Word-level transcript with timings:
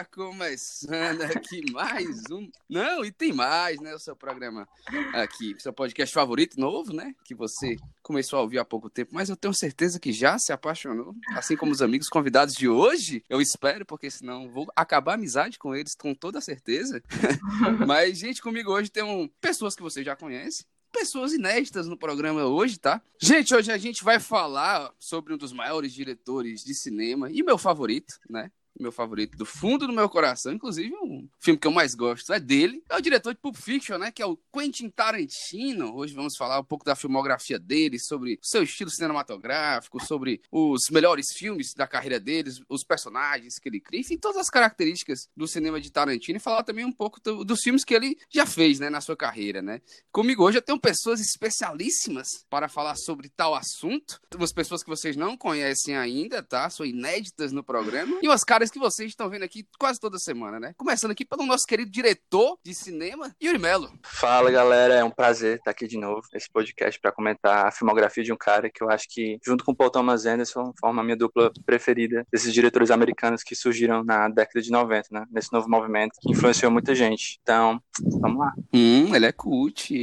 Está 0.00 0.04
começando 0.16 1.20
aqui 1.20 1.70
mais 1.72 2.22
um. 2.30 2.50
Não, 2.66 3.04
e 3.04 3.12
tem 3.12 3.34
mais, 3.34 3.78
né? 3.80 3.94
O 3.94 3.98
seu 3.98 4.16
programa 4.16 4.66
aqui, 5.12 5.54
seu 5.58 5.74
podcast 5.74 6.14
favorito 6.14 6.58
novo, 6.58 6.90
né? 6.94 7.14
Que 7.22 7.34
você 7.34 7.76
começou 8.02 8.38
a 8.38 8.42
ouvir 8.42 8.58
há 8.58 8.64
pouco 8.64 8.88
tempo, 8.88 9.10
mas 9.12 9.28
eu 9.28 9.36
tenho 9.36 9.52
certeza 9.52 10.00
que 10.00 10.10
já 10.10 10.38
se 10.38 10.54
apaixonou, 10.54 11.14
assim 11.34 11.54
como 11.54 11.72
os 11.72 11.82
amigos 11.82 12.08
convidados 12.08 12.54
de 12.54 12.66
hoje. 12.66 13.22
Eu 13.28 13.42
espero, 13.42 13.84
porque 13.84 14.10
senão 14.10 14.48
vou 14.48 14.72
acabar 14.74 15.12
a 15.12 15.14
amizade 15.16 15.58
com 15.58 15.74
eles 15.74 15.94
com 15.94 16.14
toda 16.14 16.40
certeza. 16.40 17.02
mas, 17.86 18.16
gente, 18.16 18.40
comigo 18.40 18.72
hoje 18.72 18.88
tem 18.88 19.02
um... 19.02 19.28
pessoas 19.38 19.76
que 19.76 19.82
você 19.82 20.02
já 20.02 20.16
conhece, 20.16 20.64
pessoas 20.90 21.34
inéditas 21.34 21.86
no 21.86 21.96
programa 21.98 22.46
hoje, 22.46 22.78
tá? 22.78 23.02
Gente, 23.20 23.54
hoje 23.54 23.70
a 23.70 23.76
gente 23.76 24.02
vai 24.02 24.18
falar 24.18 24.90
sobre 24.98 25.34
um 25.34 25.36
dos 25.36 25.52
maiores 25.52 25.92
diretores 25.92 26.64
de 26.64 26.74
cinema 26.74 27.30
e 27.30 27.42
meu 27.42 27.58
favorito, 27.58 28.18
né? 28.30 28.50
Meu 28.78 28.92
favorito 28.92 29.36
do 29.36 29.46
fundo 29.46 29.86
do 29.86 29.92
meu 29.92 30.08
coração, 30.08 30.52
inclusive 30.52 30.94
um 30.94 31.28
filme 31.38 31.58
que 31.58 31.66
eu 31.66 31.72
mais 31.72 31.94
gosto 31.94 32.32
é 32.32 32.40
dele. 32.40 32.82
É 32.88 32.96
o 32.96 33.00
diretor 33.00 33.34
de 33.34 33.40
Pulp 33.40 33.56
Fiction, 33.56 33.98
né, 33.98 34.10
que 34.10 34.22
é 34.22 34.26
o 34.26 34.38
Quentin 34.52 34.88
Tarantino. 34.90 35.94
Hoje 35.94 36.14
vamos 36.14 36.36
falar 36.36 36.60
um 36.60 36.64
pouco 36.64 36.84
da 36.84 36.94
filmografia 36.94 37.58
dele, 37.58 37.98
sobre 37.98 38.34
o 38.34 38.38
seu 38.42 38.62
estilo 38.62 38.90
cinematográfico, 38.90 40.04
sobre 40.04 40.40
os 40.50 40.88
melhores 40.90 41.26
filmes 41.32 41.74
da 41.74 41.86
carreira 41.86 42.20
deles, 42.20 42.60
os 42.68 42.84
personagens 42.84 43.58
que 43.58 43.68
ele 43.68 43.80
cria, 43.80 44.00
enfim, 44.00 44.16
todas 44.16 44.38
as 44.38 44.50
características 44.50 45.28
do 45.36 45.46
cinema 45.46 45.80
de 45.80 45.90
Tarantino 45.90 46.36
e 46.36 46.40
falar 46.40 46.62
também 46.62 46.84
um 46.84 46.92
pouco 46.92 47.20
do, 47.20 47.44
dos 47.44 47.60
filmes 47.60 47.84
que 47.84 47.94
ele 47.94 48.16
já 48.28 48.46
fez, 48.46 48.78
né, 48.78 48.90
na 48.90 49.00
sua 49.00 49.16
carreira, 49.16 49.62
né? 49.62 49.80
Comigo 50.12 50.44
hoje 50.44 50.58
eu 50.58 50.62
tenho 50.62 50.78
pessoas 50.78 51.20
especialíssimas 51.20 52.44
para 52.48 52.68
falar 52.68 52.96
sobre 52.96 53.28
tal 53.28 53.54
assunto, 53.54 54.20
umas 54.34 54.52
pessoas 54.52 54.82
que 54.82 54.88
vocês 54.88 55.16
não 55.16 55.36
conhecem 55.36 55.96
ainda, 55.96 56.42
tá? 56.42 56.68
São 56.70 56.84
inéditas 56.84 57.52
no 57.52 57.62
programa 57.62 58.18
e 58.22 58.28
umas 58.28 58.44
caras 58.44 58.59
que 58.68 58.80
vocês 58.80 59.10
estão 59.10 59.30
vendo 59.30 59.44
aqui 59.44 59.64
quase 59.78 60.00
toda 60.00 60.18
semana, 60.18 60.58
né? 60.58 60.74
Começando 60.76 61.12
aqui 61.12 61.24
pelo 61.24 61.46
nosso 61.46 61.64
querido 61.64 61.88
diretor 61.90 62.58
de 62.64 62.74
cinema, 62.74 63.34
Yuri 63.42 63.58
Melo. 63.58 63.90
Fala, 64.02 64.50
galera. 64.50 64.94
É 64.94 65.04
um 65.04 65.10
prazer 65.10 65.58
estar 65.58 65.70
aqui 65.70 65.86
de 65.86 65.96
novo 65.96 66.22
nesse 66.32 66.50
podcast 66.50 67.00
para 67.00 67.12
comentar 67.12 67.68
a 67.68 67.70
filmografia 67.70 68.24
de 68.24 68.32
um 68.32 68.36
cara 68.36 68.68
que 68.68 68.82
eu 68.82 68.90
acho 68.90 69.06
que, 69.08 69.38
junto 69.42 69.64
com 69.64 69.74
Paul 69.74 69.90
Thomas 69.90 70.26
Anderson, 70.26 70.74
forma 70.78 71.00
a 71.00 71.04
minha 71.04 71.16
dupla 71.16 71.50
preferida 71.64 72.26
desses 72.30 72.52
diretores 72.52 72.90
americanos 72.90 73.42
que 73.42 73.54
surgiram 73.54 74.04
na 74.04 74.28
década 74.28 74.60
de 74.60 74.70
90, 74.70 75.08
né? 75.12 75.24
Nesse 75.30 75.50
novo 75.52 75.70
movimento 75.70 76.18
que 76.20 76.30
influenciou 76.30 76.70
muita 76.70 76.94
gente. 76.94 77.38
Então, 77.42 77.80
vamos 78.20 78.40
lá. 78.40 78.52
Hum, 78.74 79.14
ele 79.14 79.26
é 79.26 79.32
cult. 79.32 79.94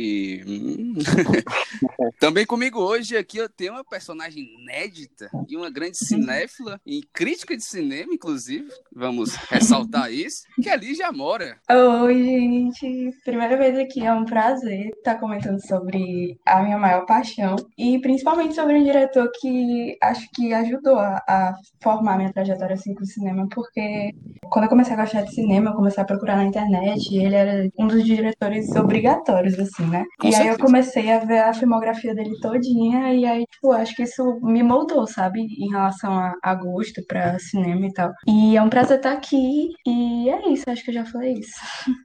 Hum. 0.48 0.96
Também 2.20 2.46
comigo 2.46 2.80
hoje 2.80 3.16
aqui 3.16 3.38
eu 3.38 3.50
tenho 3.50 3.74
uma 3.74 3.84
personagem 3.84 4.44
inédita 4.60 5.30
e 5.48 5.56
uma 5.56 5.70
grande 5.70 5.98
cinéfila 5.98 6.82
e 6.86 7.04
crítica 7.14 7.56
de 7.56 7.64
cinema, 7.64 8.14
inclusive 8.14 8.47
inclusive, 8.48 8.70
vamos 8.96 9.36
ressaltar 9.50 10.12
isso, 10.12 10.44
que 10.62 10.70
ali 10.70 10.96
já 10.96 11.12
mora. 11.12 11.58
Oi, 11.70 12.24
gente. 12.24 13.12
Primeira 13.24 13.58
vez 13.58 13.78
aqui, 13.78 14.06
é 14.06 14.14
um 14.14 14.26
prazer 14.26 14.90
estar 14.98 15.16
comentando 15.16 15.60
sobre 15.66 16.38
a 16.46 16.64
minha 16.64 16.78
maior 16.78 17.06
paixão 17.06 17.56
e 17.78 18.00
principalmente 18.00 18.56
sobre 18.56 18.76
um 18.76 18.84
diretor 18.84 19.30
que 19.40 19.98
acho 20.02 20.28
que 20.34 20.54
ajudou 20.54 20.98
a, 20.98 21.22
a 21.28 21.54
formar 21.82 22.18
minha 22.18 22.32
trajetória 22.32 22.76
assim 22.76 22.94
com 22.94 23.04
o 23.04 23.08
cinema, 23.08 23.48
porque 23.54 24.14
quando 24.50 24.66
eu 24.66 24.70
comecei 24.70 24.94
a 24.94 24.98
gostar 24.98 25.22
de 25.22 25.34
cinema, 25.34 25.72
eu 25.72 25.76
comecei 25.76 26.02
a 26.02 26.06
procurar 26.06 26.38
na 26.38 26.46
internet 26.46 27.14
e 27.14 27.24
ele 27.24 27.36
era 27.36 27.70
um 27.78 27.88
dos 27.88 28.04
diretores 28.04 28.70
obrigatórios, 28.76 29.60
assim, 29.60 29.86
né? 29.86 30.06
Com 30.20 30.28
e 30.28 30.32
certeza. 30.32 30.52
aí 30.52 30.56
eu 30.56 30.60
comecei 30.60 31.12
a 31.12 31.20
ver 31.20 31.40
a 31.40 31.54
filmografia 31.54 32.16
dele 32.16 32.40
todinha 32.42 33.14
e 33.14 33.26
aí, 33.26 33.46
tipo, 33.52 33.72
acho 33.72 33.96
que 33.96 34.04
isso 34.04 34.40
me 34.42 34.64
moldou, 34.64 35.06
sabe? 35.08 35.42
Em 35.42 35.70
relação 35.70 36.14
a, 36.14 36.34
a 36.42 36.56
gosto 36.56 37.04
pra 37.08 37.38
cinema 37.40 37.88
e 37.88 37.94
tal. 37.94 38.12
E 38.28 38.37
e 38.38 38.56
é 38.56 38.62
um 38.62 38.70
prazer 38.70 38.98
estar 38.98 39.14
aqui. 39.14 39.74
E 39.84 40.30
é 40.30 40.54
isso, 40.54 40.70
acho 40.70 40.84
que 40.84 40.92
eu 40.92 40.94
já 40.94 41.06
falei 41.06 41.40
isso. 41.40 41.56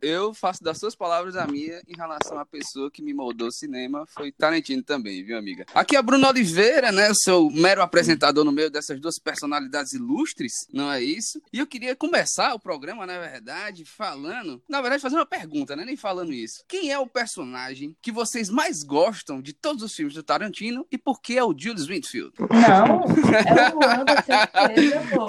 Eu 0.01 0.33
faço 0.33 0.65
das 0.65 0.79
suas 0.79 0.95
palavras 0.95 1.37
a 1.37 1.47
minha 1.47 1.83
em 1.87 1.95
relação 1.95 2.39
à 2.39 2.47
pessoa 2.47 2.91
que 2.91 3.03
me 3.03 3.13
moldou 3.13 3.49
o 3.49 3.53
cinema. 3.53 4.07
Foi 4.09 4.33
Tarantino 4.33 4.83
também, 4.83 5.23
viu, 5.23 5.37
amiga? 5.37 5.67
Aqui 5.75 5.95
é 5.95 6.01
Bruno 6.01 6.27
Oliveira, 6.27 6.91
né? 6.91 7.11
Eu 7.11 7.15
sou 7.15 7.51
mero 7.51 7.83
apresentador 7.83 8.45
no 8.45 8.53
meio 8.53 8.71
dessas 8.71 8.99
duas 8.99 9.19
personalidades 9.19 9.93
ilustres, 9.93 10.53
não 10.73 10.91
é 10.91 11.03
isso? 11.03 11.39
E 11.53 11.59
eu 11.59 11.67
queria 11.67 11.95
começar 11.95 12.55
o 12.55 12.59
programa, 12.59 13.05
na 13.05 13.19
verdade, 13.19 13.85
falando. 13.85 14.63
Na 14.67 14.81
verdade, 14.81 15.03
fazendo 15.03 15.19
uma 15.19 15.27
pergunta, 15.27 15.77
né? 15.77 15.85
Nem 15.85 15.99
falando 15.99 16.33
isso. 16.33 16.65
Quem 16.67 16.91
é 16.91 16.99
o 16.99 17.07
personagem 17.07 17.95
que 18.01 18.11
vocês 18.11 18.49
mais 18.49 18.83
gostam 18.83 19.43
de 19.43 19.53
todos 19.53 19.83
os 19.83 19.95
filmes 19.95 20.15
do 20.15 20.23
Tarantino 20.23 20.87
e 20.91 20.97
por 20.97 21.21
que 21.21 21.37
é 21.37 21.45
o 21.45 21.55
Julius 21.55 21.87
Winfield? 21.87 22.33
Não, 22.39 23.03
é 23.37 23.75
o 23.75 23.79
Wanda, 23.79 24.23
certeza, 24.23 25.03
pô. 25.13 25.27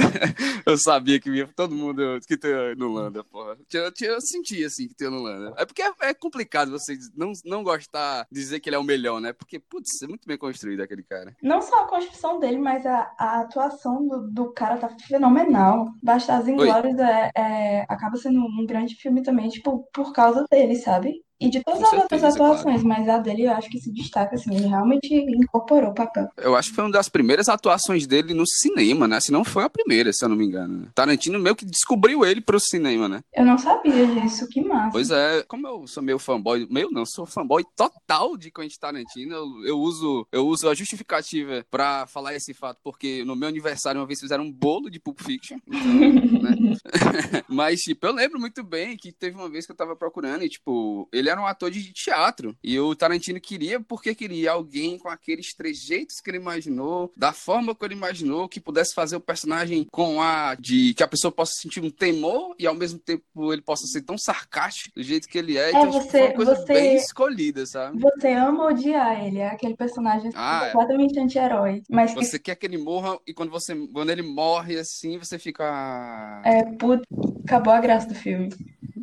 Eu 0.66 0.78
sabia 0.94 1.20
que 1.20 1.30
ia 1.30 1.50
todo 1.56 1.76
mundo 1.76 2.20
que 2.28 2.38
tem 2.38 2.76
no 2.76 2.88
Landa, 2.92 3.24
porra. 3.24 3.58
Eu, 3.74 3.92
eu, 4.02 4.22
senti 4.22 4.64
assim 4.64 4.88
que 4.88 4.96
tem 4.96 5.10
no 5.10 5.22
Landa. 5.22 5.54
É 5.58 5.66
porque 5.66 5.82
é, 5.82 5.92
é, 6.02 6.14
complicado 6.14 6.72
você 6.72 6.98
não, 7.16 7.32
não 7.46 7.64
gostar, 7.64 8.28
dizer 8.32 8.60
que 8.60 8.70
ele 8.70 8.76
é 8.76 8.80
o 8.80 8.84
melhor, 8.84 9.20
né? 9.20 9.34
Porque, 9.34 9.60
putz, 9.60 10.02
é 10.02 10.08
muito 10.08 10.28
bem 10.28 10.38
construído 10.38 10.82
aquele 10.82 11.04
cara. 11.04 11.36
Não 11.42 11.62
só 11.62 11.84
a 11.84 11.88
construção 11.88 12.40
dele, 12.40 12.58
mas 12.58 12.86
a, 12.86 13.12
a 13.18 13.42
atuação 13.42 14.08
do, 14.08 14.30
do 14.30 14.54
cara 14.54 14.78
tá 14.78 14.90
fenomenal. 15.08 15.88
Bastardos 16.02 16.48
Inglórios 16.48 16.98
é, 17.00 17.32
é, 17.36 17.86
acaba 17.90 18.18
sendo 18.18 18.40
um 18.40 18.66
grande 18.66 18.96
filme 18.96 19.24
também, 19.24 19.50
tipo, 19.50 19.88
por 19.94 20.14
causa 20.14 20.46
dele, 20.50 20.76
sabe? 20.76 21.24
E 21.40 21.50
de 21.50 21.62
todas 21.64 21.80
Com 21.80 21.86
as 21.86 21.90
certeza, 21.92 22.26
outras 22.28 22.36
atuações, 22.36 22.82
claro. 22.82 22.88
mas 22.88 23.10
a 23.10 23.18
dele 23.18 23.44
eu 23.44 23.52
acho 23.52 23.70
que 23.70 23.80
se 23.80 23.92
destaca, 23.92 24.36
assim, 24.36 24.56
ele 24.56 24.68
realmente 24.68 25.14
incorporou 25.14 25.92
o 25.92 25.94
papel. 25.94 26.30
Eu 26.38 26.56
acho 26.56 26.70
que 26.70 26.76
foi 26.76 26.84
uma 26.86 26.92
das 26.92 27.10
primeiras 27.10 27.50
atuações 27.50 28.08
dele 28.08 28.34
no 28.34 28.46
cinema, 28.48 29.08
né? 29.08 29.20
Se 29.20 29.32
não 29.32 29.44
foi 29.44 29.64
a 29.64 29.70
primeira, 29.70 30.12
se 30.14 30.24
eu 30.24 30.30
não 30.30 30.36
me 30.36 30.46
engano. 30.46 30.88
Tarantino 30.96 31.40
meio 31.40 31.56
que 31.56 31.66
descobriu 31.66 32.26
ele 32.26 32.42
pro 32.42 32.60
cinema, 32.60 33.10
né? 33.10 33.22
Eu 33.34 33.46
não 33.46 33.58
sabia 33.58 34.06
disso, 34.08 34.48
que 34.48 34.62
massa. 34.62 34.92
Pois 34.92 35.12
é, 35.12 35.44
como 35.48 35.68
eu 35.68 35.88
sou 35.88 36.02
meio 36.02 36.20
fanboy, 36.20 36.68
meio 36.70 36.90
não, 36.92 37.06
sou 37.06 37.26
fanboy 37.26 37.64
total 37.76 38.38
de 38.38 38.52
Quentin 38.52 38.80
Tarantino, 38.80 39.36
eu, 39.36 39.66
eu 39.66 39.80
uso 39.80 40.28
eu 40.32 40.48
uso 40.48 40.70
a 40.70 40.74
justificativa 40.74 41.66
pra 41.70 42.06
falar 42.08 42.34
esse 42.34 42.54
fato, 42.54 42.80
porque 42.84 43.24
no 43.26 43.36
meu 43.36 43.50
aniversário 43.50 44.00
uma 44.00 44.08
vez 44.08 44.20
fizeram 44.20 44.46
um 44.46 44.52
bolo 44.52 44.90
de 44.90 45.00
Pulp 45.00 45.20
Fiction, 45.22 45.58
então, 45.68 46.42
né? 46.42 46.54
Mas, 47.48 47.82
tipo, 47.82 48.06
eu 48.06 48.14
lembro 48.14 48.40
muito 48.40 48.64
bem 48.64 48.96
que 48.98 49.12
teve 49.12 49.36
uma 49.36 49.50
vez 49.50 49.66
que 49.66 49.72
eu 49.72 49.76
tava 49.76 49.96
procurando 49.96 50.44
e, 50.44 50.50
tipo, 50.50 51.08
ele 51.12 51.23
era 51.30 51.42
um 51.42 51.46
ator 51.46 51.70
de 51.72 51.92
teatro. 51.92 52.56
E 52.64 52.80
o 52.80 52.96
Tarantino 52.96 53.40
queria, 53.40 53.80
porque 53.80 54.16
queria 54.16 54.52
alguém 54.52 54.98
com 54.98 55.10
aqueles 55.10 55.54
trejeitos 55.54 56.20
que 56.22 56.30
ele 56.30 56.38
imaginou, 56.38 57.12
da 57.16 57.32
forma 57.32 57.76
que 57.76 57.86
ele 57.86 57.94
imaginou, 57.94 58.50
que 58.50 58.60
pudesse 58.60 58.94
fazer 58.94 59.16
o 59.16 59.22
personagem 59.22 59.88
com 59.92 60.22
a 60.22 60.56
de 60.56 60.94
que 60.94 61.04
a 61.04 61.08
pessoa 61.08 61.32
possa 61.32 61.54
sentir 61.54 61.82
um 61.82 61.90
temor 61.90 62.56
e 62.58 62.68
ao 62.68 62.76
mesmo 62.76 63.00
tempo 63.00 63.52
ele 63.52 63.62
possa 63.62 63.86
ser 63.88 64.02
tão 64.02 64.18
sarcástico 64.18 64.96
do 64.96 65.04
jeito 65.04 65.28
que 65.28 65.38
ele 65.38 65.58
é. 65.58 65.66
é 65.66 65.70
então, 65.70 65.92
você, 65.92 66.08
tipo, 66.08 66.18
uma 66.26 66.34
coisa 66.34 66.56
você, 66.56 66.74
bem 66.74 66.96
escolhida, 66.96 67.66
sabe? 67.66 68.00
Você 68.00 68.34
ama 68.34 68.66
odiar 68.66 69.26
ele, 69.26 69.40
é 69.40 69.50
aquele 69.50 69.76
personagem 69.76 70.32
ah, 70.36 70.66
é. 70.66 70.72
completamente 70.72 71.18
é. 71.18 71.22
anti-herói. 71.22 71.84
Mas 71.90 72.14
você 72.14 72.38
que... 72.38 72.46
quer 72.46 72.56
que 72.56 72.66
ele 72.66 72.78
morra 72.78 73.18
e 73.26 73.34
quando 73.34 73.50
você 73.50 73.76
quando 73.88 74.10
ele 74.10 74.22
morre 74.22 74.78
assim, 74.78 75.18
você 75.18 75.38
fica. 75.40 76.42
É, 76.46 76.64
putz, 76.64 77.04
acabou 77.46 77.74
a 77.74 77.80
graça 77.80 78.08
do 78.08 78.16
filme. 78.16 78.50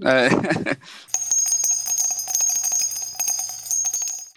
É. 0.05 0.29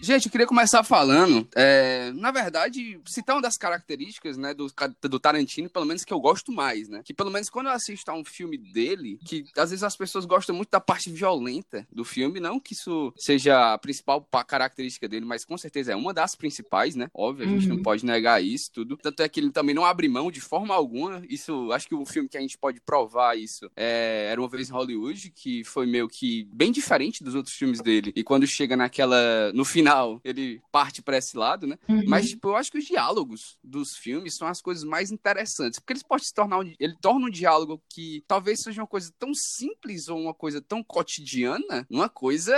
Gente, 0.03 0.25
eu 0.25 0.31
queria 0.33 0.45
começar 0.45 0.83
falando, 0.83 1.47
é, 1.55 2.11
na 2.11 2.29
verdade, 2.29 2.99
citar 3.05 3.37
uma 3.37 3.41
das 3.41 3.55
características, 3.55 4.35
né, 4.35 4.53
do, 4.53 4.67
do 5.03 5.17
Tarantino, 5.17 5.69
pelo 5.69 5.85
menos 5.85 6.03
que 6.03 6.13
eu 6.13 6.19
gosto 6.19 6.51
mais, 6.51 6.89
né? 6.89 7.01
Que 7.05 7.13
pelo 7.13 7.31
menos 7.31 7.49
quando 7.49 7.67
eu 7.67 7.71
assisto 7.71 8.11
a 8.11 8.13
um 8.13 8.25
filme 8.25 8.57
dele, 8.57 9.17
que 9.23 9.45
às 9.55 9.69
vezes 9.69 9.81
as 9.81 9.95
pessoas 9.95 10.25
gostam 10.25 10.53
muito 10.53 10.69
da 10.69 10.81
parte 10.81 11.09
violenta 11.09 11.87
do 11.89 12.03
filme, 12.03 12.41
não 12.41 12.59
que 12.59 12.73
isso 12.73 13.13
seja 13.15 13.73
a 13.73 13.77
principal 13.77 14.27
característica 14.45 15.07
dele, 15.07 15.25
mas 15.25 15.45
com 15.45 15.57
certeza 15.57 15.93
é 15.93 15.95
uma 15.95 16.13
das 16.13 16.35
principais, 16.35 16.95
né? 16.95 17.09
Óbvio, 17.13 17.45
a 17.45 17.49
gente 17.49 17.69
uhum. 17.69 17.77
não 17.77 17.81
pode 17.81 18.05
negar 18.05 18.43
isso 18.43 18.73
tudo. 18.73 18.97
Tanto 18.97 19.23
é 19.23 19.29
que 19.29 19.39
ele 19.39 19.51
também 19.51 19.73
não 19.73 19.85
abre 19.85 20.09
mão 20.09 20.29
de 20.29 20.41
forma 20.41 20.75
alguma. 20.75 21.23
Isso, 21.29 21.71
acho 21.71 21.87
que 21.87 21.95
o 21.95 22.05
filme 22.05 22.27
que 22.27 22.37
a 22.37 22.41
gente 22.41 22.57
pode 22.57 22.81
provar 22.81 23.37
isso 23.37 23.71
é, 23.73 24.27
era 24.29 24.41
uma 24.41 24.49
vez 24.49 24.69
em 24.69 24.73
Hollywood, 24.73 25.31
que 25.33 25.63
foi 25.63 25.85
meio 25.85 26.09
que 26.09 26.43
bem 26.51 26.73
diferente 26.73 27.23
dos 27.23 27.35
outros 27.35 27.55
filmes 27.55 27.79
dele. 27.79 28.11
E 28.17 28.21
quando 28.21 28.45
chega 28.45 28.75
naquela, 28.75 29.53
no 29.53 29.63
final 29.63 29.92
ele 30.23 30.61
parte 30.71 31.01
para 31.01 31.17
esse 31.17 31.37
lado, 31.37 31.67
né? 31.67 31.77
Uhum. 31.87 32.03
Mas, 32.07 32.29
tipo, 32.29 32.49
eu 32.49 32.55
acho 32.55 32.71
que 32.71 32.77
os 32.77 32.85
diálogos 32.85 33.57
dos 33.63 33.95
filmes 33.95 34.35
são 34.35 34.47
as 34.47 34.61
coisas 34.61 34.83
mais 34.83 35.11
interessantes. 35.11 35.79
Porque 35.79 35.93
eles 35.93 36.03
podem 36.03 36.25
se 36.25 36.33
tornar. 36.33 36.59
Um, 36.59 36.73
ele 36.79 36.95
torna 37.01 37.27
um 37.27 37.29
diálogo 37.29 37.81
que 37.89 38.23
talvez 38.27 38.61
seja 38.61 38.81
uma 38.81 38.87
coisa 38.87 39.11
tão 39.17 39.33
simples 39.33 40.07
ou 40.07 40.19
uma 40.19 40.33
coisa 40.33 40.61
tão 40.61 40.83
cotidiana, 40.83 41.85
uma 41.89 42.09
coisa 42.09 42.53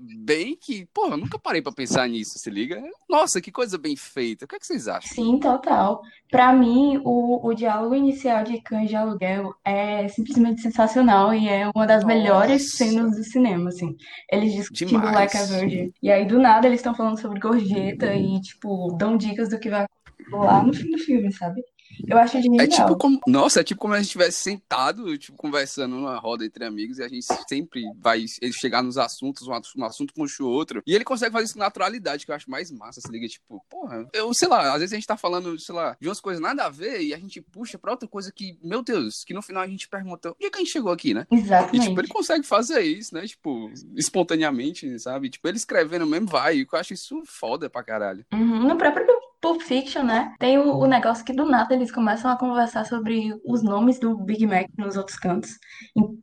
bem 0.00 0.56
que, 0.60 0.86
pô, 0.92 1.06
eu 1.06 1.16
nunca 1.16 1.38
parei 1.38 1.62
para 1.62 1.72
pensar 1.72 2.08
nisso, 2.08 2.38
se 2.38 2.50
liga? 2.50 2.82
Nossa, 3.08 3.40
que 3.40 3.52
coisa 3.52 3.76
bem 3.78 3.96
feita. 3.96 4.44
O 4.44 4.48
que, 4.48 4.56
é 4.56 4.58
que 4.58 4.66
vocês 4.66 4.88
acham? 4.88 5.14
Sim, 5.14 5.38
total. 5.38 6.02
Para 6.30 6.52
mim, 6.52 7.00
o, 7.04 7.46
o 7.46 7.54
diálogo 7.54 7.94
inicial 7.94 8.42
de 8.42 8.60
Cães 8.62 8.88
de 8.88 8.96
Aluguel 8.96 9.54
é 9.64 10.08
simplesmente 10.08 10.62
sensacional 10.62 11.34
e 11.34 11.48
é 11.48 11.70
uma 11.74 11.86
das 11.86 12.02
Nossa. 12.02 12.14
melhores 12.14 12.72
cenas 12.76 13.16
do 13.16 13.22
cinema, 13.22 13.68
assim. 13.68 13.94
Eles 14.30 14.54
discutindo 14.54 15.04
Like 15.04 15.36
a 15.36 15.44
Virgin. 15.44 15.92
E 16.02 16.10
aí, 16.10 16.24
do 16.24 16.38
nada, 16.38 16.66
eles 16.72 16.80
estão 16.80 16.94
falando 16.94 17.20
sobre 17.20 17.40
gorjeta 17.40 18.14
e, 18.14 18.40
tipo, 18.40 18.96
dão 18.98 19.16
dicas 19.16 19.48
do 19.50 19.58
que 19.58 19.70
vai 19.70 19.86
lá 20.30 20.62
no 20.62 20.72
fim 20.74 20.90
do 20.90 20.98
filme, 20.98 21.32
sabe? 21.32 21.62
Eu 22.06 22.18
acho 22.18 22.40
genial. 22.40 22.64
É 22.64 22.68
tipo 22.68 22.96
como. 22.96 23.20
Nossa, 23.26 23.60
é 23.60 23.64
tipo 23.64 23.80
como 23.80 23.94
a 23.94 23.98
gente 23.98 24.06
estivesse 24.06 24.40
sentado, 24.40 25.16
tipo, 25.18 25.36
conversando 25.36 25.96
numa 25.96 26.18
roda 26.18 26.44
entre 26.44 26.64
amigos, 26.64 26.98
e 26.98 27.02
a 27.02 27.08
gente 27.08 27.26
sempre 27.48 27.82
vai 27.96 28.24
ele 28.40 28.52
chegar 28.52 28.82
nos 28.82 28.98
assuntos, 28.98 29.46
um 29.46 29.52
assunto, 29.52 29.80
um 29.80 29.84
assunto 29.84 30.14
puxa 30.14 30.42
o 30.42 30.48
outro. 30.48 30.82
E 30.86 30.94
ele 30.94 31.04
consegue 31.04 31.32
fazer 31.32 31.44
isso 31.44 31.54
com 31.54 31.60
naturalidade, 31.60 32.24
que 32.24 32.30
eu 32.30 32.36
acho 32.36 32.50
mais 32.50 32.70
massa. 32.70 33.00
Se 33.00 33.10
liga, 33.10 33.26
tipo, 33.28 33.64
porra, 33.68 34.08
eu 34.12 34.32
sei 34.34 34.48
lá, 34.48 34.72
às 34.72 34.80
vezes 34.80 34.92
a 34.92 34.96
gente 34.96 35.06
tá 35.06 35.16
falando, 35.16 35.58
sei 35.58 35.74
lá, 35.74 35.96
de 36.00 36.08
umas 36.08 36.20
coisas 36.20 36.42
nada 36.42 36.64
a 36.64 36.68
ver, 36.68 37.02
e 37.02 37.14
a 37.14 37.18
gente 37.18 37.40
puxa 37.40 37.78
pra 37.78 37.92
outra 37.92 38.08
coisa 38.08 38.32
que, 38.32 38.58
meu 38.62 38.82
Deus, 38.82 39.24
que 39.24 39.34
no 39.34 39.42
final 39.42 39.62
a 39.62 39.68
gente 39.68 39.88
pergunta, 39.88 40.30
onde 40.30 40.46
é 40.46 40.50
que 40.50 40.56
a 40.56 40.60
gente 40.60 40.72
chegou 40.72 40.92
aqui, 40.92 41.14
né? 41.14 41.26
Exatamente. 41.30 41.76
E, 41.76 41.88
tipo, 41.88 42.00
ele 42.00 42.08
consegue 42.08 42.44
fazer 42.44 42.80
isso, 42.80 43.14
né? 43.14 43.26
Tipo, 43.26 43.70
espontaneamente, 43.96 44.98
sabe? 44.98 45.30
Tipo, 45.30 45.48
ele 45.48 45.56
escrevendo 45.56 46.06
mesmo 46.06 46.26
vai. 46.26 46.58
E 46.58 46.66
eu 46.70 46.78
acho 46.78 46.94
isso 46.94 47.22
foda 47.26 47.68
pra 47.68 47.82
caralho. 47.82 48.24
Uhum. 48.32 48.68
No 48.68 48.76
próprio 48.76 49.06
Pulp 49.42 49.60
Fiction, 49.60 50.04
né? 50.04 50.34
Tem 50.38 50.56
o, 50.56 50.78
o 50.78 50.86
negócio 50.86 51.24
que 51.24 51.32
do 51.32 51.44
nada 51.44 51.74
eles 51.74 51.90
começam 51.90 52.30
a 52.30 52.38
conversar 52.38 52.86
sobre 52.86 53.34
os 53.44 53.60
nomes 53.60 53.98
do 53.98 54.16
Big 54.16 54.46
Mac 54.46 54.68
nos 54.78 54.96
outros 54.96 55.18
cantos. 55.18 55.58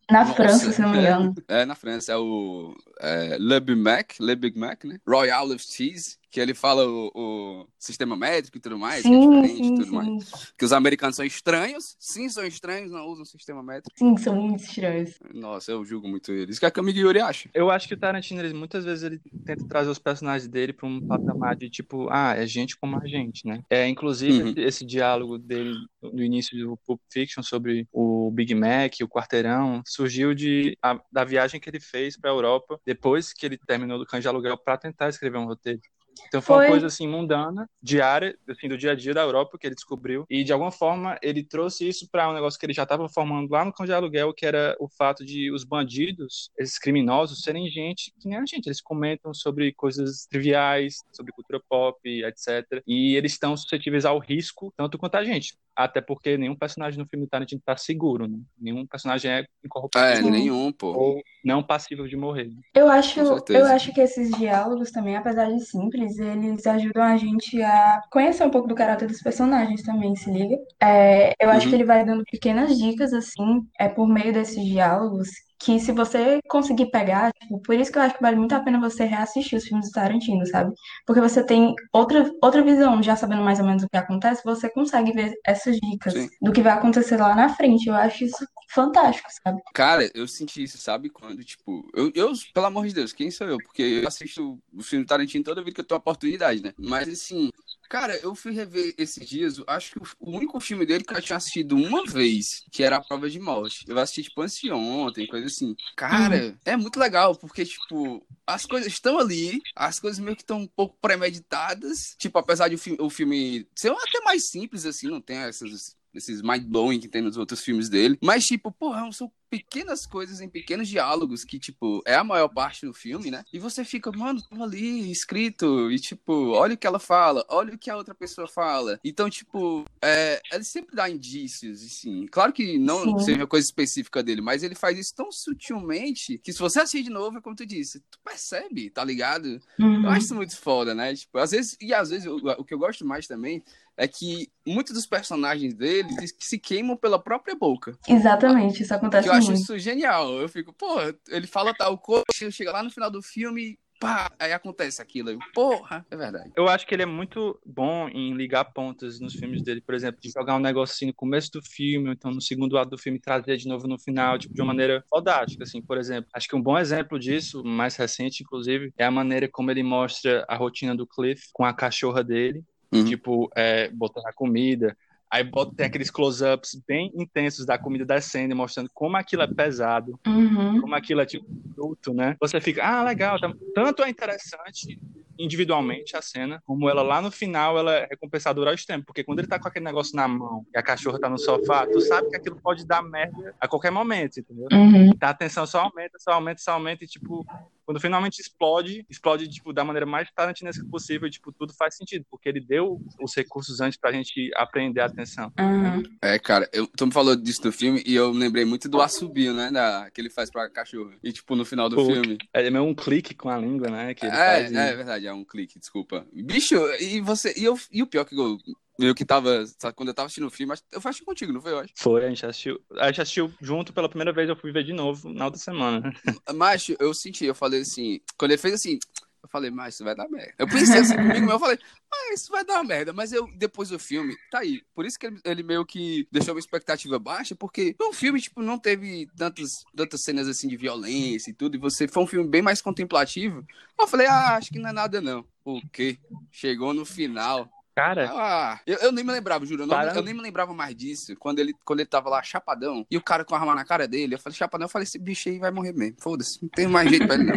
Na 0.09 0.21
Nossa, 0.21 0.33
França, 0.33 0.71
se 0.71 0.81
não 0.81 0.89
me 0.89 0.99
engano. 0.99 1.35
É, 1.49 1.65
na 1.65 1.75
França 1.75 2.13
é 2.13 2.15
o 2.17 2.73
é, 3.01 3.37
Le 3.37 3.59
Big 3.59 3.79
Mac, 3.79 4.13
Le 4.21 4.35
Big 4.37 4.57
Mac, 4.57 4.85
né? 4.85 4.99
Royal 5.05 5.49
with 5.49 5.59
Cheese, 5.59 6.17
que 6.31 6.39
ele 6.39 6.53
fala 6.53 6.85
o, 6.87 7.11
o 7.15 7.67
sistema 7.77 8.15
métrico 8.15 8.57
e 8.57 8.61
tudo 8.61 8.77
mais, 8.77 9.01
que 9.01 9.07
é 9.13 9.19
Sim, 9.19 9.29
diferente 9.29 9.63
e 9.63 9.67
sim, 9.67 9.75
tudo 9.75 9.93
mais. 9.93 10.07
sim. 10.25 10.45
Que 10.57 10.65
os 10.65 10.71
americanos 10.71 11.15
são 11.15 11.25
estranhos, 11.25 11.95
sim, 11.99 12.29
são 12.29 12.45
estranhos, 12.45 12.91
não 12.91 13.05
usam 13.07 13.25
sistema 13.25 13.63
métrico. 13.63 13.97
Sim, 13.97 14.15
são 14.17 14.35
muito 14.35 14.63
estranhos. 14.63 15.17
Nossa, 15.33 15.71
eu 15.71 15.83
julgo 15.83 16.07
muito 16.07 16.31
eles. 16.31 16.57
O 16.57 16.59
que 16.59 16.65
a 16.65 16.71
Camille 16.71 16.99
Yuri 16.99 17.19
acha? 17.19 17.49
Eu 17.53 17.71
acho 17.71 17.87
que 17.87 17.93
o 17.95 17.97
Tarantino, 17.97 18.41
ele, 18.41 18.53
muitas 18.53 18.85
vezes, 18.85 19.03
ele 19.03 19.19
tenta 19.43 19.65
trazer 19.67 19.89
os 19.89 19.97
personagens 19.99 20.47
dele 20.47 20.71
pra 20.71 20.87
um 20.87 21.01
patamar 21.01 21.55
de 21.55 21.69
tipo, 21.69 22.07
ah, 22.11 22.35
é 22.35 22.45
gente 22.45 22.77
como 22.77 22.97
a 22.99 23.07
gente, 23.07 23.47
né? 23.47 23.61
É, 23.69 23.87
inclusive, 23.87 24.49
Uhum. 24.49 24.53
esse, 24.57 24.85
diálogo 24.85 25.37
dele 25.37 25.73
no 26.01 26.21
início 26.23 26.57
do 26.57 26.77
Pulp 26.85 27.01
Fiction 27.11 27.41
sobre 27.43 27.87
o 27.91 28.29
Big 28.31 28.53
Mac, 28.55 28.93
o 29.01 29.07
quarteirão, 29.07 29.81
surgiu 29.85 30.33
de, 30.35 30.77
a- 30.81 31.01
da 31.11 31.23
viagem 31.23 31.59
que 31.59 31.69
ele 31.69 31.79
fez 31.79 32.17
pra 32.17 32.29
Europa 32.29 32.79
depois 32.85 33.33
que 33.33 33.45
ele 33.45 33.57
terminou 33.57 33.97
do 33.97 34.05
Cães 34.05 34.21
de 34.21 34.27
Aluguel 34.27 34.57
pra 34.57 34.77
tentar 34.77 35.09
escrever 35.09 35.37
um 35.37 35.45
roteiro. 35.45 35.79
Então 36.27 36.41
foi 36.41 36.55
uma 36.55 36.61
Foi. 36.63 36.69
coisa 36.71 36.87
assim 36.87 37.07
mundana, 37.07 37.69
diária, 37.81 38.37
assim, 38.47 38.67
do 38.67 38.77
dia 38.77 38.91
a 38.91 38.95
dia 38.95 39.13
da 39.13 39.21
Europa 39.21 39.57
que 39.57 39.67
ele 39.67 39.75
descobriu 39.75 40.25
e 40.29 40.43
de 40.43 40.53
alguma 40.53 40.71
forma 40.71 41.17
ele 41.21 41.43
trouxe 41.43 41.87
isso 41.87 42.07
para 42.11 42.29
um 42.29 42.33
negócio 42.33 42.59
que 42.59 42.65
ele 42.65 42.73
já 42.73 42.83
estava 42.83 43.09
formando 43.09 43.49
lá 43.49 43.65
no 43.65 43.73
Cão 43.73 43.85
de 43.85 43.93
Aluguel, 43.93 44.33
que 44.33 44.45
era 44.45 44.75
o 44.79 44.87
fato 44.87 45.25
de 45.25 45.51
os 45.51 45.63
bandidos, 45.63 46.51
esses 46.57 46.77
criminosos, 46.77 47.41
serem 47.41 47.69
gente 47.69 48.13
que 48.19 48.27
nem 48.27 48.37
a 48.37 48.45
gente. 48.45 48.67
Eles 48.67 48.81
comentam 48.81 49.33
sobre 49.33 49.73
coisas 49.73 50.25
triviais, 50.25 50.97
sobre 51.11 51.31
cultura 51.31 51.61
pop, 51.67 51.97
etc. 52.05 52.81
E 52.85 53.15
eles 53.15 53.33
estão 53.33 53.55
suscetíveis 53.57 54.05
ao 54.05 54.19
risco 54.19 54.73
tanto 54.77 54.97
quanto 54.97 55.15
a 55.15 55.23
gente. 55.23 55.57
Até 55.81 56.01
porque 56.01 56.37
nenhum 56.37 56.57
personagem 56.57 56.99
no 56.99 57.07
filme 57.07 57.25
do 57.25 57.29
Tarantino 57.29 57.61
tá 57.63 57.77
seguro, 57.77 58.27
né? 58.27 58.37
Nenhum 58.57 58.85
personagem 58.85 59.31
é 59.31 59.45
incorruptível 59.63 60.05
É, 60.09 60.21
nenhum, 60.21 60.73
pô. 60.73 60.93
ou 60.93 61.21
não 61.41 61.63
passível 61.63 62.05
de 62.05 62.17
morrer. 62.17 62.49
Eu 62.73 62.87
acho, 62.89 63.19
eu 63.19 63.65
acho 63.65 63.91
que 63.93 63.99
esses 64.01 64.29
diálogos 64.37 64.91
também, 64.91 65.15
apesar 65.15 65.45
de 65.51 65.59
simples, 65.65 66.19
eles 66.19 66.65
ajudam 66.67 67.01
a 67.03 67.17
gente 67.17 67.61
a 67.61 68.01
conhecer 68.11 68.43
um 68.45 68.51
pouco 68.51 68.67
do 68.67 68.75
caráter 68.75 69.07
dos 69.07 69.21
personagens 69.21 69.81
também, 69.83 70.15
se 70.15 70.29
liga? 70.31 70.55
É, 70.81 71.33
eu 71.43 71.49
acho 71.49 71.63
Uhum. 71.65 71.69
que 71.71 71.75
ele 71.77 71.83
vai 71.85 72.05
dando 72.05 72.23
pequenas 72.29 72.77
dicas, 72.77 73.11
assim, 73.13 73.61
é 73.79 73.89
por 73.89 74.07
meio 74.07 74.31
desses 74.33 74.63
diálogos, 74.63 75.29
que 75.59 75.79
se 75.79 75.91
você 75.91 76.39
conseguir 76.47 76.89
pegar, 76.89 77.31
tipo, 77.33 77.61
por 77.61 77.75
isso 77.75 77.91
que 77.91 77.97
eu 77.97 78.01
acho 78.01 78.15
que 78.15 78.21
vale 78.21 78.37
muito 78.37 78.53
a 78.53 78.61
pena 78.61 78.79
você 78.79 79.03
reassistir 79.03 79.57
os 79.57 79.65
filmes 79.65 79.87
do 79.87 79.91
Tarantino, 79.91 80.45
sabe? 80.47 80.73
Porque 81.05 81.19
você 81.19 81.43
tem 81.43 81.75
outra, 81.91 82.31
outra 82.41 82.63
visão, 82.63 83.03
já 83.03 83.15
sabendo 83.15 83.43
mais 83.43 83.59
ou 83.59 83.65
menos 83.65 83.83
o 83.83 83.89
que 83.89 83.97
acontece, 83.97 84.41
você 84.45 84.69
consegue 84.69 85.11
ver 85.11 85.33
essas 85.45 85.77
dicas 85.77 86.13
Sim. 86.13 86.29
do 86.41 86.53
que 86.53 86.61
vai 86.61 86.73
acontecer 86.73 87.17
lá 87.17 87.35
na 87.35 87.49
frente. 87.49 87.87
Eu 87.87 87.95
acho 87.95 88.23
isso 88.23 88.47
fantástico, 88.69 89.29
sabe? 89.43 89.61
Cara, 89.73 90.09
eu 90.13 90.27
senti 90.27 90.63
isso, 90.63 90.77
sabe? 90.77 91.09
Quando, 91.09 91.43
tipo, 91.43 91.85
eu, 91.93 92.11
eu, 92.15 92.31
pelo 92.53 92.65
amor 92.67 92.87
de 92.87 92.93
Deus, 92.93 93.11
quem 93.11 93.29
sou 93.29 93.47
eu? 93.47 93.57
Porque 93.57 93.81
eu 93.81 94.07
assisto 94.07 94.57
o 94.73 94.81
filme 94.81 95.03
do 95.03 95.09
Tarantino 95.09 95.43
toda 95.43 95.61
vez 95.61 95.73
que 95.73 95.81
eu 95.81 95.85
tenho 95.85 95.97
a 95.97 95.99
oportunidade, 95.99 96.63
né? 96.63 96.73
Mas, 96.77 97.09
assim, 97.09 97.49
cara, 97.89 98.15
eu 98.17 98.35
fui 98.35 98.51
rever 98.51 98.93
esses 98.97 99.27
dias, 99.27 99.57
eu 99.57 99.65
acho 99.67 99.91
que 99.91 99.99
o, 100.19 100.31
único 100.31 100.59
filme 100.59 100.85
dele 100.85 101.03
que 101.03 101.13
eu 101.13 101.21
tinha 101.21 101.37
assistido 101.37 101.75
uma 101.75 102.05
vez, 102.05 102.63
que 102.71 102.83
era 102.83 102.97
A 102.97 103.03
Prova 103.03 103.29
de 103.29 103.39
Morte. 103.39 103.83
Eu 103.87 103.97
assisti, 103.97 104.23
tipo, 104.23 104.41
anteontem, 104.41 105.27
coisa 105.27 105.47
assim. 105.47 105.75
Cara, 105.97 106.55
é 106.63 106.77
muito 106.77 106.99
legal, 106.99 107.35
porque, 107.35 107.65
tipo, 107.65 108.25
as 108.45 108.65
coisas 108.65 108.93
estão 108.93 109.17
ali, 109.17 109.59
as 109.75 109.99
coisas 109.99 110.19
meio 110.19 110.35
que 110.35 110.43
estão 110.43 110.59
um 110.59 110.67
pouco 110.67 110.95
premeditadas. 111.01 112.15
Tipo, 112.17 112.37
apesar 112.37 112.67
de 112.69 112.75
o, 112.75 112.77
fi- 112.77 112.97
o 112.99 113.09
filme 113.09 113.67
ser 113.75 113.91
até 113.91 114.21
mais 114.23 114.49
simples, 114.49 114.85
assim, 114.85 115.07
não 115.07 115.19
tem 115.19 115.37
essas 115.37 115.97
esses 116.13 116.41
mind-blowing 116.41 116.99
que 116.99 117.07
tem 117.07 117.21
nos 117.21 117.37
outros 117.37 117.61
filmes 117.61 117.89
dele. 117.89 118.17
Mas, 118.21 118.45
tipo, 118.45 118.71
porra, 118.71 119.11
são 119.11 119.31
pequenas 119.49 120.05
coisas 120.05 120.41
em 120.41 120.49
pequenos 120.49 120.87
diálogos 120.87 121.43
que, 121.43 121.59
tipo, 121.59 122.01
é 122.05 122.15
a 122.15 122.23
maior 122.23 122.47
parte 122.49 122.85
do 122.85 122.93
filme, 122.93 123.31
né? 123.31 123.43
E 123.51 123.59
você 123.59 123.83
fica, 123.83 124.11
mano, 124.11 124.41
tô 124.41 124.63
ali, 124.63 125.11
escrito, 125.11 125.91
e, 125.91 125.99
tipo, 125.99 126.51
olha 126.51 126.75
o 126.75 126.77
que 126.77 126.87
ela 126.87 126.99
fala, 126.99 127.45
olha 127.49 127.73
o 127.73 127.77
que 127.77 127.89
a 127.89 127.97
outra 127.97 128.13
pessoa 128.13 128.47
fala. 128.47 128.99
Então, 129.03 129.29
tipo, 129.29 129.85
é, 130.01 130.41
ele 130.51 130.63
sempre 130.63 130.95
dá 130.95 131.09
indícios, 131.09 131.83
assim. 131.83 132.27
Claro 132.27 132.53
que 132.53 132.77
não 132.77 133.17
Sim. 133.19 133.25
seja 133.25 133.47
coisa 133.47 133.65
específica 133.65 134.21
dele, 134.21 134.41
mas 134.41 134.63
ele 134.63 134.75
faz 134.75 134.97
isso 134.97 135.15
tão 135.15 135.31
sutilmente 135.31 136.37
que 136.37 136.53
se 136.53 136.59
você 136.59 136.79
assistir 136.79 137.03
de 137.03 137.09
novo, 137.09 137.37
é 137.37 137.41
como 137.41 137.55
tu 137.55 137.65
disse, 137.65 137.99
tu 138.11 138.19
percebe, 138.23 138.89
tá 138.89 139.03
ligado? 139.03 139.59
Uhum. 139.79 140.03
Eu 140.03 140.09
acho 140.09 140.25
isso 140.25 140.35
muito 140.35 140.55
foda, 140.57 140.93
né? 140.93 141.15
Tipo, 141.15 141.39
às 141.39 141.51
vezes, 141.51 141.77
e 141.81 141.93
às 141.93 142.09
vezes 142.09 142.27
o, 142.27 142.37
o 142.37 142.63
que 142.63 142.73
eu 142.73 142.79
gosto 142.79 143.05
mais 143.05 143.27
também 143.27 143.63
é 143.99 144.07
que 144.07 144.49
muitos 144.65 144.93
dos 144.93 145.05
personagens 145.05 145.73
dele 145.73 146.07
se 146.39 146.57
queimam 146.57 146.95
pela 146.95 147.19
própria 147.19 147.53
boca. 147.53 147.97
Exatamente, 148.07 148.81
isso 148.81 148.87
Que 148.87 148.93
acontece 148.93 149.27
eu 149.27 149.33
acho 149.39 149.47
muito. 149.51 149.61
isso 149.61 149.79
genial. 149.79 150.31
Eu 150.39 150.47
fico, 150.49 150.73
pô, 150.73 150.97
ele 151.29 151.47
fala 151.47 151.73
tal 151.73 151.97
coisa, 151.97 152.23
chega 152.51 152.71
lá 152.71 152.83
no 152.83 152.91
final 152.91 153.09
do 153.09 153.21
filme, 153.21 153.77
pá, 153.99 154.31
aí 154.39 154.53
acontece 154.53 155.01
aquilo. 155.01 155.29
Eu, 155.29 155.39
porra, 155.53 156.05
é 156.09 156.15
verdade. 156.15 156.51
Eu 156.55 156.67
acho 156.67 156.87
que 156.87 156.95
ele 156.95 157.03
é 157.03 157.05
muito 157.05 157.59
bom 157.65 158.07
em 158.07 158.33
ligar 158.33 158.65
pontas 158.65 159.19
nos 159.19 159.33
filmes 159.33 159.61
dele, 159.61 159.81
por 159.81 159.93
exemplo, 159.93 160.21
de 160.21 160.29
jogar 160.29 160.55
um 160.55 160.81
assim 160.81 161.07
no 161.07 161.13
começo 161.13 161.51
do 161.51 161.61
filme, 161.61 162.07
ou 162.07 162.13
então 162.13 162.31
no 162.31 162.41
segundo 162.41 162.77
ato 162.77 162.91
do 162.91 162.97
filme 162.97 163.19
trazer 163.19 163.57
de 163.57 163.67
novo 163.67 163.87
no 163.87 163.99
final, 163.99 164.37
tipo, 164.37 164.53
de 164.53 164.61
uma 164.61 164.67
maneira 164.67 165.03
fodástica, 165.09 165.63
assim, 165.63 165.81
por 165.81 165.97
exemplo. 165.97 166.29
Acho 166.33 166.47
que 166.47 166.55
um 166.55 166.61
bom 166.61 166.77
exemplo 166.77 167.19
disso, 167.19 167.63
mais 167.63 167.95
recente, 167.95 168.43
inclusive, 168.43 168.93
é 168.97 169.05
a 169.05 169.11
maneira 169.11 169.47
como 169.51 169.69
ele 169.71 169.83
mostra 169.83 170.45
a 170.47 170.55
rotina 170.55 170.95
do 170.95 171.05
Cliff 171.05 171.49
com 171.53 171.65
a 171.65 171.73
cachorra 171.73 172.23
dele, 172.23 172.63
Uhum. 172.91 173.05
tipo, 173.05 173.49
é, 173.55 173.87
botando 173.91 174.25
a 174.25 174.33
comida. 174.33 174.97
Aí 175.31 175.43
bota, 175.43 175.73
tem 175.75 175.85
aqueles 175.85 176.09
close-ups 176.09 176.81
bem 176.87 177.11
intensos 177.13 177.65
da 177.65 177.77
comida 177.77 178.03
descendo, 178.03 178.51
e 178.53 178.57
mostrando 178.57 178.89
como 178.93 179.15
aquilo 179.15 179.43
é 179.43 179.47
pesado, 179.47 180.19
Uhum. 180.25 180.81
como 180.81 180.95
aquilo 180.95 181.21
é 181.21 181.25
tipo 181.25 181.45
bruto, 181.49 182.13
né? 182.13 182.35
Você 182.41 182.59
fica, 182.59 182.83
ah, 182.83 183.03
legal, 183.03 183.39
tá- 183.39 183.53
tanto 183.75 184.03
é 184.03 184.09
interessante 184.09 184.99
individualmente 185.39 186.15
a 186.17 186.21
cena, 186.21 186.61
como 186.65 186.89
ela 186.89 187.01
lá 187.01 187.21
no 187.21 187.31
final 187.31 187.77
ela 187.77 187.93
é 187.95 188.07
recompensadora 188.09 188.69
ao 188.71 188.75
tempo, 188.77 189.05
porque 189.05 189.23
quando 189.23 189.39
ele 189.39 189.47
tá 189.47 189.57
com 189.57 189.67
aquele 189.67 189.85
negócio 189.85 190.15
na 190.15 190.27
mão 190.27 190.65
e 190.73 190.77
a 190.77 190.83
cachorra 190.83 191.19
tá 191.19 191.29
no 191.29 191.37
sofá, 191.37 191.87
tu 191.87 191.99
sabe 192.01 192.29
que 192.29 192.35
aquilo 192.35 192.59
pode 192.61 192.85
dar 192.85 193.01
merda 193.01 193.55
a 193.59 193.67
qualquer 193.67 193.91
momento, 193.91 194.39
entendeu? 194.39 194.67
Uhum. 194.71 195.09
Tá, 195.17 195.29
a 195.29 195.33
tensão 195.33 195.65
só 195.65 195.79
aumenta, 195.81 196.19
só 196.19 196.31
aumenta, 196.33 196.61
só 196.61 196.71
aumenta 196.73 197.03
e 197.03 197.07
tipo, 197.07 197.45
quando 197.85 197.99
finalmente 197.99 198.39
explode, 198.39 199.03
explode 199.09 199.47
tipo 199.47 199.73
da 199.73 199.83
maneira 199.83 200.05
mais 200.05 200.29
tarantinesca 200.31 200.85
possível, 200.91 201.27
e, 201.27 201.31
tipo, 201.31 201.51
tudo 201.51 201.73
faz 201.73 201.95
sentido, 201.95 202.23
porque 202.29 202.47
ele 202.47 202.59
deu 202.61 203.01
os 203.19 203.35
recursos 203.35 203.81
antes 203.81 203.97
pra 203.97 204.11
gente 204.11 204.51
aprender 204.55 205.01
a 205.01 205.05
atenção. 205.05 205.51
Uhum. 205.59 206.03
É, 206.21 206.37
cara, 206.37 206.69
eu, 206.71 206.85
tu 206.85 207.07
me 207.07 207.11
falou 207.11 207.35
disso 207.35 207.63
do 207.63 207.71
filme 207.71 208.03
e 208.05 208.13
eu 208.13 208.29
lembrei 208.31 208.63
muito 208.63 208.87
do 208.87 209.01
assobio, 209.01 209.53
né? 209.55 209.71
Da, 209.71 210.07
que 210.13 210.21
ele 210.21 210.29
faz 210.29 210.51
pra 210.51 210.69
cachorro. 210.69 211.13
E, 211.23 211.31
tipo, 211.31 211.55
no 211.55 211.65
final 211.65 211.89
do 211.89 211.95
Pô, 211.95 212.05
filme. 212.05 212.37
É 212.53 212.69
meio 212.69 212.83
um 212.83 212.93
clique 212.93 213.33
com 213.33 213.49
a 213.49 213.57
língua, 213.57 213.89
né? 213.89 214.13
Que 214.13 214.27
ele 214.27 214.35
É, 214.35 214.45
faz 214.45 214.71
e- 214.71 214.75
é 214.75 214.95
verdade, 214.95 215.27
um 215.33 215.43
clique, 215.43 215.79
desculpa. 215.79 216.25
Bicho, 216.31 216.75
e 216.99 217.21
você. 217.21 217.53
E, 217.57 217.63
eu, 217.63 217.79
e 217.91 218.01
o 218.01 218.07
pior 218.07 218.25
que 218.25 218.35
eu. 218.35 218.57
Eu 218.99 219.15
que 219.15 219.23
tava. 219.23 219.65
sabe, 219.77 219.95
Quando 219.95 220.09
eu 220.09 220.13
tava 220.13 220.25
assistindo 220.25 220.47
o 220.47 220.51
filme, 220.51 220.73
eu 220.91 220.99
assisti 220.99 221.23
contigo, 221.23 221.53
não 221.53 221.61
foi, 221.61 221.71
eu 221.71 221.79
acho? 221.79 221.93
Foi, 221.95 222.25
a 222.25 222.29
gente 222.29 222.45
assistiu. 222.45 222.81
A 222.97 223.07
gente 223.07 223.21
assistiu 223.21 223.53
junto 223.61 223.93
pela 223.93 224.09
primeira 224.09 224.33
vez, 224.33 224.49
eu 224.49 224.55
fui 224.55 224.71
ver 224.71 224.83
de 224.83 224.93
novo 224.93 225.31
na 225.33 225.45
outra 225.45 225.59
semana. 225.59 226.13
Mas 226.53 226.89
eu 226.99 227.13
senti, 227.13 227.45
eu 227.45 227.55
falei 227.55 227.81
assim. 227.81 228.19
Quando 228.37 228.51
ele 228.51 228.61
fez 228.61 228.73
assim. 228.73 228.99
Eu 229.41 229.49
falei, 229.49 229.71
mas 229.71 229.95
isso 229.95 230.03
vai 230.03 230.15
dar 230.15 230.27
merda. 230.29 230.53
Eu 230.59 230.67
pensei 230.67 230.99
assim 230.99 231.15
comigo, 231.15 231.41
mas 231.45 231.49
eu 231.53 231.59
falei, 231.59 231.79
mas 232.11 232.41
isso 232.41 232.51
vai 232.51 232.63
dar 232.65 232.83
merda. 232.83 233.13
Mas 233.13 233.31
eu, 233.31 233.47
depois 233.55 233.89
do 233.89 233.97
filme, 233.97 234.35
tá 234.51 234.59
aí. 234.59 234.81
Por 234.93 235.05
isso 235.05 235.17
que 235.17 235.25
ele, 235.27 235.39
ele 235.45 235.63
meio 235.63 235.85
que 235.85 236.27
deixou 236.31 236.53
minha 236.53 236.59
expectativa 236.59 237.17
baixa, 237.17 237.55
porque 237.55 237.95
o 237.99 238.11
filme, 238.13 238.41
tipo, 238.41 238.61
não 238.61 238.77
teve 238.77 239.27
tantas, 239.37 239.83
tantas 239.95 240.21
cenas 240.21 240.47
assim 240.47 240.67
de 240.67 240.75
violência 240.77 241.51
e 241.51 241.53
tudo. 241.53 241.75
E 241.75 241.79
você 241.79 242.07
foi 242.07 242.23
um 242.23 242.27
filme 242.27 242.47
bem 242.49 242.61
mais 242.61 242.81
contemplativo. 242.81 243.65
Eu 243.99 244.07
falei, 244.07 244.27
ah, 244.27 244.55
acho 244.57 244.71
que 244.71 244.79
não 244.79 244.89
é 244.89 244.93
nada, 244.93 245.21
não. 245.21 245.45
O 245.63 245.81
quê? 245.91 246.17
Chegou 246.51 246.93
no 246.93 247.05
final. 247.05 247.69
Cara, 247.95 248.31
Ah, 248.33 248.79
eu, 248.87 248.97
eu 248.99 249.11
nem 249.11 249.25
me 249.25 249.31
lembrava, 249.31 249.65
juro. 249.65 249.83
Eu, 249.83 249.87
não- 249.87 249.93
eu 250.15 250.23
nem 250.23 250.33
me 250.33 250.41
lembrava 250.41 250.73
mais 250.73 250.95
disso. 250.95 251.35
Quando 251.37 251.59
ele, 251.59 251.73
quando 251.83 251.99
ele 251.99 252.07
tava 252.07 252.29
lá, 252.29 252.41
chapadão, 252.41 253.05
e 253.11 253.17
o 253.17 253.21
cara 253.21 253.43
com 253.43 253.53
a 253.55 253.59
arma 253.59 253.75
na 253.75 253.83
cara 253.83 254.07
dele, 254.07 254.35
eu 254.35 254.39
falei, 254.39 254.57
chapadão, 254.57 254.85
eu 254.85 254.89
falei, 254.89 255.03
esse 255.03 255.19
bicho 255.19 255.49
aí 255.49 255.59
vai 255.59 255.69
morrer 255.69 255.91
mesmo. 255.93 256.15
Foda-se, 256.19 256.59
não 256.61 256.69
tem 256.69 256.87
mais 256.87 257.09
jeito 257.09 257.25
pra 257.27 257.35
ele, 257.35 257.43
não. 257.43 257.55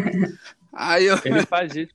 Aí 0.74 1.06
eu... 1.06 1.18
Ele 1.24 1.44
faz 1.44 1.76
isso 1.76 1.92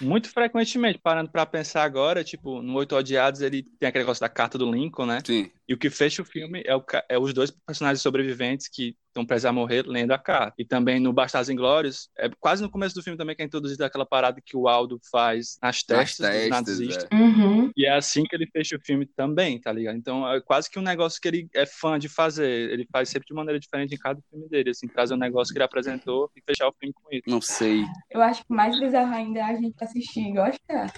muito 0.00 0.28
frequentemente, 0.28 0.98
parando 0.98 1.30
para 1.30 1.46
pensar 1.46 1.82
agora, 1.82 2.22
tipo, 2.22 2.60
no 2.60 2.74
Oito 2.74 2.94
Odiados 2.94 3.40
ele 3.40 3.62
tem 3.78 3.88
aquele 3.88 4.04
negócio 4.04 4.20
da 4.20 4.28
carta 4.28 4.58
do 4.58 4.70
Lincoln, 4.70 5.06
né? 5.06 5.20
Sim. 5.24 5.50
E 5.68 5.74
o 5.74 5.78
que 5.78 5.88
fecha 5.88 6.20
o 6.20 6.24
filme 6.24 6.62
é, 6.66 6.76
o, 6.76 6.84
é 7.08 7.18
os 7.18 7.32
dois 7.32 7.50
personagens 7.50 8.02
sobreviventes 8.02 8.68
que 8.68 8.94
estão 9.08 9.24
prestes 9.24 9.44
a 9.44 9.52
morrer 9.52 9.86
lendo 9.86 10.12
a 10.12 10.18
carta. 10.18 10.54
E 10.58 10.64
também 10.64 10.98
no 10.98 11.12
Bastardos 11.12 11.50
Inglórios, 11.50 12.08
é 12.18 12.30
quase 12.40 12.62
no 12.62 12.70
começo 12.70 12.94
do 12.94 13.02
filme 13.02 13.16
também 13.16 13.36
que 13.36 13.42
é 13.42 13.44
introduzido 13.44 13.84
aquela 13.84 14.06
parada 14.06 14.40
que 14.44 14.56
o 14.56 14.66
Aldo 14.66 14.98
faz 15.10 15.58
nas 15.62 15.82
testas, 15.82 16.28
testas 16.28 16.40
dos 16.40 16.48
nazistas. 16.48 17.08
é. 17.10 17.14
Uhum. 17.14 17.70
E 17.76 17.86
é 17.86 17.94
assim 17.94 18.24
que 18.24 18.34
ele 18.34 18.46
fecha 18.46 18.76
o 18.76 18.80
filme 18.80 19.06
também, 19.06 19.60
tá 19.60 19.70
ligado? 19.72 19.96
Então 19.96 20.30
é 20.30 20.40
quase 20.40 20.70
que 20.70 20.78
um 20.78 20.82
negócio 20.82 21.20
que 21.20 21.28
ele 21.28 21.48
é 21.54 21.66
fã 21.66 21.98
de 21.98 22.08
fazer. 22.08 22.70
Ele 22.70 22.86
faz 22.90 23.08
sempre 23.08 23.28
de 23.28 23.34
maneira 23.34 23.60
diferente 23.60 23.94
em 23.94 23.98
cada 23.98 24.20
filme 24.30 24.48
dele, 24.48 24.70
assim, 24.70 24.88
trazer 24.88 25.14
um 25.14 25.18
negócio 25.18 25.52
que 25.52 25.58
ele 25.58 25.64
apresentou 25.64 26.30
e 26.36 26.42
fechar 26.42 26.68
o 26.68 26.74
filme 26.78 26.92
com 26.92 27.08
isso. 27.12 27.24
Não 27.26 27.40
sei. 27.40 27.84
Eu 28.10 28.22
acho 28.22 28.44
que 28.44 28.52
mais 28.52 28.78
bizarro 28.78 29.14
ainda 29.14 29.40
é 29.40 29.42
a 29.42 29.54
gente 29.54 29.74
assistir 29.82 30.20
e 30.28 30.32
gostar. 30.32 30.92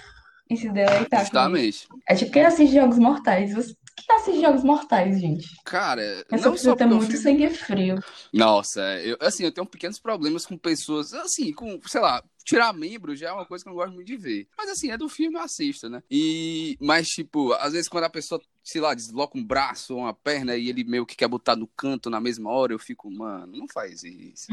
E 0.49 0.55
se 0.55 0.69
deleitar 0.69 1.09
com 1.31 1.57
isso. 1.57 1.87
Justamente. 1.87 1.87
É 2.07 2.15
tipo 2.15 2.31
quem 2.31 2.45
assiste 2.45 2.73
Jogos 2.75 2.97
Mortais. 2.99 3.53
Você- 3.53 3.75
Quem 3.97 4.15
assiste 4.17 4.41
Jogos 4.41 4.63
Mortais, 4.63 5.19
gente? 5.19 5.47
Cara, 5.63 6.01
Essa 6.31 6.45
não 6.45 6.51
precisa 6.51 6.71
só 6.71 6.75
ter 6.75 6.85
muito 6.85 7.05
filme... 7.05 7.17
sangue 7.17 7.49
frio. 7.49 7.95
Nossa, 8.33 8.81
eu, 9.01 9.17
assim, 9.21 9.43
eu 9.45 9.51
tenho 9.51 9.65
pequenos 9.65 9.97
problemas 9.99 10.45
com 10.45 10.57
pessoas, 10.57 11.13
assim, 11.13 11.51
com, 11.53 11.79
sei 11.87 12.01
lá, 12.01 12.21
tirar 12.45 12.71
membro 12.71 13.15
já 13.15 13.29
é 13.29 13.31
uma 13.31 13.45
coisa 13.45 13.63
que 13.63 13.69
eu 13.69 13.71
não 13.73 13.77
gosto 13.77 13.93
muito 13.93 14.07
de 14.07 14.15
ver. 14.15 14.47
Mas 14.55 14.69
assim, 14.69 14.91
é 14.91 14.97
do 14.97 15.09
filme, 15.09 15.35
eu 15.35 15.41
assisto, 15.41 15.89
né? 15.89 16.01
E, 16.09 16.77
mas, 16.79 17.07
tipo, 17.07 17.51
às 17.53 17.73
vezes 17.73 17.89
quando 17.89 18.03
a 18.03 18.09
pessoa, 18.09 18.39
sei 18.63 18.79
lá, 18.79 18.93
desloca 18.93 19.37
um 19.37 19.43
braço 19.43 19.95
ou 19.95 20.01
uma 20.01 20.13
perna 20.13 20.55
e 20.55 20.69
ele 20.69 20.83
meio 20.83 21.05
que 21.05 21.15
quer 21.15 21.27
botar 21.27 21.55
no 21.55 21.67
canto 21.67 22.09
na 22.09 22.21
mesma 22.21 22.51
hora, 22.51 22.71
eu 22.71 22.79
fico, 22.79 23.09
mano, 23.11 23.57
não 23.57 23.67
faz 23.67 24.03
isso. 24.03 24.47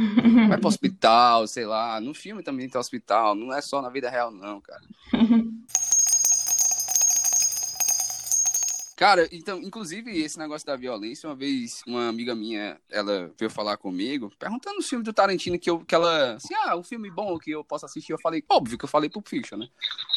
Vai 0.48 0.58
pro 0.58 0.68
hospital, 0.68 1.46
sei 1.46 1.66
lá. 1.66 2.00
No 2.00 2.14
filme 2.14 2.42
também 2.42 2.68
tem 2.68 2.80
hospital, 2.80 3.34
não 3.34 3.52
é 3.52 3.60
só 3.60 3.82
na 3.82 3.90
vida 3.90 4.08
real, 4.08 4.30
não, 4.30 4.60
cara. 4.60 4.82
Cara, 9.02 9.28
então, 9.32 9.60
inclusive, 9.60 10.16
esse 10.16 10.38
negócio 10.38 10.64
da 10.64 10.76
violência, 10.76 11.28
uma 11.28 11.34
vez 11.34 11.82
uma 11.88 12.08
amiga 12.08 12.36
minha, 12.36 12.80
ela 12.88 13.32
veio 13.36 13.50
falar 13.50 13.76
comigo, 13.76 14.30
perguntando 14.38 14.78
o 14.78 14.82
filme 14.82 15.02
do 15.02 15.12
Tarantino 15.12 15.58
que, 15.58 15.68
eu, 15.68 15.80
que 15.80 15.92
ela, 15.92 16.34
assim, 16.34 16.54
ah, 16.54 16.76
um 16.76 16.84
filme 16.84 17.10
bom 17.10 17.36
que 17.36 17.50
eu 17.50 17.64
posso 17.64 17.84
assistir. 17.84 18.12
Eu 18.12 18.20
falei, 18.20 18.44
óbvio 18.48 18.78
que 18.78 18.84
eu 18.84 18.88
falei 18.88 19.10
Pulp 19.10 19.26
Fiction, 19.26 19.58
né? 19.58 19.66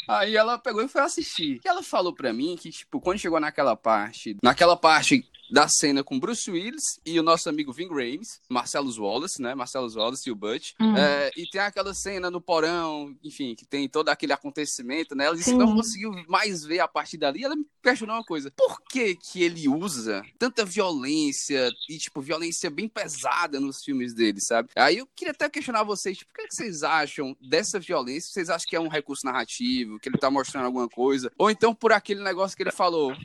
Aí 0.08 0.36
ela 0.36 0.60
pegou 0.60 0.84
e 0.84 0.88
foi 0.88 1.01
assistir. 1.01 1.60
E 1.65 1.68
ela 1.68 1.82
falou 1.82 2.13
pra 2.13 2.32
mim 2.32 2.56
que, 2.56 2.70
tipo, 2.70 3.01
quando 3.01 3.18
chegou 3.18 3.39
naquela 3.39 3.75
parte, 3.75 4.38
naquela 4.44 4.77
parte 4.77 5.27
da 5.50 5.68
cena 5.68 6.04
com 6.04 6.20
Bruce 6.20 6.50
Willis 6.50 7.00
e 7.06 7.20
o 7.20 7.24
nosso 7.24 7.50
amigo 7.50 7.72
Vin 7.72 7.88
Rames, 7.88 8.40
Marcelo 8.50 8.92
Wallace, 8.98 9.42
né? 9.42 9.54
Marcelo 9.56 9.92
Wallace 9.94 10.28
e 10.28 10.32
o 10.32 10.36
Butch. 10.36 10.74
Hum. 10.80 10.96
É, 10.96 11.32
e 11.36 11.48
tem 11.50 11.62
aquela 11.62 11.94
cena 11.94 12.32
no 12.32 12.42
porão, 12.42 13.16
enfim, 13.24 13.56
que 13.56 13.66
tem 13.66 13.88
todo 13.88 14.10
aquele 14.10 14.34
acontecimento, 14.34 15.16
né? 15.16 15.25
Ela 15.25 15.36
disse 15.36 15.52
que 15.52 15.58
Sim. 15.58 15.66
não 15.66 15.75
conseguiu 15.75 16.12
mais 16.28 16.64
ver 16.64 16.80
a 16.80 16.88
partir 16.88 17.18
dali. 17.18 17.44
Ela 17.44 17.56
me 17.56 17.66
questionou 17.82 18.16
uma 18.16 18.24
coisa. 18.24 18.52
Por 18.52 18.82
que 18.90 19.16
que 19.16 19.44
ele 19.44 19.68
usa 19.68 20.24
tanta 20.40 20.66
violência 20.66 21.72
e, 21.90 21.98
tipo, 21.98 22.22
violência 22.22 22.70
bem 22.70 22.88
pesada 22.88 23.60
nos 23.60 23.84
filmes 23.84 24.14
dele, 24.14 24.42
sabe? 24.42 24.70
Aí 24.75 24.98
eu 24.98 25.08
queria 25.16 25.32
até 25.32 25.50
questionar 25.50 25.84
vocês, 25.84 26.18
tipo, 26.18 26.32
o 26.32 26.34
que, 26.34 26.42
é 26.42 26.48
que 26.48 26.56
vocês 26.56 26.84
acham 26.84 27.36
dessa 27.42 27.80
violência? 27.80 28.32
Vocês 28.32 28.50
acham 28.50 28.68
que 28.68 28.75
é 28.75 28.80
um 28.80 28.88
recurso 28.88 29.25
narrativo, 29.25 30.00
que 30.00 30.10
ele 30.10 30.18
tá 30.18 30.32
mostrando 30.32 30.66
alguma 30.66 30.90
coisa? 30.90 31.32
Ou 31.38 31.50
então 31.50 31.74
por 31.74 31.92
aquele 31.92 32.24
negócio 32.24 32.56
que 32.56 32.64
ele 32.64 32.72
falou... 32.72 33.16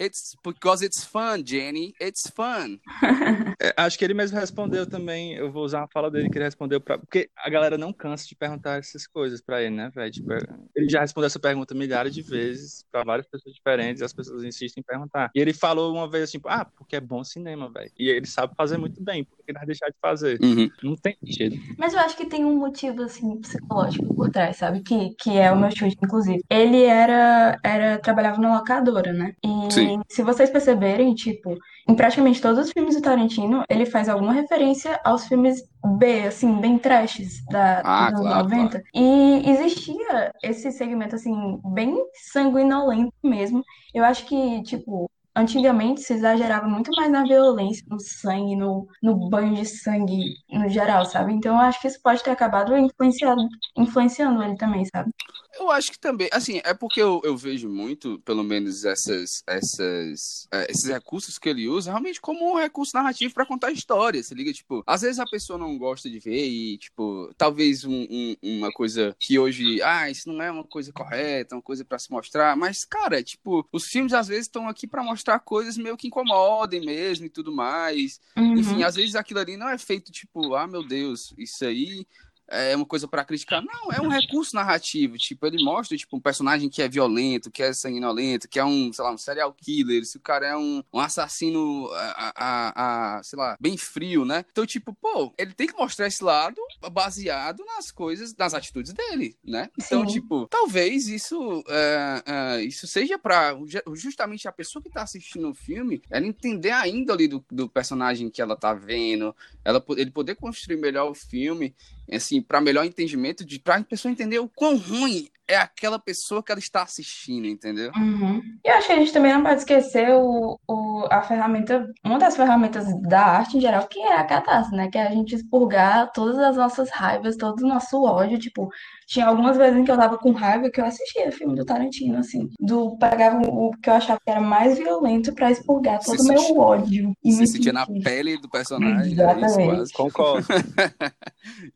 It's 0.00 0.36
because 0.44 0.84
it's 0.84 1.04
fun, 1.04 1.44
Jenny. 1.44 1.94
It's 2.00 2.30
fun. 2.30 2.78
É, 3.58 3.72
acho 3.78 3.98
que 3.98 4.04
ele 4.04 4.12
mesmo 4.12 4.38
respondeu 4.38 4.86
também. 4.86 5.32
Eu 5.34 5.50
vou 5.50 5.64
usar 5.64 5.80
uma 5.80 5.88
fala 5.88 6.10
dele 6.10 6.28
que 6.28 6.36
ele 6.36 6.44
respondeu 6.44 6.78
pra. 6.78 6.98
Porque 6.98 7.30
a 7.36 7.48
galera 7.48 7.78
não 7.78 7.90
cansa 7.90 8.26
de 8.26 8.34
perguntar 8.34 8.78
essas 8.78 9.06
coisas 9.06 9.40
pra 9.40 9.62
ele, 9.62 9.74
né, 9.74 9.90
velho? 9.94 10.12
Tipo, 10.12 10.32
ele 10.74 10.88
já 10.88 11.00
respondeu 11.00 11.26
essa 11.26 11.38
pergunta 11.38 11.74
milhares 11.74 12.12
de 12.12 12.20
vezes 12.20 12.84
pra 12.92 13.02
várias 13.02 13.26
pessoas 13.26 13.54
diferentes 13.54 14.02
e 14.02 14.04
as 14.04 14.12
pessoas 14.12 14.44
insistem 14.44 14.82
em 14.82 14.84
perguntar. 14.84 15.30
E 15.34 15.40
ele 15.40 15.54
falou 15.54 15.94
uma 15.94 16.08
vez 16.08 16.24
assim, 16.24 16.38
ah, 16.44 16.66
porque 16.66 16.96
é 16.96 17.00
bom 17.00 17.24
cinema, 17.24 17.70
velho. 17.70 17.90
E 17.98 18.10
ele 18.10 18.26
sabe 18.26 18.54
fazer 18.54 18.76
muito 18.76 19.02
bem, 19.02 19.24
porque 19.24 19.44
ele 19.48 19.58
vai 19.58 19.66
deixar 19.66 19.86
de 19.86 19.96
fazer. 20.02 20.38
Uhum. 20.42 20.68
Não 20.82 20.96
tem 20.96 21.16
jeito. 21.22 21.56
Mas 21.78 21.94
eu 21.94 22.00
acho 22.00 22.16
que 22.16 22.26
tem 22.26 22.44
um 22.44 22.56
motivo, 22.56 23.02
assim, 23.02 23.40
psicológico 23.40 24.14
por 24.14 24.30
trás, 24.30 24.58
sabe? 24.58 24.80
Que, 24.80 25.14
que 25.18 25.38
é 25.38 25.50
o 25.50 25.58
meu 25.58 25.70
chute, 25.70 25.96
inclusive. 26.02 26.42
Ele 26.50 26.82
era, 26.82 27.58
era, 27.62 27.98
trabalhava 27.98 28.40
na 28.40 28.56
locadora, 28.56 29.12
né? 29.12 29.34
E 29.42 29.72
Sim. 29.72 29.85
Se 30.08 30.22
vocês 30.22 30.50
perceberem, 30.50 31.14
tipo, 31.14 31.54
em 31.88 31.94
praticamente 31.94 32.40
todos 32.40 32.58
os 32.66 32.72
filmes 32.72 32.96
do 32.96 33.02
Tarantino, 33.02 33.64
ele 33.68 33.86
faz 33.86 34.08
alguma 34.08 34.32
referência 34.32 35.00
aos 35.04 35.26
filmes 35.26 35.62
B, 35.98 36.22
assim, 36.26 36.60
bem 36.60 36.78
trashes 36.78 37.44
da, 37.50 37.82
Ah, 37.84 38.10
dos 38.10 38.20
claro, 38.20 38.44
90. 38.44 38.82
E 38.94 39.48
existia 39.50 40.32
esse 40.42 40.70
segmento, 40.72 41.14
assim, 41.16 41.60
bem 41.72 41.96
sanguinolento 42.32 43.12
mesmo. 43.22 43.62
Eu 43.94 44.04
acho 44.04 44.26
que, 44.26 44.62
tipo, 44.62 45.10
antigamente 45.34 46.00
se 46.00 46.14
exagerava 46.14 46.66
muito 46.66 46.90
mais 46.96 47.10
na 47.12 47.22
violência, 47.22 47.84
no 47.88 48.00
sangue, 48.00 48.56
no, 48.56 48.86
no 49.02 49.28
banho 49.28 49.54
de 49.54 49.66
sangue 49.66 50.34
no 50.50 50.68
geral, 50.68 51.04
sabe? 51.04 51.32
Então 51.34 51.54
eu 51.54 51.60
acho 51.60 51.80
que 51.80 51.88
isso 51.88 52.00
pode 52.02 52.22
ter 52.22 52.30
acabado 52.30 52.76
influenciado, 52.76 53.42
influenciando 53.76 54.42
ele 54.42 54.56
também, 54.56 54.84
sabe? 54.86 55.10
Eu 55.58 55.70
acho 55.70 55.90
que 55.90 55.98
também, 55.98 56.28
assim, 56.32 56.60
é 56.64 56.74
porque 56.74 57.00
eu, 57.00 57.20
eu 57.24 57.36
vejo 57.36 57.68
muito, 57.68 58.18
pelo 58.24 58.42
menos, 58.44 58.84
essas, 58.84 59.42
essas, 59.46 60.46
é, 60.52 60.70
esses 60.70 60.84
recursos 60.84 61.38
que 61.38 61.48
ele 61.48 61.68
usa, 61.68 61.90
realmente 61.90 62.20
como 62.20 62.52
um 62.52 62.56
recurso 62.56 62.92
narrativo 62.94 63.32
pra 63.34 63.46
contar 63.46 63.70
história, 63.72 64.22
se 64.22 64.34
liga? 64.34 64.52
Tipo, 64.52 64.82
às 64.86 65.02
vezes 65.02 65.18
a 65.18 65.26
pessoa 65.26 65.58
não 65.58 65.76
gosta 65.78 66.08
de 66.10 66.18
ver 66.18 66.46
e, 66.46 66.78
tipo, 66.78 67.32
talvez 67.36 67.84
um- 67.84 68.06
um- 68.10 68.36
uma 68.42 68.70
coisa 68.72 69.14
que 69.18 69.38
hoje, 69.38 69.80
ah, 69.82 70.10
isso 70.10 70.28
não 70.30 70.42
é 70.42 70.50
uma 70.50 70.64
coisa 70.64 70.92
correta, 70.92 71.54
uma 71.54 71.62
coisa 71.62 71.84
pra 71.84 71.98
se 71.98 72.10
mostrar, 72.10 72.56
mas, 72.56 72.84
cara, 72.84 73.22
tipo, 73.22 73.66
os 73.72 73.84
filmes 73.86 74.12
às 74.12 74.28
vezes 74.28 74.42
estão 74.44 74.68
aqui 74.68 74.86
pra 74.86 75.02
mostrar 75.02 75.38
coisas 75.40 75.76
meio 75.76 75.96
que 75.96 76.08
incomodem 76.08 76.80
mesmo 76.84 77.26
e 77.26 77.30
tudo 77.30 77.52
mais. 77.52 78.20
Uhum. 78.36 78.54
Enfim, 78.58 78.82
às 78.82 78.94
vezes 78.94 79.14
aquilo 79.14 79.40
ali 79.40 79.56
não 79.56 79.68
é 79.68 79.78
feito 79.78 80.12
tipo, 80.12 80.54
ah, 80.54 80.66
meu 80.66 80.82
Deus, 80.86 81.32
isso 81.38 81.64
aí 81.64 82.06
é 82.48 82.76
uma 82.76 82.86
coisa 82.86 83.08
pra 83.08 83.24
criticar. 83.24 83.62
Não, 83.62 83.92
é 83.92 84.00
um 84.00 84.08
recurso 84.08 84.54
narrativo. 84.54 85.16
Tipo, 85.18 85.46
ele 85.46 85.62
mostra 85.64 85.96
tipo 85.96 86.16
um 86.16 86.20
personagem 86.20 86.68
que 86.68 86.80
é 86.82 86.88
violento, 86.88 87.50
que 87.50 87.62
é 87.62 87.72
sanguinolento, 87.72 88.48
que 88.48 88.58
é 88.58 88.64
um, 88.64 88.92
sei 88.92 89.04
lá, 89.04 89.12
um 89.12 89.18
serial 89.18 89.52
killer. 89.52 90.04
Se 90.04 90.16
o 90.16 90.20
cara 90.20 90.46
é 90.46 90.56
um, 90.56 90.82
um 90.92 91.00
assassino, 91.00 91.88
a, 91.92 92.32
a, 92.36 93.16
a- 93.18 93.22
sei 93.22 93.38
lá, 93.38 93.56
bem 93.60 93.76
frio, 93.76 94.24
né? 94.24 94.44
Então, 94.50 94.64
tipo, 94.66 94.94
pô, 94.94 95.32
ele 95.36 95.52
tem 95.54 95.66
que 95.66 95.76
mostrar 95.76 96.06
esse 96.06 96.22
lado 96.22 96.60
baseado 96.92 97.64
nas 97.64 97.90
coisas, 97.90 98.34
nas 98.36 98.54
atitudes 98.54 98.92
dele, 98.92 99.36
né? 99.44 99.68
Então, 99.78 100.06
Sim. 100.06 100.14
tipo, 100.14 100.46
talvez 100.48 101.08
isso, 101.08 101.62
é, 101.68 102.22
é, 102.26 102.62
isso 102.64 102.86
seja 102.86 103.18
pra 103.18 103.54
ju- 103.66 103.94
justamente 103.94 104.46
a 104.46 104.52
pessoa 104.52 104.82
que 104.82 104.90
tá 104.90 105.02
assistindo 105.02 105.48
o 105.50 105.54
filme, 105.54 106.00
ela 106.10 106.26
entender 106.26 106.70
a 106.70 106.86
índole 106.88 107.28
do, 107.28 107.44
do 107.50 107.68
personagem 107.68 108.30
que 108.30 108.40
ela 108.40 108.56
tá 108.56 108.72
vendo, 108.72 109.34
ela, 109.64 109.84
ele 109.96 110.10
poder 110.10 110.36
construir 110.36 110.76
melhor 110.76 111.10
o 111.10 111.14
filme, 111.14 111.74
assim, 112.10 112.35
para 112.40 112.60
melhor 112.60 112.84
entendimento, 112.84 113.44
de 113.44 113.58
pra 113.58 113.82
pessoa 113.82 114.12
entender 114.12 114.38
o 114.38 114.48
quão 114.48 114.76
ruim 114.76 115.28
é 115.48 115.56
aquela 115.56 115.98
pessoa 115.98 116.42
que 116.42 116.50
ela 116.50 116.58
está 116.58 116.82
assistindo, 116.82 117.46
entendeu? 117.46 117.90
Uhum. 117.96 118.42
E 118.64 118.68
eu 118.68 118.74
acho 118.74 118.86
que 118.88 118.92
a 118.92 118.96
gente 118.96 119.12
também 119.12 119.32
não 119.32 119.42
pode 119.42 119.60
esquecer 119.60 120.10
o, 120.12 120.58
o, 120.68 121.06
a 121.10 121.22
ferramenta, 121.22 121.86
uma 122.04 122.18
das 122.18 122.36
ferramentas 122.36 122.84
da 123.02 123.20
arte 123.24 123.56
em 123.56 123.60
geral, 123.60 123.86
que 123.86 123.98
é 124.00 124.14
a 124.16 124.24
catástrofe, 124.24 124.76
né? 124.76 124.88
Que 124.90 124.98
é 124.98 125.06
a 125.06 125.10
gente 125.10 125.34
expurgar 125.36 126.10
todas 126.12 126.38
as 126.38 126.56
nossas 126.56 126.90
raivas, 126.90 127.36
todo 127.36 127.60
o 127.60 127.68
nosso 127.68 128.02
ódio. 128.02 128.38
Tipo, 128.38 128.68
tinha 129.06 129.26
algumas 129.26 129.56
vezes 129.56 129.78
em 129.78 129.84
que 129.84 129.90
eu 129.90 129.96
tava 129.96 130.18
com 130.18 130.32
raiva 130.32 130.68
que 130.70 130.80
eu 130.80 130.84
assistia 130.84 131.30
filme 131.30 131.54
do 131.54 131.64
Tarantino, 131.64 132.18
assim. 132.18 132.48
Do, 132.60 132.96
pegava 132.98 133.40
o 133.46 133.70
que 133.80 133.88
eu 133.88 133.94
achava 133.94 134.18
que 134.24 134.30
era 134.30 134.40
mais 134.40 134.76
violento 134.76 135.32
pra 135.34 135.50
expurgar 135.50 136.00
Se 136.02 136.10
todo 136.10 136.20
o 136.24 136.28
meu 136.28 136.38
sentia- 136.38 136.60
ódio. 136.60 137.12
E 137.24 137.32
Você 137.32 137.40
me 137.40 137.46
sentia 137.48 137.72
na 137.72 137.86
pele 137.86 138.36
do 138.38 138.48
personagem, 138.50 139.12
é 139.12 139.14
isso 139.14 139.22
Exatamente. 139.22 139.64
quase. 139.76 139.92
Concordo. 139.92 140.46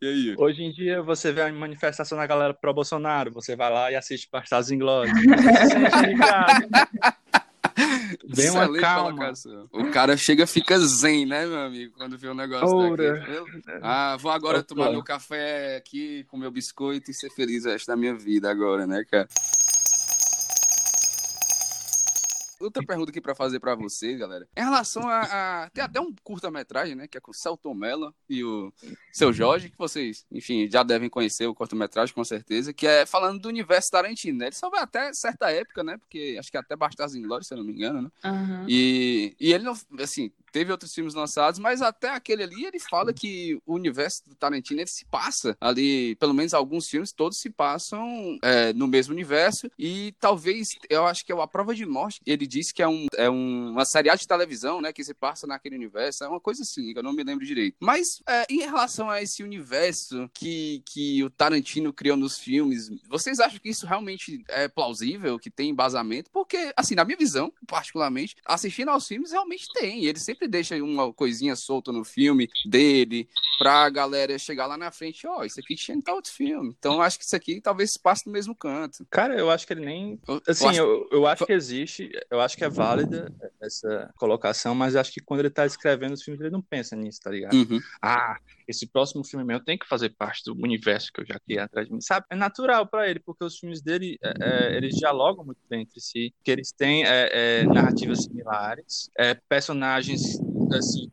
E 0.02 0.06
aí? 0.06 0.34
Hoje 0.36 0.64
em 0.64 0.72
dia 0.72 1.00
você 1.00 1.30
vê 1.32 1.42
a 1.42 1.52
manifestação 1.52 2.18
da 2.18 2.26
galera 2.26 2.52
pro 2.52 2.74
Bolsonaro, 2.74 3.30
você 3.32 3.54
vai 3.60 3.70
lá 3.70 3.92
e 3.92 3.96
assiste 3.96 4.26
Bastardos 4.32 4.70
Inglórios. 4.70 5.12
Bem 8.34 8.50
uma 8.50 8.80
calma. 8.80 9.10
colocação. 9.12 9.68
O 9.70 9.90
cara 9.90 10.16
chega 10.16 10.44
e 10.44 10.46
fica 10.46 10.78
zen, 10.78 11.26
né, 11.26 11.44
meu 11.44 11.58
amigo, 11.58 11.92
quando 11.96 12.16
vê 12.16 12.28
um 12.28 12.34
negócio 12.34 12.96
daquele. 12.96 13.52
Ah, 13.82 14.16
vou 14.18 14.32
agora 14.32 14.62
tomar 14.62 14.90
meu 14.90 15.02
café 15.02 15.76
aqui 15.76 16.24
com 16.24 16.38
meu 16.38 16.50
biscoito 16.50 17.10
e 17.10 17.14
ser 17.14 17.30
feliz 17.30 17.66
o 17.66 17.68
resto 17.68 17.86
da 17.86 17.96
minha 17.96 18.14
vida 18.14 18.50
agora, 18.50 18.86
né, 18.86 19.04
cara? 19.10 19.28
Outra 22.60 22.84
pergunta 22.84 23.10
aqui 23.10 23.20
pra 23.20 23.34
fazer 23.34 23.58
pra 23.58 23.74
vocês, 23.74 24.18
galera. 24.18 24.46
Em 24.56 24.60
relação 24.62 25.08
a, 25.08 25.64
a- 25.64 25.70
Tem 25.70 25.82
até 25.82 26.00
um 26.00 26.14
curta-metragem, 26.22 26.94
né? 26.94 27.08
Que 27.08 27.16
é 27.18 27.20
com 27.20 27.30
o 27.30 27.34
Celton 27.34 27.74
Mello 27.74 28.14
e 28.28 28.44
o 28.44 28.72
seu 29.12 29.32
Jorge, 29.32 29.70
que 29.70 29.78
vocês, 29.78 30.26
enfim, 30.30 30.68
já 30.70 30.82
devem 30.82 31.08
conhecer 31.08 31.46
o 31.46 31.54
curta-metragem, 31.54 32.14
com 32.14 32.22
certeza, 32.24 32.72
que 32.72 32.86
é 32.86 33.06
falando 33.06 33.40
do 33.40 33.48
universo 33.48 33.90
Tarantino, 33.90 34.38
né? 34.38 34.46
Ele 34.46 34.54
só 34.54 34.68
vai 34.68 34.82
até 34.82 35.12
certa 35.14 35.50
época, 35.50 35.82
né? 35.82 35.96
Porque 35.98 36.36
acho 36.38 36.50
que 36.50 36.56
até 36.58 36.76
Bastardos 36.76 37.14
Inglórios, 37.16 37.48
se 37.48 37.54
eu 37.54 37.58
não 37.58 37.64
me 37.64 37.72
engano, 37.72 38.02
né? 38.02 38.10
Uhum. 38.30 38.66
E, 38.68 39.34
e 39.40 39.52
ele 39.52 39.64
não, 39.64 39.74
assim, 39.98 40.30
teve 40.50 40.72
outros 40.72 40.92
filmes 40.94 41.14
lançados, 41.14 41.58
mas 41.58 41.82
até 41.82 42.10
aquele 42.10 42.42
ali 42.42 42.64
ele 42.64 42.78
fala 42.78 43.12
que 43.12 43.60
o 43.66 43.74
universo 43.74 44.22
do 44.28 44.34
Tarantino 44.34 44.80
ele 44.80 44.90
se 44.90 45.04
passa 45.04 45.56
ali, 45.60 46.16
pelo 46.16 46.34
menos 46.34 46.54
alguns 46.54 46.88
filmes, 46.88 47.12
todos 47.12 47.38
se 47.38 47.50
passam 47.50 48.38
é, 48.42 48.72
no 48.72 48.86
mesmo 48.86 49.12
universo. 49.12 49.70
E 49.78 50.14
talvez, 50.20 50.76
eu 50.88 51.06
acho 51.06 51.24
que 51.24 51.32
é 51.32 51.40
a 51.40 51.46
prova 51.46 51.74
de 51.74 51.86
morte. 51.86 52.20
Ele 52.26 52.46
disse 52.46 52.72
que 52.72 52.82
é, 52.82 52.88
um, 52.88 53.06
é 53.16 53.28
um, 53.30 53.70
uma 53.70 53.84
serial 53.84 54.16
de 54.16 54.26
televisão, 54.26 54.80
né? 54.80 54.92
Que 54.92 55.04
se 55.04 55.14
passa 55.14 55.46
naquele 55.46 55.76
universo. 55.76 56.24
É 56.24 56.28
uma 56.28 56.40
coisa 56.40 56.62
assim, 56.62 56.92
que 56.92 56.98
eu 56.98 57.02
não 57.02 57.12
me 57.12 57.22
lembro 57.22 57.44
direito. 57.44 57.76
Mas 57.80 58.22
é, 58.28 58.46
em 58.50 58.60
relação 58.60 59.08
a 59.10 59.22
esse 59.22 59.42
universo 59.42 60.28
que, 60.34 60.82
que 60.86 61.22
o 61.24 61.30
Tarantino 61.30 61.92
criou 61.92 62.16
nos 62.16 62.38
filmes, 62.38 62.90
vocês 63.08 63.40
acham 63.40 63.58
que 63.58 63.68
isso 63.68 63.86
realmente 63.86 64.42
é 64.48 64.68
plausível, 64.68 65.38
que 65.38 65.50
tem 65.50 65.70
embasamento? 65.70 66.30
Porque, 66.30 66.72
assim, 66.76 66.94
na 66.94 67.04
minha 67.04 67.16
visão, 67.16 67.52
particularmente, 67.66 68.36
assistindo 68.44 68.90
aos 68.90 69.06
filmes 69.06 69.32
realmente 69.32 69.68
tem. 69.72 70.04
Ele 70.04 70.18
sempre 70.18 70.39
deixa 70.48 70.76
uma 70.82 71.12
coisinha 71.12 71.56
solta 71.56 71.92
no 71.92 72.04
filme 72.04 72.48
dele 72.64 73.28
pra 73.58 73.88
galera 73.90 74.38
chegar 74.38 74.66
lá 74.66 74.76
na 74.76 74.90
frente, 74.90 75.26
ó, 75.26 75.38
oh, 75.38 75.44
isso 75.44 75.60
aqui 75.60 75.74
tinha 75.74 75.96
em 75.96 76.00
tal 76.00 76.16
outro 76.16 76.32
filme. 76.32 76.74
Então 76.78 77.00
acho 77.00 77.18
que 77.18 77.24
isso 77.24 77.36
aqui 77.36 77.60
talvez 77.60 77.96
passe 77.96 78.26
no 78.26 78.32
mesmo 78.32 78.54
canto. 78.54 79.06
Cara, 79.10 79.38
eu 79.38 79.50
acho 79.50 79.66
que 79.66 79.72
ele 79.72 79.84
nem. 79.84 80.20
Assim, 80.46 80.64
eu 80.64 80.70
acho, 80.70 80.80
eu, 80.80 81.08
eu 81.12 81.26
acho 81.26 81.46
que 81.46 81.52
existe, 81.52 82.10
eu 82.30 82.40
acho 82.40 82.56
que 82.56 82.64
é 82.64 82.68
válida 82.68 83.32
essa 83.60 84.12
colocação, 84.16 84.74
mas 84.74 84.96
acho 84.96 85.12
que 85.12 85.20
quando 85.20 85.40
ele 85.40 85.50
tá 85.50 85.66
escrevendo 85.66 86.14
os 86.14 86.22
filmes, 86.22 86.40
ele 86.40 86.50
não 86.50 86.62
pensa 86.62 86.96
nisso, 86.96 87.20
tá 87.20 87.30
ligado? 87.30 87.54
Uhum. 87.54 87.80
Ah, 88.00 88.38
esse 88.70 88.86
próximo 88.86 89.24
filme 89.24 89.44
meu 89.44 89.60
tem 89.60 89.76
que 89.76 89.86
fazer 89.86 90.10
parte 90.10 90.44
do 90.44 90.54
universo 90.54 91.12
que 91.12 91.20
eu 91.20 91.26
já 91.26 91.38
criei 91.40 91.60
atrás 91.60 91.86
de 91.86 91.92
mim, 91.92 92.00
sabe? 92.00 92.26
É 92.30 92.36
natural 92.36 92.86
para 92.86 93.08
ele, 93.08 93.20
porque 93.20 93.44
os 93.44 93.58
filmes 93.58 93.82
dele, 93.82 94.18
é, 94.22 94.32
é, 94.40 94.76
eles 94.76 94.94
dialogam 94.94 95.44
muito 95.44 95.60
bem 95.68 95.82
entre 95.82 96.00
si, 96.00 96.32
que 96.42 96.50
eles 96.50 96.72
têm 96.72 97.04
é, 97.04 97.30
é 97.32 97.64
narrativas 97.64 98.24
similares, 98.24 99.10
é, 99.18 99.34
personagens, 99.34 100.38
assim, 100.72 101.10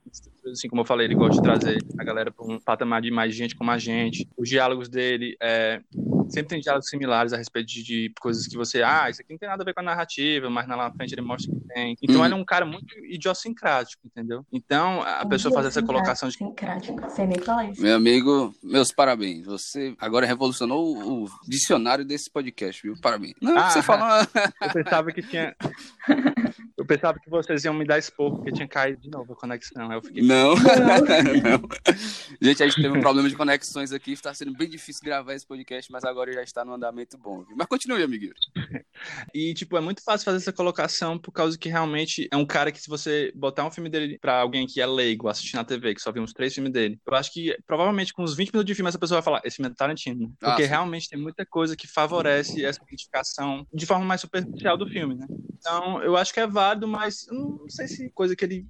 assim 0.51 0.69
como 0.69 0.81
eu 0.81 0.85
falei, 0.85 1.07
ele 1.07 1.15
gosta 1.15 1.35
de 1.35 1.41
trazer 1.41 1.77
a 1.97 2.03
galera 2.03 2.31
para 2.31 2.45
um 2.45 2.59
patamar 2.59 3.01
de 3.01 3.11
mais 3.11 3.35
gente 3.35 3.55
como 3.55 3.71
a 3.71 3.77
gente. 3.77 4.27
Os 4.37 4.47
diálogos 4.47 4.87
dele 4.87 5.35
é, 5.41 5.81
sempre 6.29 6.49
tem 6.49 6.59
diálogos 6.59 6.89
similares 6.89 7.33
a 7.33 7.37
respeito 7.37 7.67
de, 7.67 7.83
de, 7.83 8.13
coisas 8.19 8.47
que 8.47 8.57
você, 8.57 8.81
ah, 8.83 9.09
isso 9.09 9.21
aqui 9.21 9.33
não 9.33 9.37
tem 9.37 9.49
nada 9.49 9.63
a 9.63 9.65
ver 9.65 9.73
com 9.73 9.79
a 9.79 9.83
narrativa, 9.83 10.49
mas 10.49 10.67
lá 10.67 10.77
na 10.77 10.91
frente 10.91 11.13
ele 11.13 11.21
mostra 11.21 11.51
que 11.51 11.59
tem. 11.73 11.95
Então 12.01 12.17
uhum. 12.17 12.25
ele 12.25 12.33
é 12.33 12.37
um 12.37 12.45
cara 12.45 12.65
muito 12.65 12.97
idiosincrático, 13.05 14.01
entendeu? 14.05 14.45
Então 14.51 15.01
a 15.01 15.25
pessoa 15.25 15.53
faz 15.53 15.67
essa 15.67 15.81
colocação 15.81 16.29
de. 16.29 16.35
Idiosincrático, 16.35 17.09
sem 17.09 17.27
nem 17.27 17.39
falar 17.39 17.69
isso. 17.69 17.81
Meu 17.81 17.95
amigo, 17.95 18.53
meus 18.63 18.91
parabéns. 18.91 19.45
Você 19.45 19.95
agora 19.99 20.25
revolucionou 20.25 20.97
o 20.97 21.27
dicionário 21.47 22.05
desse 22.05 22.29
podcast, 22.29 22.81
viu? 22.81 22.95
Parabéns. 23.01 23.33
Não, 23.41 23.57
ah, 23.57 23.69
você 23.69 23.81
falou. 23.81 24.07
eu 24.61 24.69
pensava 24.73 25.11
que 25.11 25.21
tinha. 25.21 25.55
Eu 26.87 26.95
pensava 26.95 27.19
que 27.19 27.29
vocês 27.29 27.65
iam 27.65 27.73
me 27.73 27.85
dar 27.85 27.97
expor, 27.97 28.33
porque 28.33 28.49
tinha 28.49 28.67
caído 28.67 29.01
de 29.01 29.09
novo 29.09 29.33
a 29.33 29.35
conexão. 29.35 29.91
Eu 29.91 30.01
fiquei... 30.01 30.23
Não, 30.23 30.55
não. 30.55 31.67
Gente, 32.41 32.63
a 32.63 32.65
gente 32.67 32.81
teve 32.81 32.97
um 32.97 33.01
problema 33.01 33.27
de 33.27 33.35
conexões 33.35 33.91
aqui, 33.91 34.13
está 34.13 34.33
sendo 34.33 34.53
bem 34.53 34.69
difícil 34.69 35.01
gravar 35.03 35.33
esse 35.33 35.45
podcast, 35.45 35.91
mas 35.91 36.05
agora 36.05 36.31
já 36.31 36.41
está 36.41 36.63
no 36.63 36.73
andamento 36.73 37.17
bom. 37.17 37.43
Viu? 37.43 37.57
Mas 37.57 37.67
continue, 37.67 38.01
amiguinho. 38.01 38.33
E, 39.33 39.53
tipo, 39.53 39.77
é 39.77 39.81
muito 39.81 40.01
fácil 40.01 40.23
fazer 40.23 40.37
essa 40.37 40.53
colocação 40.53 41.19
por 41.19 41.33
causa 41.33 41.57
que 41.57 41.67
realmente 41.67 42.29
é 42.31 42.37
um 42.37 42.45
cara 42.45 42.71
que, 42.71 42.79
se 42.79 42.87
você 42.87 43.33
botar 43.35 43.65
um 43.65 43.71
filme 43.71 43.89
dele 43.89 44.17
pra 44.21 44.39
alguém 44.39 44.65
que 44.65 44.79
é 44.79 44.85
leigo, 44.85 45.27
assistir 45.27 45.57
na 45.57 45.65
TV, 45.65 45.93
que 45.93 46.01
só 46.01 46.11
viu 46.11 46.23
uns 46.23 46.31
três 46.31 46.53
filmes 46.53 46.71
dele, 46.71 46.97
eu 47.05 47.15
acho 47.15 47.33
que 47.33 47.53
provavelmente 47.67 48.13
com 48.13 48.23
uns 48.23 48.33
20 48.33 48.53
minutos 48.53 48.65
de 48.65 48.75
filme 48.75 48.87
essa 48.87 48.99
pessoa 48.99 49.19
vai 49.19 49.25
falar: 49.25 49.41
esse 49.43 49.57
filme 49.57 49.69
é 49.69 49.75
Tarantino. 49.75 50.33
Porque 50.39 50.63
ah, 50.63 50.67
realmente 50.67 51.09
tem 51.09 51.19
muita 51.19 51.45
coisa 51.45 51.75
que 51.75 51.85
favorece 51.85 52.63
essa 52.63 52.81
identificação 52.81 53.67
de 53.73 53.85
forma 53.85 54.05
mais 54.05 54.21
superficial 54.21 54.77
do 54.77 54.87
filme, 54.87 55.15
né? 55.15 55.27
Então, 55.59 56.01
eu 56.01 56.15
acho 56.15 56.33
que 56.33 56.39
é 56.39 56.47
válido 56.47 56.76
mas 56.85 57.25
não 57.31 57.69
sei 57.69 57.87
se 57.87 58.09
coisa 58.09 58.35
que 58.35 58.43
ele. 58.43 58.67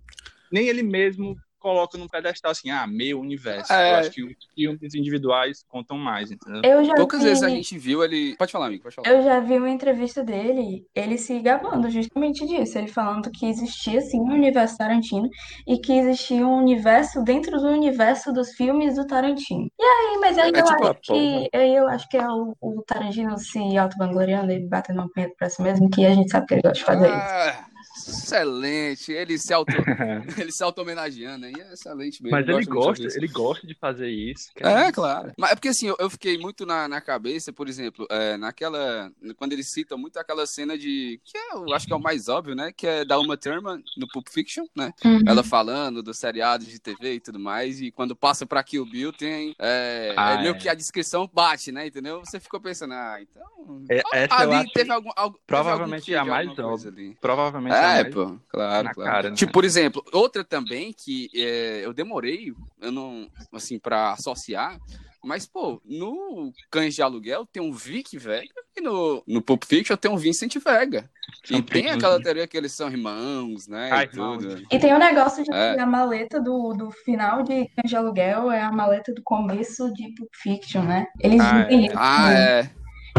Nem 0.52 0.68
ele 0.68 0.84
mesmo 0.84 1.36
coloca 1.60 1.98
num 1.98 2.08
pedestal 2.08 2.52
assim, 2.52 2.70
ah, 2.70 2.88
meu 2.88 3.20
universo. 3.20 3.72
É... 3.74 3.92
Eu 3.92 3.96
acho 3.98 4.12
que 4.12 4.24
os 4.24 4.34
filmes 4.56 4.96
individuais 4.96 5.66
contam 5.68 5.98
mais, 5.98 6.32
entendeu? 6.32 6.62
Poucas 6.96 7.20
vi... 7.20 7.26
vezes 7.26 7.44
a 7.44 7.50
gente 7.50 7.78
viu 7.78 8.04
ele. 8.04 8.36
Pode 8.38 8.52
falar, 8.52 8.68
amigo, 8.68 8.84
pode 8.84 8.96
falar. 8.96 9.10
Eu 9.10 9.24
já 9.24 9.40
vi 9.40 9.58
uma 9.58 9.70
entrevista 9.70 10.24
dele, 10.24 10.86
ele 10.96 11.18
se 11.18 11.38
gabando 11.40 11.90
justamente 11.90 12.46
disso. 12.46 12.78
Ele 12.78 12.88
falando 12.88 13.30
que 13.32 13.46
existia, 13.48 14.00
sim, 14.02 14.20
um 14.20 14.34
universo 14.34 14.78
Tarantino 14.78 15.30
e 15.68 15.78
que 15.80 15.92
existia 15.92 16.46
um 16.46 16.58
universo 16.58 17.24
dentro 17.24 17.60
do 17.60 17.68
universo 17.68 18.32
dos 18.32 18.52
filmes 18.54 18.96
do 18.96 19.06
Tarantino. 19.06 19.70
E 19.80 19.84
aí, 19.84 20.18
mas 20.22 20.38
aí 20.38 20.52
é, 20.54 20.60
eu, 20.60 20.64
tipo 20.64 20.88
acho 20.88 21.02
que, 21.02 21.50
aí 21.54 21.76
eu 21.76 21.88
acho 21.88 22.10
que 22.10 22.18
é 22.18 22.28
o, 22.28 22.56
o 22.62 22.84
Tarantino 22.84 23.38
se 23.38 23.78
auto-vangloriando 23.78 24.52
e 24.52 24.68
batendo 24.68 25.02
um 25.02 25.10
punheta 25.10 25.34
pra 25.38 25.50
si 25.50 25.62
mesmo, 25.62 25.90
que 25.90 26.06
a 26.06 26.14
gente 26.14 26.30
sabe 26.30 26.46
que 26.48 26.54
ele 26.56 26.62
gosta 26.62 26.78
de 26.78 26.86
fazer 26.86 27.12
ah... 27.12 27.50
isso. 27.50 27.67
Excelente. 28.08 29.12
Ele 29.12 29.38
se 29.38 29.54
auto, 29.54 29.72
ele 30.38 30.52
se 30.52 30.64
auto 30.64 30.82
homenageando 30.82 31.46
aí, 31.46 31.54
é 31.58 31.74
excelente 31.74 32.22
mesmo. 32.22 32.38
Mas 32.38 32.48
ele 32.48 32.66
gosta, 32.66 33.08
ele 33.16 33.28
gosta 33.28 33.66
de 33.66 33.74
fazer 33.74 34.10
isso. 34.10 34.50
É, 34.58 34.92
claro. 34.92 35.32
Mas 35.38 35.52
é 35.52 35.56
porque 35.56 35.70
assim, 35.70 35.94
eu, 35.98 36.10
fiquei 36.10 36.38
muito 36.38 36.66
na, 36.66 36.88
na 36.88 37.02
cabeça, 37.02 37.52
por 37.52 37.68
exemplo, 37.68 38.08
é, 38.10 38.38
naquela 38.38 39.12
quando 39.36 39.54
ele 39.54 39.64
cita 39.64 39.98
muito 39.98 40.18
aquela 40.18 40.46
cena 40.46 40.78
de 40.78 41.20
que 41.24 41.38
é, 41.38 41.54
eu 41.54 41.74
acho 41.74 41.88
que 41.88 41.94
é 41.94 41.96
o 41.96 42.02
mais 42.02 42.28
óbvio, 42.28 42.56
né, 42.56 42.72
que 42.76 42.88
é 42.88 43.06
da 43.06 43.20
Uma 43.20 43.38
Thurman 43.38 43.84
no 43.98 44.08
Pulp 44.08 44.28
Fiction, 44.30 44.66
né? 44.76 44.94
Uhum. 45.04 45.22
Ela 45.26 45.44
falando 45.44 46.04
dos 46.04 46.18
seriados 46.18 46.68
de 46.68 46.80
TV 46.80 47.16
e 47.16 47.20
tudo 47.20 47.40
mais 47.40 47.82
e 47.82 47.92
quando 47.92 48.16
passa 48.16 48.46
para 48.46 48.64
Kill 48.64 48.86
Bill 48.86 49.14
tem 49.14 49.56
é, 49.60 50.14
ah, 50.18 50.34
é 50.34 50.42
meio 50.42 50.56
é. 50.56 50.58
que 50.58 50.70
a 50.70 50.74
descrição 50.74 51.30
bate, 51.32 51.72
né, 51.72 51.88
entendeu? 51.88 52.20
Você 52.20 52.40
ficou 52.40 52.60
pensando, 52.60 52.94
ah, 52.94 53.18
então 53.22 53.58
é, 53.90 54.28
ali 54.30 54.70
teve 54.72 54.92
algum, 54.92 55.10
algum 55.16 55.38
provavelmente 55.46 56.06
teve 56.06 56.18
algum 56.18 56.32
a 56.32 56.36
mais 56.36 56.60
óbvia. 56.60 57.16
Provavelmente 57.20 57.76
é, 57.96 58.02
é, 58.02 58.04
pô, 58.06 58.38
claro, 58.50 58.90
claro. 58.94 59.12
Cara, 59.12 59.30
né? 59.30 59.36
Tipo, 59.36 59.52
por 59.54 59.64
exemplo, 59.64 60.04
outra 60.12 60.44
também 60.44 60.94
que 60.94 61.30
é, 61.34 61.86
eu 61.86 61.94
demorei, 61.94 62.54
eu 62.82 62.92
não, 62.92 63.30
assim, 63.54 63.80
pra 63.80 64.12
associar, 64.12 64.80
mas, 65.28 65.46
pô, 65.46 65.82
no 65.84 66.54
Cães 66.72 66.96
de 66.96 67.02
Aluguel 67.02 67.46
tem 67.46 67.62
um 67.62 67.74
Vic 67.74 68.18
Vega 68.18 68.54
e 68.78 68.82
no, 68.82 69.22
no 69.28 69.42
Pulp 69.42 69.66
Fiction 69.66 69.98
tem 69.98 70.10
um 70.10 70.16
Vincent 70.16 70.56
Vega. 70.58 71.10
São 71.44 71.58
e 71.58 71.62
tem 71.62 71.90
aquela 71.90 72.22
teoria 72.22 72.48
que 72.48 72.56
eles 72.56 72.72
são 72.72 72.90
irmãos, 72.90 73.68
né? 73.68 73.90
Ai, 73.92 74.06
e, 74.06 74.08
tudo. 74.08 74.64
e 74.72 74.80
tem 74.80 74.94
o 74.94 74.96
um 74.96 75.00
negócio 75.00 75.44
de 75.44 75.52
é. 75.52 75.74
que 75.74 75.82
a 75.82 75.86
maleta 75.86 76.40
do, 76.40 76.74
do 76.74 76.92
final 76.92 77.44
de 77.44 77.68
Cães 77.76 77.90
de 77.90 77.96
Aluguel 77.96 78.52
é 78.52 78.62
a 78.62 78.72
maleta 78.72 79.14
do 79.14 79.22
começo 79.24 79.92
de 79.94 80.14
Pulp 80.16 80.30
Fiction, 80.34 80.84
né? 80.84 81.08
Eles 81.20 81.42
ah, 81.42 81.68
é. 81.70 81.92
Ah, 81.96 82.34
é. 82.34 82.70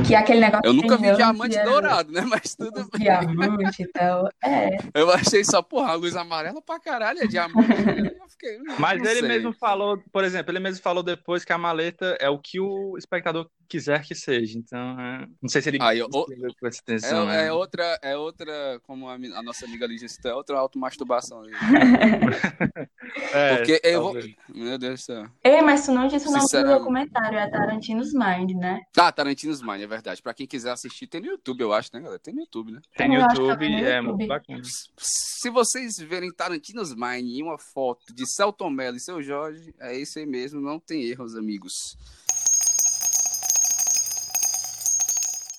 Que 0.07 0.15
é 0.15 0.19
aquele 0.19 0.41
negócio 0.41 0.65
Eu 0.65 0.73
nunca 0.73 0.97
vi 0.97 1.15
diamante 1.15 1.57
era... 1.57 1.71
dourado, 1.71 2.13
né? 2.13 2.23
Mas 2.23 2.55
tudo 2.55 2.89
bem. 2.93 3.01
Diamante 3.01 3.83
e 3.83 3.87
tal. 3.89 4.29
É. 4.45 4.79
Eu 4.95 5.11
achei 5.11 5.45
só, 5.45 5.63
porra, 5.63 5.93
a 5.93 5.95
luz 5.95 6.17
amarela 6.17 6.63
pra 6.63 6.79
caralho 6.79 7.21
é 7.21 7.27
diamante. 7.27 7.69
fiquei, 8.31 8.59
Mas 8.79 9.03
ele 9.03 9.21
sei. 9.21 9.29
mesmo 9.29 9.53
falou, 9.53 10.03
por 10.13 10.25
exemplo, 10.25 10.53
ele 10.53 10.61
mesmo 10.61 10.83
falou 10.83 11.03
depois 11.03 11.45
que 11.45 11.53
a 11.53 11.59
maleta 11.59 12.17
é 12.21 12.29
o 12.29 12.39
que 12.39 12.61
o 12.61 12.97
espectador 12.97 13.49
quiser 13.69 14.03
que 14.03 14.15
seja. 14.15 14.59
Então, 14.59 15.01
é... 15.01 15.27
não 15.43 15.49
sei 15.49 15.61
se 15.61 15.69
ele 15.69 15.79
ah, 15.81 15.95
eu, 15.95 16.09
o... 16.13 16.27
atenção, 16.67 17.25
é, 17.25 17.27
né? 17.27 17.47
é, 17.47 17.53
outra, 17.53 17.99
é 18.03 18.17
outra, 18.17 18.81
como 18.85 19.09
a, 19.09 19.15
a 19.15 19.43
nossa 19.43 19.67
amiga 19.67 19.87
Lígia 19.87 20.09
citou, 20.09 20.31
é 20.31 20.35
outra 20.35 20.59
automasturbação. 20.59 21.43
é, 23.33 23.57
Porque 23.57 23.81
eu 23.85 24.03
vou... 24.03 24.15
Meu 24.55 24.79
Deus 24.79 25.01
do 25.01 25.05
céu. 25.05 25.27
Ei, 25.45 25.61
mas 25.61 25.85
tu 25.85 25.93
não 25.93 26.09
disse 26.09 26.29
o 26.29 26.33
nome 26.33 26.47
do 26.51 26.79
documentário, 26.79 27.39
é 27.39 27.49
Tarantino's 27.51 28.13
Mind, 28.13 28.53
né? 28.53 28.81
Ah, 28.97 29.13
Tarantino's 29.13 29.61
Mind, 29.63 29.83
é 29.83 29.87
verdade. 29.89 30.23
Pra 30.23 30.35
quem 30.35 30.47
quiser 30.47 30.71
assistir, 30.71 31.07
tem 31.07 31.21
no 31.21 31.27
YouTube, 31.27 31.61
eu 31.61 31.73
acho, 31.73 31.91
né, 31.93 32.01
galera? 32.01 32.19
Tem 32.19 32.35
no 32.35 32.41
YouTube, 32.41 32.73
né? 32.73 32.81
Tem 32.97 33.09
no 33.09 33.15
YouTube, 33.15 33.67
é 33.67 34.01
muito 34.01 34.27
bacana. 34.27 34.63
Se 34.97 35.51
vocês 35.51 35.97
verem 35.99 36.33
Tarantino's 36.33 36.95
Mind 36.95 37.27
em 37.27 37.43
uma 37.43 37.59
foto 37.59 38.15
de 38.15 38.27
Celton 38.27 38.71
Mello 38.71 38.97
e 38.97 39.01
seu 39.01 39.23
Jorge, 39.23 39.75
é 39.81 39.97
isso 39.97 40.19
aí 40.19 40.27
mesmo, 40.27 40.61
não 40.61 40.79
tem 40.79 41.05
erros, 41.05 41.35
amigos. 41.35 41.73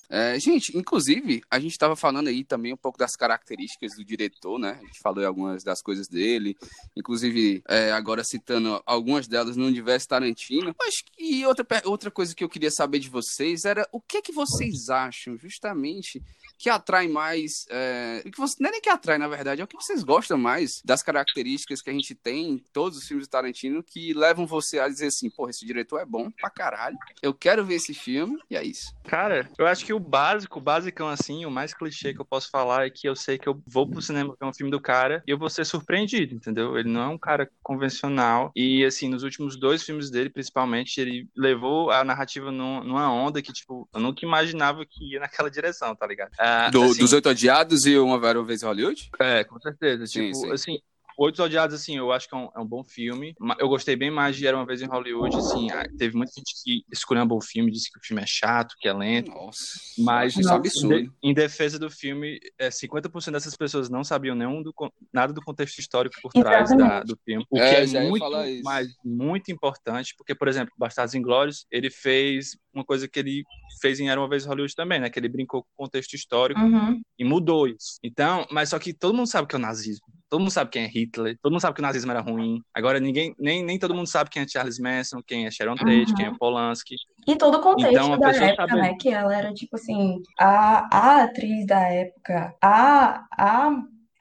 É, 0.09 0.39
gente, 0.39 0.75
inclusive, 0.75 1.41
a 1.51 1.59
gente 1.59 1.73
estava 1.73 1.95
falando 1.95 2.29
aí 2.29 2.43
também 2.43 2.73
um 2.73 2.77
pouco 2.77 2.97
das 2.97 3.15
características 3.15 3.95
do 3.95 4.03
diretor, 4.03 4.57
né? 4.57 4.79
A 4.81 4.85
gente 4.85 4.99
falou 4.99 5.23
algumas 5.23 5.63
das 5.63 5.83
coisas 5.83 6.07
dele, 6.07 6.57
inclusive 6.97 7.61
é, 7.67 7.91
agora 7.91 8.23
citando 8.23 8.81
algumas 8.87 9.27
delas 9.27 9.55
no 9.55 9.67
universo 9.67 10.07
Tarantino. 10.07 10.75
Mas 10.79 11.01
que 11.01 11.45
outra, 11.45 11.65
outra 11.85 12.09
coisa 12.09 12.33
que 12.33 12.43
eu 12.43 12.49
queria 12.49 12.71
saber 12.71 12.97
de 12.97 13.09
vocês 13.09 13.65
era 13.65 13.87
o 13.91 14.01
que 14.01 14.21
que 14.23 14.31
vocês 14.31 14.89
acham 14.89 15.37
justamente 15.37 16.21
que 16.59 16.69
atrai 16.69 17.07
mais. 17.07 17.65
É, 17.69 18.21
que 18.29 18.37
você, 18.37 18.57
não 18.59 18.67
é 18.67 18.73
nem 18.73 18.81
que 18.81 18.89
atrai, 18.89 19.17
na 19.17 19.29
verdade, 19.29 19.61
é 19.61 19.63
o 19.63 19.67
que 19.67 19.77
vocês 19.77 20.03
gostam 20.03 20.37
mais 20.37 20.81
das 20.83 21.01
características 21.01 21.81
que 21.81 21.89
a 21.89 21.93
gente 21.93 22.13
tem 22.13 22.51
em 22.51 22.57
todos 22.73 22.97
os 22.97 23.07
filmes 23.07 23.27
do 23.27 23.31
Tarantino 23.31 23.81
que 23.81 24.13
levam 24.13 24.45
você 24.45 24.77
a 24.77 24.89
dizer 24.89 25.07
assim, 25.07 25.29
porra, 25.29 25.51
esse 25.51 25.65
diretor 25.65 25.99
é 25.99 26.05
bom 26.05 26.29
pra 26.29 26.49
caralho. 26.49 26.97
Eu 27.21 27.33
quero 27.33 27.63
ver 27.63 27.75
esse 27.75 27.93
filme, 27.93 28.37
e 28.49 28.57
é 28.57 28.63
isso. 28.63 28.93
Cara, 29.05 29.49
eu 29.57 29.65
acho 29.65 29.85
que 29.85 29.93
o 29.93 29.99
básico, 29.99 30.59
o 30.59 30.61
basicão 30.61 31.07
assim, 31.07 31.45
o 31.45 31.51
mais 31.51 31.73
clichê 31.73 32.13
que 32.13 32.19
eu 32.19 32.25
posso 32.25 32.49
falar 32.49 32.85
é 32.85 32.89
que 32.89 33.07
eu 33.07 33.15
sei 33.15 33.37
que 33.37 33.47
eu 33.47 33.61
vou 33.65 33.89
pro 33.89 34.01
cinema 34.01 34.35
ver 34.39 34.45
um 34.45 34.53
filme 34.53 34.69
do 34.69 34.81
cara 34.81 35.23
e 35.25 35.31
eu 35.31 35.37
vou 35.37 35.49
ser 35.49 35.65
surpreendido, 35.65 36.35
entendeu? 36.35 36.77
Ele 36.77 36.89
não 36.89 37.01
é 37.01 37.07
um 37.07 37.17
cara 37.17 37.49
convencional. 37.63 38.51
E 38.53 38.83
assim, 38.83 39.07
nos 39.07 39.23
últimos 39.23 39.57
dois 39.57 39.83
filmes 39.83 40.09
dele, 40.09 40.29
principalmente, 40.29 40.99
ele 40.99 41.29
levou 41.35 41.89
a 41.89 42.03
narrativa 42.03 42.51
numa 42.51 43.11
onda 43.11 43.41
que, 43.41 43.53
tipo, 43.53 43.87
eu 43.93 43.99
nunca 44.01 44.25
imaginava 44.25 44.85
que 44.85 45.13
ia 45.13 45.21
naquela 45.21 45.49
direção, 45.49 45.95
tá 45.95 46.05
ligado? 46.05 46.31
Do, 46.71 46.83
assim, 46.83 46.99
dos 46.99 47.13
Oito 47.13 47.29
Odiados 47.29 47.85
e 47.85 47.97
Uma 47.97 48.19
Vez 48.43 48.61
em 48.61 48.65
Hollywood? 48.65 49.09
É, 49.19 49.43
com 49.43 49.59
certeza. 49.59 50.05
Sim, 50.07 50.31
tipo, 50.31 50.35
sim. 50.35 50.51
assim, 50.51 50.79
Oito 51.19 51.43
Odiados, 51.43 51.75
assim, 51.75 51.97
eu 51.97 52.13
acho 52.13 52.29
que 52.29 52.33
é 52.33 52.37
um, 52.37 52.49
é 52.55 52.59
um, 52.59 52.65
bom 52.65 52.81
filme. 52.81 53.35
Eu 53.59 53.67
gostei 53.67 53.93
bem 53.93 54.09
mais 54.09 54.37
de 54.37 54.47
Era 54.47 54.55
Uma 54.55 54.65
Vez 54.65 54.81
em 54.81 54.87
Hollywood, 54.87 55.35
assim, 55.35 55.67
teve 55.97 56.15
muita 56.15 56.31
gente 56.31 56.53
que 56.63 56.81
escolheu 56.89 57.25
um 57.29 57.41
filme, 57.41 57.69
disse 57.69 57.91
que 57.91 57.99
o 57.99 58.01
filme 58.01 58.23
é 58.23 58.25
chato, 58.25 58.73
que 58.79 58.87
é 58.87 58.93
lento. 58.93 59.29
Nossa, 59.29 59.81
mas 59.97 60.37
isso 60.37 60.49
é 60.49 60.55
absurdo. 60.55 61.13
Em, 61.21 61.33
defesa 61.33 61.77
do 61.77 61.89
filme, 61.89 62.39
é, 62.57 62.69
50% 62.69 63.31
dessas 63.33 63.53
pessoas 63.57 63.89
não 63.89 64.01
sabiam 64.01 64.33
nenhum 64.33 64.63
do, 64.63 64.73
nada 65.11 65.33
do 65.33 65.41
contexto 65.41 65.79
histórico 65.79 66.15
por 66.21 66.31
trás 66.31 66.69
da, 66.77 67.03
do 67.03 67.19
filme. 67.25 67.45
O 67.49 67.57
é, 67.57 67.85
que 67.85 67.97
é, 67.97 68.07
muito, 68.07 68.25
mas 68.63 68.87
muito 69.03 69.51
importante, 69.51 70.15
porque, 70.17 70.33
por 70.33 70.47
exemplo, 70.47 70.73
Bastardos 70.77 71.15
Inglórios, 71.15 71.65
ele 71.69 71.89
fez 71.89 72.57
uma 72.73 72.85
coisa 72.85 73.09
que 73.09 73.19
ele 73.19 73.43
fez 73.81 73.99
em 73.99 74.09
Era 74.09 74.21
Uma 74.21 74.29
Vez 74.29 74.45
em 74.45 74.47
Hollywood 74.47 74.73
também, 74.73 75.01
né? 75.01 75.09
Que 75.09 75.19
ele 75.19 75.27
brincou 75.27 75.63
com 75.63 75.69
o 75.69 75.85
contexto 75.85 76.13
histórico 76.13 76.61
uhum. 76.61 77.01
e 77.17 77.25
mudou 77.25 77.67
isso. 77.67 77.99
Então, 78.01 78.47
mas 78.49 78.69
só 78.69 78.79
que 78.79 78.93
todo 78.93 79.13
mundo 79.13 79.27
sabe 79.27 79.47
que 79.47 79.55
é 79.55 79.59
o 79.59 79.61
nazismo. 79.61 80.07
Todo 80.29 80.39
mundo 80.41 80.51
sabe 80.51 80.69
quem 80.69 80.83
é 80.83 80.87
Hitler, 80.87 81.37
todo 81.41 81.51
mundo 81.51 81.61
sabe 81.61 81.73
que 81.73 81.81
o 81.81 81.83
nazismo 81.83 82.11
era 82.11 82.21
ruim. 82.21 82.61
Agora, 82.73 82.99
ninguém, 82.99 83.33
nem, 83.39 83.63
nem 83.63 83.79
todo 83.79 83.95
mundo 83.95 84.07
sabe 84.07 84.29
quem 84.29 84.43
é 84.43 84.47
Charles 84.47 84.77
Manson, 84.77 85.21
quem 85.25 85.47
é 85.47 85.51
Sharon 85.51 85.75
Tate, 85.75 86.11
uhum. 86.11 86.15
quem 86.15 86.25
é 86.27 86.37
Polanski. 86.37 86.95
E 87.27 87.35
todo 87.35 87.57
o 87.57 87.61
contexto 87.61 87.91
então, 87.91 88.17
da 88.17 88.29
época, 88.29 88.67
sabe... 88.67 88.81
né? 88.81 88.95
Que 88.99 89.09
ela 89.09 89.35
era, 89.35 89.53
tipo 89.53 89.75
assim, 89.75 90.21
a, 90.39 90.87
a 90.95 91.23
atriz 91.23 91.65
da 91.65 91.79
época, 91.79 92.55
a, 92.61 93.25
a 93.31 93.71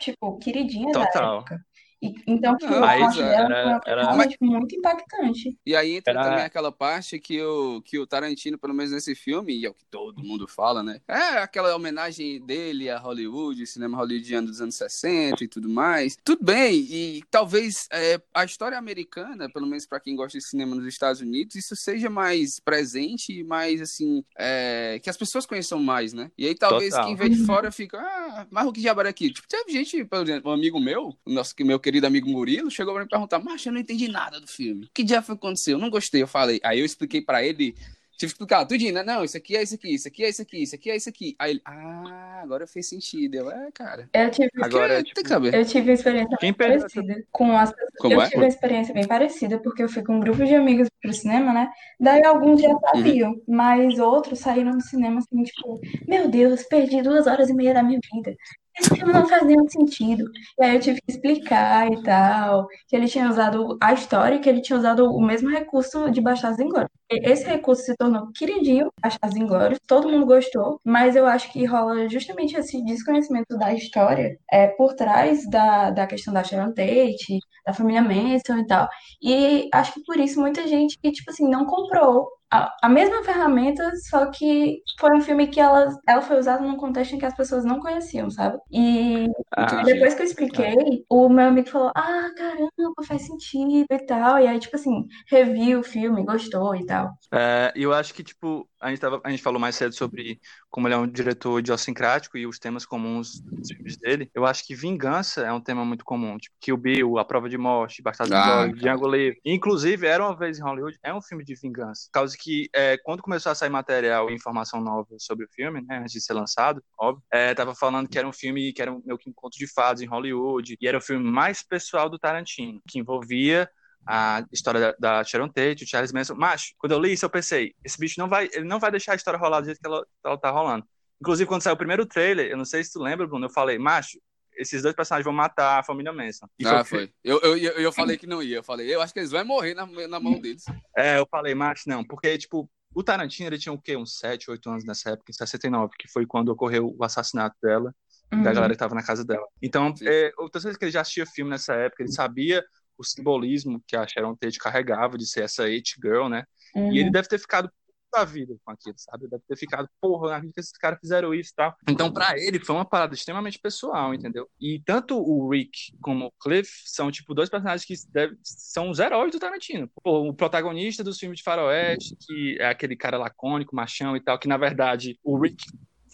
tipo, 0.01 0.39
queridinha 0.39 0.93
Total. 0.93 1.13
da 1.13 1.37
época. 1.37 1.68
E, 2.01 2.15
então, 2.27 2.57
tipo, 2.57 2.73
não, 2.73 2.85
a 2.85 2.99
morte 2.99 3.19
dela 3.19 3.81
era, 3.85 4.15
foi 4.15 4.25
era... 4.25 4.37
muito 4.41 4.75
impactante. 4.77 5.59
E 5.67 5.75
aí 5.75 5.97
entra 5.97 6.13
era... 6.13 6.23
também 6.23 6.45
aquela 6.45 6.71
parte 6.71 7.19
que 7.19 7.43
o, 7.43 7.83
que 7.83 7.99
o 7.99 8.07
Tarantino, 8.07 8.59
pelo 8.59 8.75
menos 8.75 8.93
nesse 8.93 9.15
filme, 9.15 9.59
e 9.59 9.67
é 9.67 9.71
o 9.71 9.75
que 9.75 9.85
todo 9.91 10.23
mundo 10.23 10.47
fala, 10.47 10.83
né? 10.83 11.01
É 11.09 11.39
aquela 11.39 11.75
homenagem 11.75 12.41
dele 12.45 12.89
a 12.89 12.99
Hollywood, 12.99 13.67
cinema 13.67 13.97
hollywoodiano 13.97 14.47
dos 14.47 14.61
anos 14.61 14.77
60 14.77 15.43
e 15.43 15.49
tudo 15.49 15.69
mais. 15.69 16.17
Tudo 16.25 16.45
bem, 16.45 16.87
e 16.89 17.23
talvez 17.31 17.89
é, 17.93 18.21
a 18.33 18.45
história 18.45 18.79
americana, 18.79 19.51
pelo 19.51 19.67
menos 19.67 19.87
para 19.87 20.01
quem 20.01 20.15
gosta 20.15 20.39
de 20.39 20.45
cinema 20.45 20.77
nos 20.77 20.87
Estados 20.87 21.21
Unidos, 21.21 21.57
isso 21.57 21.75
seja 21.75 22.09
mais 22.09 22.61
presente 22.61 23.33
e 23.33 23.43
mais, 23.43 23.81
assim, 23.81 24.23
é, 24.39 25.01
que 25.03 25.11
as 25.11 25.17
pessoas 25.17 25.47
conheçam 25.47 25.81
mais, 25.81 26.13
né? 26.13 26.31
E 26.39 26.47
aí 26.47 26.55
talvez 26.55 26.91
Total. 26.91 27.07
quem 27.07 27.17
vê 27.17 27.29
de 27.29 27.45
fora 27.45 27.73
fica, 27.73 27.99
ah, 27.99 28.47
mas 28.51 28.67
o 28.67 28.73
que 28.73 28.81
diabo 28.81 29.01
era 29.01 29.09
aqui? 29.09 29.33
Tipo, 29.33 29.49
teve 29.49 29.73
gente, 29.73 30.05
por 30.05 30.23
exemplo, 30.23 30.51
um 30.51 30.55
amigo 30.55 30.79
meu, 30.79 31.17
nosso, 31.27 31.55
meu 31.61 31.81
querido 31.89 32.07
amigo 32.07 32.29
Murilo, 32.29 32.71
chegou 32.71 32.93
pra 32.93 33.03
me 33.03 33.09
perguntar, 33.09 33.39
mas 33.39 33.65
eu 33.65 33.73
não 33.73 33.81
entendi 33.81 34.09
nada 34.09 34.39
do 34.39 34.47
filme. 34.47 34.85
O 34.85 34.91
que 34.93 35.03
dia 35.03 35.23
foi 35.23 35.35
aconteceu? 35.35 35.79
Eu 35.79 35.81
não 35.81 35.89
gostei. 35.89 36.21
Eu 36.23 36.29
falei. 36.29 36.61
Aí 36.63 36.81
eu 36.81 36.85
expliquei 36.85 37.23
para 37.23 37.43
ele 37.43 37.75
Tive 38.19 38.33
que 38.33 38.35
explicar 38.35 38.67
tudinho, 38.67 38.95
né? 38.95 39.05
Não, 39.05 39.23
isso 39.23 39.37
aqui 39.37 39.57
é 39.57 39.63
isso 39.63 39.77
aqui, 39.77 39.95
isso 39.95 40.09
aqui 40.09 40.25
é 40.25 40.29
isso 40.29 40.43
aqui, 40.43 40.63
isso 40.65 40.75
aqui 40.75 40.91
é 40.91 40.97
isso 40.97 41.09
aqui. 41.09 41.37
Aí 41.39 41.53
ele, 41.53 41.61
ah, 41.65 42.41
agora 42.43 42.67
fez 42.67 42.89
sentido. 42.89 43.37
Eu, 43.37 43.49
é, 43.49 43.71
cara. 43.71 44.11
Eu 44.13 44.29
tive, 44.29 44.51
agora, 44.61 45.01
tipo, 45.05 45.15
tem 45.15 45.23
que 45.23 45.29
saber. 45.29 45.55
Eu 45.55 45.65
tive 45.65 45.89
uma 45.89 45.95
experiência 45.95 46.37
Quem 46.41 46.53
parecida 46.53 47.25
com 47.31 47.57
as 47.57 47.73
Como 48.01 48.15
Eu 48.15 48.21
é? 48.21 48.25
tive 48.25 48.39
uma 48.39 48.49
experiência 48.49 48.93
bem 48.93 49.07
parecida, 49.07 49.61
porque 49.61 49.85
eu 49.85 49.89
fui 49.89 50.03
com 50.03 50.17
um 50.17 50.21
grupo 50.21 50.45
de 50.45 50.53
amigos 50.53 50.89
pro 51.01 51.15
cinema, 51.15 51.53
né? 51.53 51.71
Daí 52.01 52.25
alguns 52.25 52.61
já 52.61 52.77
sabiam, 52.81 53.31
uhum. 53.31 53.43
mas 53.47 54.01
outros 54.01 54.41
saíram 54.41 54.73
do 54.73 54.83
cinema 54.83 55.21
assim, 55.21 55.45
tipo, 55.45 55.81
meu 56.09 56.29
Deus, 56.29 56.65
perdi 56.65 57.01
duas 57.01 57.29
horas 57.29 57.49
e 57.49 57.55
meia 57.55 57.73
da 57.73 57.85
minha 57.85 58.01
vida 58.13 58.37
esse 58.81 58.95
filme 58.95 59.13
não 59.13 59.29
faz 59.29 59.45
nenhum 59.45 59.69
sentido. 59.69 60.25
E 60.59 60.65
aí 60.65 60.77
eu 60.77 60.81
tive 60.81 61.01
que 61.01 61.13
explicar 61.13 61.91
e 61.93 62.03
tal, 62.03 62.67
que 62.87 62.97
ele 62.97 63.09
tinha 63.09 63.29
usado 63.29 63.77
a 63.81 63.93
história, 63.93 64.39
que 64.39 64.49
ele 64.49 64.61
tinha 64.61 64.79
usado 64.79 65.05
o 65.05 65.21
mesmo 65.21 65.51
recurso 65.51 66.11
de 66.11 66.21
Bastardos 66.21 66.61
Inglórios. 66.61 66.91
Esse 67.11 67.45
recurso 67.47 67.83
se 67.83 67.97
tornou 67.97 68.31
queridinho, 68.33 68.93
Bastardos 69.03 69.39
Inglórios, 69.39 69.81
todo 69.87 70.09
mundo 70.09 70.27
gostou, 70.27 70.81
mas 70.85 71.17
eu 71.17 71.27
acho 71.27 71.51
que 71.53 71.65
rola 71.65 72.09
justamente 72.09 72.57
esse 72.57 72.85
desconhecimento 72.85 73.57
da 73.57 73.73
história 73.73 74.39
é, 74.53 74.69
por 74.69 74.95
trás 74.95 75.49
da, 75.49 75.91
da 75.91 76.07
questão 76.07 76.33
da 76.35 76.45
Sharon 76.45 76.73
Tate, 76.73 77.39
da 77.67 77.73
família 77.73 78.03
Manson 78.03 78.59
e 78.59 78.67
tal. 78.67 78.89
E 79.23 79.69
acho 79.73 79.95
que 79.95 80.03
por 80.05 80.19
isso 80.19 80.41
muita 80.41 80.67
gente, 80.67 80.99
tipo 81.01 81.31
assim, 81.31 81.49
não 81.49 81.67
comprou 81.67 82.29
a, 82.51 82.75
a, 82.83 82.89
mesma 82.89 83.23
ferramenta, 83.23 83.91
só 84.09 84.27
que 84.31 84.83
foi 84.99 85.17
um 85.17 85.21
filme 85.21 85.49
que 85.49 85.61
ela, 85.61 85.89
ela 86.07 86.23
foi 86.23 86.39
usada 86.39 86.63
num 86.63 86.77
contexto 86.77 87.15
em 87.15 87.19
que 87.19 87.27
as 87.27 87.37
pessoas 87.37 87.65
não 87.65 87.81
conheciam, 87.81 88.31
sabe? 88.31 88.59
E 88.71 89.27
ah, 89.53 89.83
depois 89.83 90.15
que 90.15 90.23
eu 90.23 90.27
expliquei, 90.27 90.75
ah. 90.75 91.05
o 91.09 91.29
meu 91.29 91.49
amigo 91.49 91.69
falou: 91.69 91.93
Ah, 91.95 92.31
caramba, 92.37 93.05
faz 93.07 93.23
sentido 93.23 93.87
e 93.91 94.07
tal. 94.07 94.39
E 94.39 94.47
aí, 94.47 94.59
tipo 94.59 94.77
assim, 94.77 95.07
reviu 95.27 95.81
o 95.81 95.85
filme, 95.85 96.25
gostou 96.25 96.75
e 96.75 96.87
tal. 96.87 97.11
É, 97.33 97.73
eu 97.77 97.93
acho 97.93 98.15
que, 98.15 98.23
tipo, 98.23 98.69
a 98.81 98.91
gente, 98.91 99.01
tava, 99.01 99.21
a 99.25 99.31
gente 99.31 99.43
falou 99.43 99.61
mais 99.61 99.77
cedo 99.77 99.95
sobre 99.95 100.41
como 100.71 100.87
ele 100.87 100.95
é 100.95 100.99
um 100.99 101.07
diretor 101.07 101.59
idiosincrático 101.59 102.39
e 102.39 102.47
os 102.47 102.59
temas 102.59 102.87
comuns 102.87 103.41
dos 103.41 103.69
filmes 103.69 103.97
dele. 103.97 104.31
Eu 104.35 104.47
acho 104.47 104.67
que 104.67 104.75
vingança 104.75 105.43
é 105.43 105.53
um 105.53 105.61
tema 105.61 105.85
muito 105.85 106.05
comum. 106.05 106.39
Tipo, 106.39 106.57
Kill 106.61 106.77
Bill, 106.77 107.19
A 107.19 107.25
Prova 107.25 107.49
de 107.49 107.59
Morte, 107.59 108.03
Bastardos 108.03 108.35
ah, 108.35 108.41
Inglórios, 108.41 108.81
Django 108.81 109.09
Livre. 109.09 109.41
Inclusive, 109.45 110.07
Era 110.07 110.25
Uma 110.25 110.37
Vez 110.37 110.59
em 110.59 110.63
Hollywood 110.63 110.99
é 111.03 111.13
um 111.13 111.21
filme 111.21 111.45
de 111.45 111.55
vingança. 111.55 112.09
Causa 112.13 112.37
que, 112.39 112.69
é, 112.75 112.97
quando 112.99 113.23
começou 113.23 113.51
a 113.51 113.55
sair 113.55 113.71
material 113.71 114.31
e 114.31 114.35
informação 114.35 114.81
nova 114.81 115.09
sobre 115.19 115.45
o 115.45 115.49
filme, 115.51 115.81
né, 115.83 115.99
antes 115.99 116.13
de 116.13 116.21
ser 116.21 116.35
lançado, 116.35 116.83
óbvio, 116.99 117.23
é, 117.33 117.55
tava 117.55 117.75
falando 117.75 118.09
que 118.09 118.19
era 118.19 118.29
um 118.29 118.33
filme 118.33 118.73
que 118.73 118.83
era 118.83 118.93
um, 118.93 119.03
meio 119.05 119.19
que 119.19 119.29
um 119.29 119.33
conto 119.33 119.59
de 119.59 119.67
fadas 119.67 120.03
em 120.03 120.07
Hollywood, 120.07 120.77
e 120.81 120.87
era 120.87 120.99
o 120.99 121.01
filme 121.01 121.25
mais 121.29 121.63
pessoal 121.63 122.09
do 122.09 122.19
Tarantino, 122.19 122.81
que 122.87 122.99
envolvia 122.99 123.69
a 124.11 124.43
história 124.51 124.81
da, 124.81 124.97
da 124.99 125.25
Sharon 125.25 125.49
Tate, 125.49 125.85
o 125.85 125.87
Charles 125.87 126.13
Manson. 126.13 126.35
Mas, 126.35 126.73
quando 126.79 126.93
eu 126.93 126.99
li 126.99 127.13
isso, 127.13 127.27
eu 127.27 127.31
pensei, 127.31 127.75
esse 127.85 127.99
bicho 127.99 128.19
não 128.19 128.27
vai, 128.27 128.49
ele 128.53 128.65
não 128.65 128.81
vai 128.81 128.91
deixar 128.91 129.13
a 129.13 129.17
história 129.17 129.39
rolar 129.39 129.61
do 129.61 129.67
jeito 129.67 129.79
que 129.79 129.87
ela, 129.87 130.03
ela 130.25 130.39
tá 130.39 130.51
rolando. 130.51 130.87
Inclusive, 131.21 131.47
quando 131.47 131.61
saiu 131.61 131.75
o 131.75 131.79
primeiro 131.79 132.07
trailer, 132.07 132.51
eu 132.51 132.57
não 132.57 132.65
sei 132.65 132.83
se 132.83 132.91
tu 132.91 133.03
lembra, 133.03 133.27
Bruno, 133.27 133.45
eu 133.45 133.51
falei, 133.51 133.79
macho, 133.79 134.19
esses 134.57 134.81
dois 134.81 134.95
personagens 134.95 135.25
vão 135.25 135.35
matar 135.35 135.81
a 135.81 135.83
família 135.83 136.11
Manson. 136.11 136.47
E 136.59 136.67
ah, 136.67 136.83
foi. 136.83 137.01
foi. 137.01 137.13
Eu, 137.23 137.39
eu, 137.43 137.59
eu, 137.59 137.73
eu 137.73 137.93
falei 137.93 138.17
que 138.17 138.27
não 138.27 138.43
ia. 138.43 138.57
Eu 138.57 138.65
falei, 138.65 138.93
eu 138.93 139.03
acho 139.03 139.13
que 139.13 139.21
eles 139.21 139.31
vão 139.31 139.45
morrer 139.45 139.75
na, 139.75 139.85
na 140.09 140.19
mão 140.19 140.41
deles. 140.41 140.65
É, 140.97 141.19
eu 141.19 141.27
falei, 141.31 141.55
macho, 141.55 141.83
não, 141.87 142.03
porque, 142.03 142.39
tipo, 142.39 142.69
o 142.95 143.03
Tarantino, 143.03 143.51
ele 143.51 143.59
tinha 143.59 143.75
o 143.75 143.81
quê? 143.81 143.95
Uns 143.95 144.19
7, 144.19 144.51
8 144.51 144.71
anos 144.71 144.85
nessa 144.85 145.11
época, 145.11 145.31
em 145.31 145.35
69, 145.35 145.93
que 145.99 146.09
foi 146.09 146.25
quando 146.25 146.49
ocorreu 146.49 146.97
o 146.99 147.05
assassinato 147.05 147.57
dela, 147.63 147.95
uhum. 148.33 148.43
da 148.43 148.55
galera 148.55 148.73
que 148.73 148.79
tava 148.79 148.95
na 148.95 149.05
casa 149.05 149.23
dela. 149.23 149.47
Então, 149.63 149.93
é, 150.03 150.29
eu 150.29 150.49
tenho 150.49 150.63
certeza 150.63 150.79
que 150.79 150.85
ele 150.87 150.93
já 150.93 151.03
assistia 151.03 151.27
filme 151.27 151.51
nessa 151.51 151.75
época, 151.75 152.03
ele 152.03 152.13
sabia 152.13 152.65
o 152.99 153.05
simbolismo 153.05 153.83
que 153.87 153.97
a 153.97 154.07
Sharon 154.07 154.35
Tate 154.35 154.59
carregava 154.59 155.17
de 155.17 155.27
ser 155.27 155.45
essa 155.45 155.65
it 155.65 155.95
girl, 156.03 156.29
né? 156.29 156.45
Uhum. 156.75 156.93
E 156.93 156.99
ele 156.99 157.11
deve 157.11 157.29
ter 157.29 157.39
ficado 157.39 157.71
da 158.13 158.25
vida 158.25 158.55
com 158.65 158.71
aquilo, 158.73 158.95
sabe? 158.97 159.29
Deve 159.29 159.43
ter 159.47 159.57
ficado, 159.57 159.89
porra, 160.01 160.37
acredito 160.37 160.55
que 160.55 160.61
esses 160.61 160.73
caras 160.73 160.99
fizeram 160.99 161.35
isso 161.35 161.51
e 161.53 161.55
tal. 161.55 161.77
Então, 161.89 162.13
para 162.13 162.39
ele, 162.39 162.59
foi 162.59 162.75
uma 162.75 162.85
parada 162.85 163.15
extremamente 163.15 163.59
pessoal, 163.59 164.15
entendeu? 164.15 164.49
E 164.61 164.81
tanto 164.85 165.19
o 165.19 165.49
Rick 165.51 165.95
como 166.01 166.27
o 166.27 166.33
Cliff 166.43 166.71
são, 166.87 167.11
tipo, 167.11 167.35
dois 167.35 167.49
personagens 167.49 167.85
que 167.85 167.95
deve, 168.11 168.37
são 168.43 168.91
os 168.91 168.99
heróis 168.99 169.31
do 169.31 169.39
Tarantino. 169.39 169.91
Pô, 170.03 170.29
o 170.29 170.35
protagonista 170.35 171.05
dos 171.05 171.19
filmes 171.19 171.39
de 171.39 171.45
faroeste, 171.45 172.17
que 172.21 172.57
é 172.59 172.69
aquele 172.69 172.97
cara 172.97 173.19
lacônico, 173.19 173.77
machão 173.77 174.17
e 174.17 174.21
tal, 174.21 174.39
que, 174.39 174.49
na 174.49 174.57
verdade, 174.57 175.19
o 175.23 175.39
Rick 175.39 175.65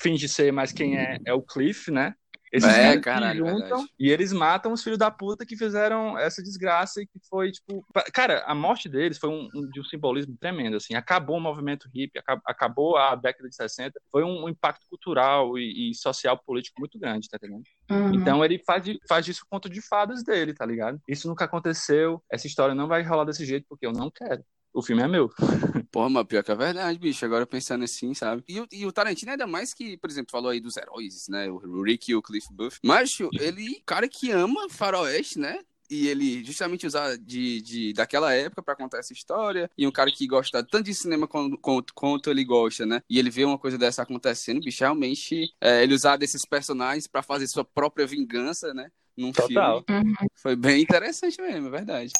finge 0.01 0.29
ser, 0.29 0.53
mas 0.53 0.73
quem 0.73 0.99
é 0.99 1.19
é 1.25 1.33
o 1.33 1.43
Cliff, 1.43 1.91
né? 1.91 2.15
Esses 2.55 2.73
é, 2.73 2.97
caralho, 3.01 3.45
juntam 3.45 3.85
e 3.99 4.09
eles 4.09 4.33
matam 4.33 4.73
os 4.73 4.81
filhos 4.81 4.97
da 4.97 5.11
puta 5.11 5.45
que 5.45 5.57
fizeram 5.57 6.17
essa 6.17 6.41
desgraça 6.41 7.03
e 7.03 7.07
que 7.07 7.19
foi, 7.29 7.51
tipo. 7.51 7.85
Cara, 8.13 8.45
a 8.47 8.55
morte 8.55 8.89
deles 8.89 9.19
foi 9.19 9.29
um, 9.29 9.49
um 9.53 9.69
de 9.69 9.81
um 9.81 9.85
simbolismo 9.85 10.37
tremendo, 10.39 10.77
assim. 10.77 10.95
Acabou 10.95 11.39
o 11.39 11.41
movimento 11.41 11.89
hippie, 11.93 12.23
acabou 12.47 12.97
a 12.97 13.17
década 13.17 13.49
de 13.49 13.57
60. 13.57 14.01
Foi 14.09 14.23
um, 14.23 14.45
um 14.45 14.49
impacto 14.49 14.87
cultural 14.89 15.59
e, 15.59 15.91
e, 15.91 15.95
social 15.97 16.39
político 16.47 16.79
muito 16.79 16.97
grande, 16.97 17.29
tá 17.29 17.39
entendendo? 17.39 17.65
Uhum. 17.91 18.15
Então 18.15 18.45
ele 18.45 18.63
faz, 18.65 18.85
faz 19.09 19.27
disso 19.27 19.45
conto 19.51 19.69
de 19.69 19.83
fadas 19.83 20.23
dele, 20.23 20.55
tá 20.55 20.65
ligado? 20.65 21.01
Isso 21.09 21.27
nunca 21.27 21.47
aconteceu, 21.47 22.23
essa 22.31 22.47
história 22.47 22.75
não 22.75 22.87
vai 22.87 23.03
rolar 23.03 23.25
desse 23.25 23.45
jeito 23.45 23.67
porque 23.69 23.85
eu 23.85 23.93
não 23.93 24.13
quero 24.13 24.45
o 24.75 24.83
filme 24.83 25.03
é 25.03 25.09
meu. 25.09 25.31
Porra, 25.91 26.11
mas 26.11 26.27
pior 26.27 26.43
que 26.43 26.51
é 26.51 26.57
verdade, 26.57 26.99
bicho. 26.99 27.25
Agora 27.25 27.47
pensando 27.47 27.85
assim, 27.85 28.13
sabe? 28.13 28.43
E, 28.49 28.63
e, 28.73 28.85
o 28.85 28.93
Tarantino, 28.93 29.31
ainda 29.31 29.47
mais 29.47 29.73
que, 29.73 29.97
por 29.97 30.11
exemplo, 30.11 30.33
falou 30.33 30.51
aí 30.51 30.61
dos 30.61 30.77
heróis, 30.77 31.29
né? 31.29 31.49
O 31.49 31.83
Rick 31.83 32.11
e 32.11 32.15
o 32.17 32.23
Cliff 32.23 32.49
Buff. 32.53 32.81
Mas, 32.83 33.17
ele, 33.41 33.81
cara 33.87 34.09
que 34.09 34.33
ama 34.33 34.69
faroeste, 34.69 35.39
né? 35.39 35.61
e 35.91 36.09
ele 36.09 36.43
justamente 36.43 36.87
usar 36.87 37.17
de, 37.19 37.61
de 37.61 37.93
daquela 37.93 38.33
época 38.33 38.63
para 38.63 38.75
contar 38.75 38.99
essa 38.99 39.13
história 39.13 39.71
e 39.77 39.87
um 39.87 39.93
cara 39.93 40.11
que 40.11 40.27
gosta 40.27 40.63
tanto 40.65 40.87
de 40.87 40.95
cinema 40.95 41.29
quanto, 41.29 41.59
quanto, 41.59 41.95
quanto, 41.95 42.31
ele 42.31 42.43
gosta, 42.43 42.87
né? 42.87 43.03
E 43.09 43.19
ele 43.19 43.31
vê 43.31 43.45
uma 43.45 43.59
coisa 43.59 43.77
dessa 43.77 44.03
acontecendo, 44.03 44.65
bicho, 44.65 44.83
realmente 44.83 45.53
é, 45.61 45.83
ele 45.83 45.95
usar 45.95 46.17
desses 46.17 46.45
personagens 46.47 47.07
para 47.07 47.23
fazer 47.23 47.47
sua 47.47 47.65
própria 47.65 48.07
vingança, 48.07 48.73
né? 48.73 48.91
Num 49.17 49.31
Total. 49.31 49.85
filme. 49.87 50.03
Uhum. 50.03 50.27
Foi 50.35 50.57
bem 50.57 50.83
interessante 50.83 51.41
mesmo, 51.41 51.69
é 51.69 51.71
verdade. 51.71 52.13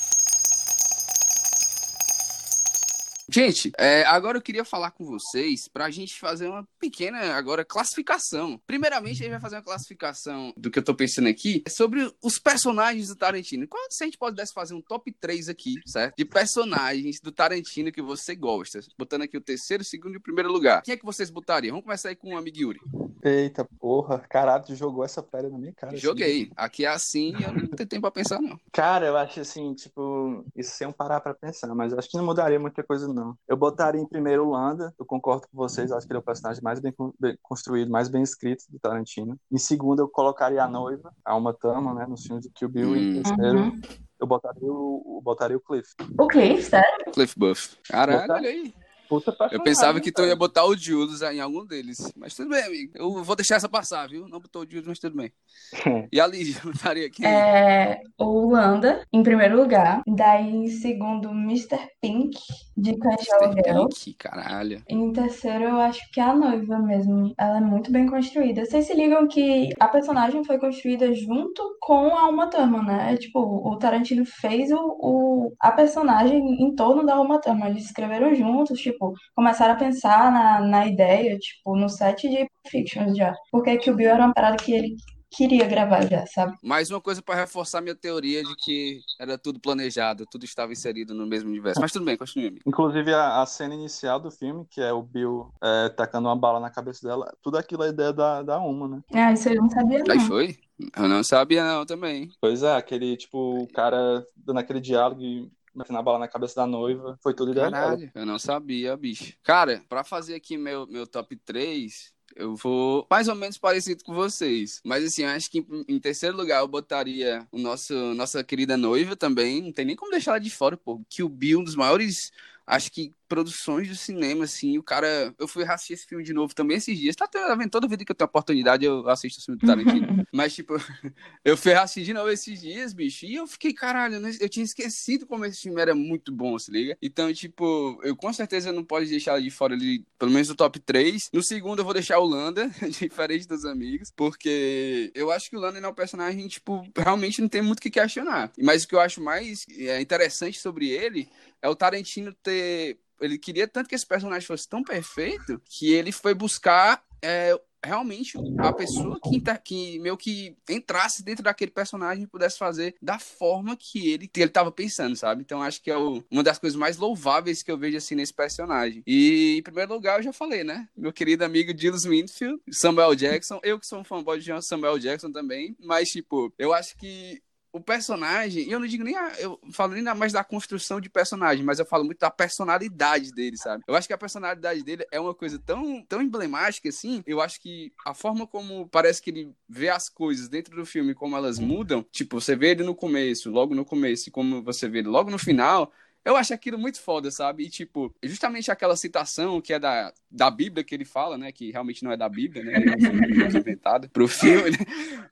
Gente, 3.35 3.73
é, 3.77 4.05
agora 4.05 4.39
eu 4.39 4.41
queria 4.41 4.65
falar 4.65 4.93
com 4.93 5.05
vocês 5.05 5.67
para 5.67 5.87
a 5.87 5.91
gente 5.91 6.21
fazer 6.21 6.47
uma 6.47 6.65
pequena 6.79 7.35
agora 7.35 7.65
classificação. 7.65 8.61
Primeiramente, 8.65 9.15
a 9.15 9.25
gente 9.25 9.31
vai 9.33 9.41
fazer 9.41 9.57
uma 9.57 9.63
classificação 9.65 10.53
do 10.57 10.71
que 10.71 10.79
eu 10.79 10.85
tô 10.85 10.95
pensando 10.95 11.29
aqui 11.29 11.65
sobre 11.69 12.15
os 12.23 12.39
personagens 12.39 13.09
do 13.09 13.17
Tarantino. 13.17 13.67
Qual 13.67 13.83
se 13.91 14.05
a 14.05 14.07
gente 14.07 14.19
pudesse 14.19 14.53
fazer 14.55 14.75
um 14.75 14.81
top 14.81 15.11
3 15.11 15.49
aqui, 15.49 15.75
certo? 15.85 16.15
De 16.17 16.25
personagens 16.25 17.19
do 17.21 17.33
Tarantino 17.33 17.91
que 17.91 18.01
você 18.01 18.37
gosta. 18.37 18.79
Botando 18.97 19.23
aqui 19.23 19.37
o 19.37 19.41
terceiro, 19.41 19.83
segundo 19.83 20.15
e 20.15 20.19
o 20.19 20.23
primeiro 20.23 20.53
lugar. 20.53 20.83
Quem 20.83 20.95
é 20.95 20.97
que 20.97 21.05
vocês 21.05 21.29
botariam? 21.29 21.73
Vamos 21.73 21.87
começar 21.87 22.11
aí 22.11 22.15
com 22.15 22.35
o 22.35 22.39
amigo 22.39 22.57
Yuri. 22.57 22.81
Eita 23.25 23.67
porra, 23.81 24.19
caralho, 24.19 24.65
tu 24.65 24.77
jogou 24.77 25.03
essa 25.03 25.23
pedra 25.23 25.49
na 25.49 25.59
minha 25.59 25.73
cara. 25.73 25.97
Joguei. 25.97 26.43
Assim. 26.43 26.53
Aqui 26.55 26.85
é 26.85 26.89
assim 26.89 27.35
e 27.37 27.43
eu 27.43 27.53
não 27.53 27.69
tenho 27.69 27.89
tempo 27.89 28.03
pra 28.03 28.11
pensar, 28.11 28.39
não. 28.41 28.61
Cara, 28.71 29.07
eu 29.07 29.17
acho 29.17 29.41
assim, 29.41 29.73
tipo, 29.73 30.45
isso 30.55 30.77
sem 30.77 30.93
parar 30.93 31.21
pra 31.21 31.33
pensar, 31.33 31.75
mas 31.75 31.95
acho 31.95 32.09
que 32.09 32.19
não 32.19 32.25
mudaria 32.25 32.61
muita 32.61 32.83
coisa, 32.85 33.09
não. 33.09 33.24
Eu 33.49 33.57
botaria 33.57 34.01
em 34.01 34.07
primeiro 34.07 34.47
o 34.47 34.51
Landa, 34.51 34.93
eu 34.99 35.05
concordo 35.05 35.47
com 35.51 35.57
vocês, 35.57 35.93
acho 35.93 36.07
que 36.07 36.13
ele 36.13 36.19
é 36.19 36.21
o 36.21 36.25
personagem 36.25 36.63
mais 36.63 36.81
bem, 36.81 36.93
bem 37.19 37.39
construído, 37.43 37.91
mais 37.91 38.09
bem 38.09 38.23
escrito 38.23 38.65
do 38.69 38.79
Tarantino. 38.79 39.39
Em 39.51 39.59
segundo, 39.59 40.01
eu 40.01 40.09
colocaria 40.09 40.63
a 40.63 40.69
noiva, 40.69 41.13
a 41.25 41.37
Uma 41.37 41.55
Thurman, 41.55 41.95
né, 41.95 42.07
nos 42.07 42.25
filmes 42.25 42.45
do 42.45 42.53
Kill 42.53 42.69
Bill. 42.69 42.91
Hum. 42.91 42.97
E 42.97 43.19
em 43.19 43.23
terceiro, 43.23 43.59
uhum. 43.59 43.81
eu 44.21 44.27
botaria 44.27 44.73
o, 44.73 45.21
botaria 45.23 45.57
o 45.57 45.61
Cliff. 45.61 45.89
O 46.19 46.27
Cliff, 46.27 46.63
sério? 46.63 47.13
Cliff 47.13 47.39
Buff. 47.39 47.77
Caralho, 47.89 48.33
olha 48.33 48.49
aí. 48.49 48.75
Puta 49.09 49.37
Eu 49.51 49.63
pensava 49.63 50.01
que 50.01 50.13
tu 50.13 50.23
ia 50.23 50.37
botar 50.37 50.65
o 50.65 50.77
Julius 50.77 51.23
em 51.23 51.41
algum 51.41 51.65
deles. 51.65 52.13
Mas 52.17 52.35
tudo 52.35 52.51
bem, 52.51 52.63
amigo. 52.65 52.93
Eu 52.95 53.23
vou 53.23 53.37
deixar 53.37 53.57
essa 53.57 53.69
passar, 53.69 54.09
viu? 54.09 54.29
Não 54.29 54.41
botou 54.41 54.63
o 54.63 54.65
Julius, 54.65 54.87
mas 54.87 54.99
tudo 54.99 55.17
bem. 55.17 55.33
e 56.13 56.21
a 56.21 56.27
Lígia, 56.27 56.61
botaria 56.65 57.07
aqui? 57.07 57.25
É, 57.25 58.01
o 58.19 58.51
Landa, 58.51 59.05
em 59.13 59.23
primeiro 59.23 59.57
lugar. 59.57 60.03
Daí, 60.07 60.51
em 60.51 60.69
segundo, 60.69 61.31
Mr. 61.31 61.79
Pink, 62.01 62.39
de 62.77 62.97
Cães 62.99 63.21
de 63.21 63.33
Aluguel. 63.33 63.89
Pink, 63.89 64.15
caralho. 64.15 64.83
Em 64.89 65.13
terceiro, 65.13 65.65
eu 65.65 65.77
acho 65.81 66.01
que 66.11 66.21
é 66.21 66.25
a 66.25 66.35
noiva 66.35 66.79
mesmo. 66.79 67.33
Ela 67.39 67.59
é 67.59 67.61
muito 67.61 67.91
bem 67.91 68.07
construída. 68.07 68.65
Vocês 68.65 68.87
se 68.87 68.95
ligam 68.95 69.29
que 69.29 69.71
a 69.79 69.89
personagem 69.89 70.45
foi 70.45 70.59
construída 70.59 71.13
junto 71.15 71.77
com 71.81 72.17
a 72.17 72.29
Uma 72.29 72.49
Thurman, 72.49 72.85
né? 72.85 73.17
Tipo, 73.17 73.41
o 73.41 73.77
Tarantino 73.77 74.25
fez 74.25 74.71
o, 74.71 74.99
o, 75.01 75.53
a 75.61 75.73
personagem 75.73 76.63
em 76.63 76.75
torno 76.75 77.05
da 77.05 77.21
Uma 77.21 77.41
Thurman. 77.41 77.71
Eles 77.71 77.87
escreveram 77.87 78.35
juntos, 78.35 78.81
tipo, 78.81 78.94
tipo, 78.95 79.15
começaram 79.35 79.75
a 79.75 79.77
pensar 79.77 80.33
na, 80.33 80.61
na 80.61 80.87
ideia, 80.87 81.39
tipo, 81.39 81.77
no 81.77 81.89
set 81.89 82.29
de 82.29 82.47
Fictions 82.69 83.17
já. 83.17 83.35
Porque 83.51 83.77
que 83.77 83.91
o 83.91 83.95
Bill 83.95 84.11
era 84.11 84.25
uma 84.25 84.35
parada 84.35 84.57
que 84.57 84.73
ele 84.73 84.97
queria 85.31 85.67
gravar 85.67 86.09
já, 86.09 86.25
sabe? 86.27 86.57
Mais 86.63 86.91
uma 86.91 87.01
coisa 87.01 87.21
para 87.21 87.35
reforçar 87.35 87.81
minha 87.81 87.95
teoria 87.95 88.43
de 88.43 88.55
que 88.57 89.01
era 89.21 89.37
tudo 89.37 89.61
planejado, 89.61 90.25
tudo 90.31 90.45
estava 90.45 90.73
inserido 90.73 91.13
no 91.13 91.27
mesmo 91.27 91.51
universo. 91.51 91.81
Mas 91.81 91.93
tudo 91.93 92.05
bem, 92.05 92.17
continue. 92.17 92.61
Inclusive 92.65 93.13
a, 93.13 93.43
a, 93.43 93.47
cena 93.47 93.75
inicial 93.75 94.21
do 94.21 94.31
filme, 94.31 94.65
que 94.71 94.81
é 94.81 94.93
o 94.93 95.03
Bill 95.03 95.53
é, 95.63 95.89
tacando 95.89 96.29
uma 96.29 96.37
bala 96.37 96.61
na 96.61 96.71
cabeça 96.71 97.07
dela, 97.07 97.33
tudo 97.43 97.59
aquilo 97.59 97.83
é 97.83 97.89
ideia 97.89 98.13
da, 98.13 98.43
da 98.43 98.59
Uma, 98.61 98.89
né? 98.89 99.01
Ah, 99.13 99.33
isso 99.33 99.49
eu 99.49 99.57
não 99.57 99.69
sabia 99.69 99.99
não. 100.05 100.15
Aí 100.15 100.21
foi? 100.21 100.57
Eu 100.97 101.09
não 101.09 101.23
sabia 101.23 101.65
não 101.65 101.85
também. 101.85 102.29
Pois 102.41 102.63
é, 102.63 102.75
aquele, 102.77 103.17
tipo, 103.17 103.63
o 103.63 103.69
cara 103.69 104.25
dando 104.37 104.59
aquele 104.59 104.81
diálogo 104.81 105.21
e 105.21 105.51
metendo 105.75 105.99
a 105.99 106.03
bala 106.03 106.19
na 106.19 106.29
cabeça 106.29 106.57
da 106.57 106.67
noiva. 106.67 107.19
Foi 107.23 107.35
tudo 107.35 107.53
ideia 107.53 107.71
Caralho, 107.71 108.11
eu 108.15 108.27
não 108.27 108.39
sabia, 108.39 108.97
bicho. 108.97 109.35
Cara, 109.43 109.83
pra 109.89 110.05
fazer 110.05 110.35
aqui 110.35 110.57
meu, 110.57 110.87
meu 110.87 111.07
top 111.07 111.37
3, 111.37 112.13
eu 112.37 112.55
vou 112.57 113.07
mais 113.11 113.29
ou 113.29 113.35
menos 113.35 113.59
parecido 113.59 114.05
com 114.05 114.15
vocês. 114.15 114.81
Mas 114.85 115.05
assim, 115.05 115.23
eu 115.23 115.29
acho 115.31 115.51
que 115.51 115.59
em, 115.59 115.85
em, 115.89 116.01
terceiro 116.01 116.37
lugar 116.37 116.61
eu 116.61 116.69
botaria 116.69 117.47
o 117.53 117.59
nosso 117.59 117.95
nossa 118.15 118.43
querida 118.43 118.77
noiva 118.77 119.15
também. 119.17 119.63
Não 119.63 119.73
tem 119.73 119.85
nem 119.85 119.97
como 119.97 120.11
deixar 120.11 120.33
ela 120.33 120.41
de 120.41 120.51
fora, 120.51 120.77
pô. 120.77 121.01
Que 121.09 121.23
o 121.23 121.29
Bill, 121.29 121.61
um 121.61 121.65
dos 121.65 121.77
maiores 121.77 122.33
acho 122.67 122.91
que 122.91 123.13
produções 123.29 123.89
do 123.89 123.95
cinema, 123.95 124.45
assim, 124.45 124.79
o 124.79 124.83
cara. 124.83 125.35
Eu 125.39 125.49
fui 125.49 125.65
assistir 125.65 125.95
esse 125.95 126.07
filme 126.07 126.25
de 126.25 126.33
novo 126.33 126.55
também 126.55 126.77
esses 126.77 126.99
dias. 126.99 127.17
Tá, 127.17 127.27
tá 127.27 127.55
vendo? 127.55 127.71
Toda 127.71 127.89
vida 127.89 128.05
que 128.05 128.13
eu 128.13 128.17
tenho 128.17 128.27
oportunidade, 128.27 128.85
eu 128.85 129.09
assisto 129.09 129.41
o 129.41 129.45
filme 129.45 129.61
do 129.61 129.67
Tarantino. 129.67 130.27
Mas, 130.33 130.55
tipo, 130.55 130.75
eu 131.45 131.57
fui 131.57 131.73
assistir 131.73 132.05
de 132.05 132.13
novo 132.13 132.31
esses 132.31 132.61
dias, 132.61 132.93
bicho, 132.93 133.25
e 133.27 133.37
eu 133.37 133.47
fiquei, 133.47 133.73
caralho, 133.73 134.17
eu 134.41 134.49
tinha 134.49 134.65
esquecido 134.65 135.27
como 135.27 135.45
esse 135.45 135.63
filme 135.63 135.81
era 135.81 135.95
muito 135.95 136.33
bom, 136.33 136.59
se 136.59 136.71
liga? 136.71 136.97
Então, 137.01 137.33
tipo, 137.33 138.01
eu 138.03 138.17
com 138.17 138.33
certeza 138.33 138.73
não 138.73 138.85
posso 138.85 139.07
deixar 139.07 139.41
de 139.41 139.51
fora 139.51 139.75
ali, 139.75 140.05
pelo 140.19 140.31
menos 140.31 140.49
do 140.49 140.55
top 140.55 140.79
3. 140.81 141.31
No 141.33 141.43
segundo, 141.43 141.81
eu 141.81 141.85
vou 141.85 141.95
deixar 141.95 142.19
o 142.19 142.27
Landa, 142.27 142.71
diferente 142.89 143.47
dos 143.47 143.65
amigos, 143.65 144.13
porque 144.15 145.11
eu 145.15 145.31
acho 145.31 145.51
que 145.51 145.57
o 145.57 145.61
Landa 145.61 145.79
é 145.79 145.89
um 145.89 145.95
personagem, 145.95 146.47
tipo, 146.49 146.87
realmente 146.97 147.41
não 147.41 147.49
tem 147.49 147.63
muito 147.63 147.79
o 147.79 147.83
que 147.83 147.91
questionar. 147.91 148.53
Mas 148.59 148.85
o 148.85 148.89
que 148.89 148.95
eu 148.95 149.01
acho 149.01 149.23
mais 149.23 149.67
é, 149.71 150.01
interessante 150.01 150.59
sobre 150.59 150.89
ele 150.89 151.29
é 151.63 151.69
o 151.69 151.77
Tarantino 151.77 152.33
ter. 152.33 152.99
Ele 153.25 153.39
queria 153.39 153.67
tanto 153.67 153.89
que 153.89 153.95
esse 153.95 154.07
personagem 154.07 154.47
fosse 154.47 154.69
tão 154.69 154.83
perfeito 154.83 155.61
que 155.65 155.93
ele 155.93 156.13
foi 156.13 156.35
buscar 156.35 157.03
é, 157.23 157.59
realmente 157.85 158.37
a 158.59 158.73
pessoa 158.73 159.19
que, 159.21 159.41
que 159.63 159.99
meio 159.99 160.17
que 160.17 160.57
entrasse 160.69 161.23
dentro 161.23 161.45
daquele 161.45 161.71
personagem 161.71 162.25
e 162.25 162.27
pudesse 162.27 162.59
fazer 162.59 162.95
da 163.01 163.19
forma 163.19 163.77
que 163.77 164.11
ele 164.11 164.27
que 164.27 164.41
ele 164.41 164.49
estava 164.49 164.73
pensando, 164.73 165.15
sabe? 165.15 165.43
Então 165.43 165.63
acho 165.63 165.83
que 165.83 165.91
é 165.91 165.97
o, 165.97 166.25
uma 166.31 166.43
das 166.43 166.59
coisas 166.59 166.79
mais 166.79 166.97
louváveis 166.97 167.63
que 167.63 167.71
eu 167.71 167.79
vejo 167.79 167.97
assim 167.97 168.15
nesse 168.15 168.33
personagem. 168.33 169.03
E 169.07 169.57
em 169.59 169.63
primeiro 169.63 169.93
lugar 169.93 170.19
eu 170.19 170.25
já 170.25 170.33
falei, 170.33 170.65
né? 170.65 170.89
Meu 170.97 171.13
querido 171.13 171.45
amigo 171.45 171.75
Dillis 171.75 172.05
Winfield, 172.05 172.61
Samuel 172.71 173.15
Jackson, 173.15 173.61
eu 173.63 173.79
que 173.79 173.87
sou 173.87 174.01
um 174.01 174.05
fanboy 174.05 174.41
de 174.41 174.63
Samuel 174.63 174.99
Jackson 174.99 175.31
também, 175.31 175.77
mas 175.81 176.11
tipo, 176.11 176.53
eu 176.59 176.73
acho 176.73 176.97
que 176.97 177.43
o 177.75 177.81
personagem, 177.81 178.69
e 178.69 178.71
eu 178.71 178.79
não 178.79 178.87
digo 178.87 179.03
nem 179.03 179.17
a, 179.17 179.33
eu 179.41 179.59
falo 179.73 179.95
nem 179.95 180.05
mais 180.15 180.33
da 180.33 180.45
construção 180.45 181.01
de 181.01 181.11
personagem, 181.11 181.65
mas 181.65 181.81
eu 181.81 181.85
falo 181.85 182.05
muito 182.05 182.21
da 182.21 182.31
personalidade 182.31 183.33
dele, 183.33 183.57
sabe? 183.57 183.83
Eu 183.89 183.97
acho 183.97 184.07
que 184.07 184.15
a 184.15 184.19
personalidade 184.19 184.85
dele 184.85 185.05
é 185.11 185.19
uma 185.19 185.35
coisa 185.35 185.59
tão, 185.59 186.01
tão 186.05 186.23
emblemática 186.23 186.89
assim. 186.89 187.21
Eu 187.27 187.41
acho 187.41 187.61
que 187.61 187.93
a 188.07 188.15
forma 188.15 188.47
como 188.47 188.89
parece 188.89 189.21
que 189.21 189.31
ele 189.31 189.53
vê 189.69 189.89
as 189.89 190.09
coisas 190.09 190.49
dentro 190.49 190.77
do 190.77 190.87
filme, 190.87 191.15
como 191.15 191.37
elas 191.37 191.59
mudam, 191.59 192.07
tipo, 192.13 192.41
você 192.41 192.55
vê 192.55 192.71
ele 192.71 192.85
no 192.85 192.95
começo, 192.95 193.51
logo 193.51 193.75
no 193.75 193.85
começo, 193.85 194.29
e 194.29 194.33
como 194.33 194.63
você 194.63 194.89
vê 194.89 195.01
ele 195.01 195.09
logo 195.09 195.29
no 195.29 195.39
final, 195.39 195.93
eu 196.25 196.37
acho 196.37 196.55
aquilo 196.55 196.79
muito 196.79 197.01
foda, 197.01 197.31
sabe? 197.31 197.65
E, 197.65 197.71
tipo, 197.71 198.15
justamente 198.23 198.71
aquela 198.71 198.97
citação 198.97 199.61
que 199.61 199.73
é 199.73 199.79
da, 199.79 200.13
da 200.31 200.51
Bíblia 200.51 200.83
que 200.83 200.95
ele 200.95 201.05
fala, 201.05 201.37
né? 201.37 201.53
Que 201.53 201.71
realmente 201.71 202.03
não 202.03 202.11
é 202.11 202.17
da 202.17 202.29
Bíblia, 202.29 202.65
né? 202.65 202.73
É 202.75 203.59
inventado 203.59 204.09
pro 204.09 204.27
filme, 204.27 204.71
né? 204.71 204.79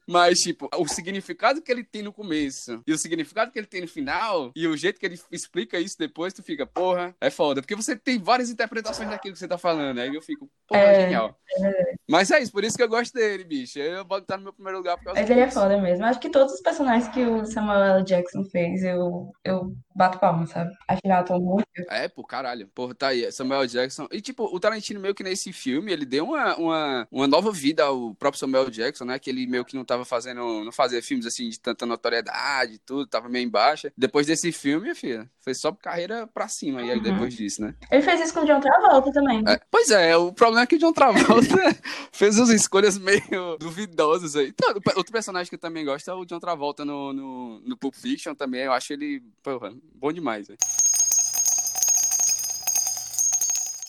Mas, 0.06 0.40
tipo, 0.40 0.68
o 0.76 0.86
significado 0.86 1.62
que 1.62 1.72
ele 1.72 1.82
tem 1.82 2.02
no 2.02 2.12
começo 2.12 2.82
e 2.86 2.92
o 2.92 2.98
significado 2.98 3.50
que 3.50 3.58
ele 3.58 3.66
tem 3.66 3.80
no 3.80 3.88
final 3.88 4.52
e 4.54 4.66
o 4.66 4.76
jeito 4.76 5.00
que 5.00 5.06
ele 5.06 5.18
explica 5.30 5.78
isso 5.78 5.98
depois, 5.98 6.34
tu 6.34 6.42
fica, 6.42 6.66
porra, 6.66 7.14
é 7.20 7.30
foda. 7.30 7.62
Porque 7.62 7.74
você 7.74 7.96
tem 7.96 8.18
várias 8.18 8.50
interpretações 8.50 9.08
daquilo 9.08 9.32
que 9.32 9.38
você 9.38 9.48
tá 9.48 9.58
falando, 9.58 9.98
aí 9.98 10.14
eu 10.14 10.22
fico, 10.22 10.48
porra, 10.66 10.80
é, 10.80 11.00
genial. 11.02 11.38
É 11.58 11.94
Mas 12.08 12.30
é 12.30 12.40
isso, 12.40 12.52
por 12.52 12.64
isso 12.64 12.76
que 12.76 12.82
eu 12.82 12.88
gosto 12.88 13.14
dele, 13.14 13.44
bicho. 13.44 13.78
Eu 13.78 14.04
vou 14.04 14.18
estar 14.18 14.36
no 14.36 14.44
meu 14.44 14.52
primeiro 14.52 14.78
lugar 14.78 14.96
por 14.98 15.04
causa 15.04 15.20
Mas 15.20 15.30
ele 15.30 15.40
é 15.40 15.50
foda 15.50 15.80
mesmo. 15.80 16.04
Acho 16.04 16.20
que 16.20 16.30
todos 16.30 16.52
os 16.52 16.60
personagens 16.60 17.08
que 17.12 17.24
o 17.24 17.46
Samuel 17.46 17.96
L. 17.96 18.04
Jackson 18.04 18.44
fez, 18.44 18.82
eu, 18.82 19.32
eu 19.44 19.74
bato 19.94 20.18
palma, 20.18 20.46
sabe? 20.46 20.72
Acho 20.88 21.02
que 21.02 21.08
já 21.08 21.24
muito. 21.38 21.66
É, 21.88 22.08
pô, 22.08 22.24
caralho. 22.24 22.68
Porra, 22.68 22.94
tá 22.94 23.08
aí. 23.08 23.30
Samuel 23.32 23.66
Jackson. 23.66 24.06
E, 24.10 24.20
tipo, 24.20 24.44
o 24.44 24.60
Tarantino 24.60 25.00
meio 25.00 25.14
que 25.14 25.22
nesse 25.22 25.52
filme, 25.52 25.92
ele 25.92 26.04
deu 26.04 26.24
uma, 26.24 26.56
uma, 26.56 27.08
uma 27.10 27.26
nova 27.26 27.50
vida 27.52 27.84
ao 27.84 28.14
próprio 28.14 28.38
Samuel 28.38 28.70
Jackson, 28.70 29.04
né? 29.04 29.18
Que 29.18 29.30
ele 29.30 29.46
meio 29.46 29.64
que 29.64 29.76
não 29.76 29.84
tava 29.84 30.04
fazendo, 30.04 30.64
não 30.64 30.72
fazia 30.72 31.02
filmes 31.02 31.26
assim 31.26 31.48
de 31.48 31.58
tanta 31.58 31.86
notoriedade 31.86 32.74
e 32.74 32.78
tudo, 32.78 33.06
tava 33.06 33.28
meio 33.28 33.44
em 33.46 33.50
baixa. 33.50 33.92
Depois 33.96 34.26
desse 34.26 34.52
filme, 34.52 34.94
filha, 34.94 35.28
foi 35.40 35.54
só 35.54 35.72
carreira 35.72 36.26
pra 36.26 36.48
cima. 36.48 36.82
E 36.82 36.90
aí 36.90 36.96
uhum. 36.96 37.02
depois 37.02 37.34
disso, 37.34 37.62
né? 37.62 37.74
Ele 37.90 38.02
fez 38.02 38.20
isso 38.20 38.34
com 38.34 38.40
o 38.40 38.46
John 38.46 38.60
Travolta 38.60 39.12
também. 39.12 39.42
É, 39.46 39.60
pois 39.70 39.90
é, 39.90 40.16
o 40.16 40.32
problema 40.32 40.62
é 40.62 40.66
que 40.66 40.76
o 40.76 40.78
John 40.78 40.92
Travolta 40.92 41.56
fez 42.12 42.38
umas 42.38 42.50
escolhas 42.50 42.98
meio 42.98 43.56
duvidosas 43.58 44.36
aí. 44.36 44.48
Então, 44.48 44.74
outro 44.96 45.12
personagem 45.12 45.48
que 45.48 45.56
eu 45.56 45.60
também 45.60 45.84
gosto 45.84 46.10
é 46.10 46.14
o 46.14 46.24
John 46.24 46.40
Travolta 46.40 46.84
no, 46.84 47.12
no, 47.12 47.60
no 47.60 47.76
Pulp 47.76 47.94
Fiction 47.94 48.34
também. 48.34 48.62
Eu 48.62 48.72
acho 48.72 48.92
ele, 48.92 49.22
porra, 49.42 49.72
bom 49.94 50.12
demais, 50.12 50.48
velho. 50.48 50.58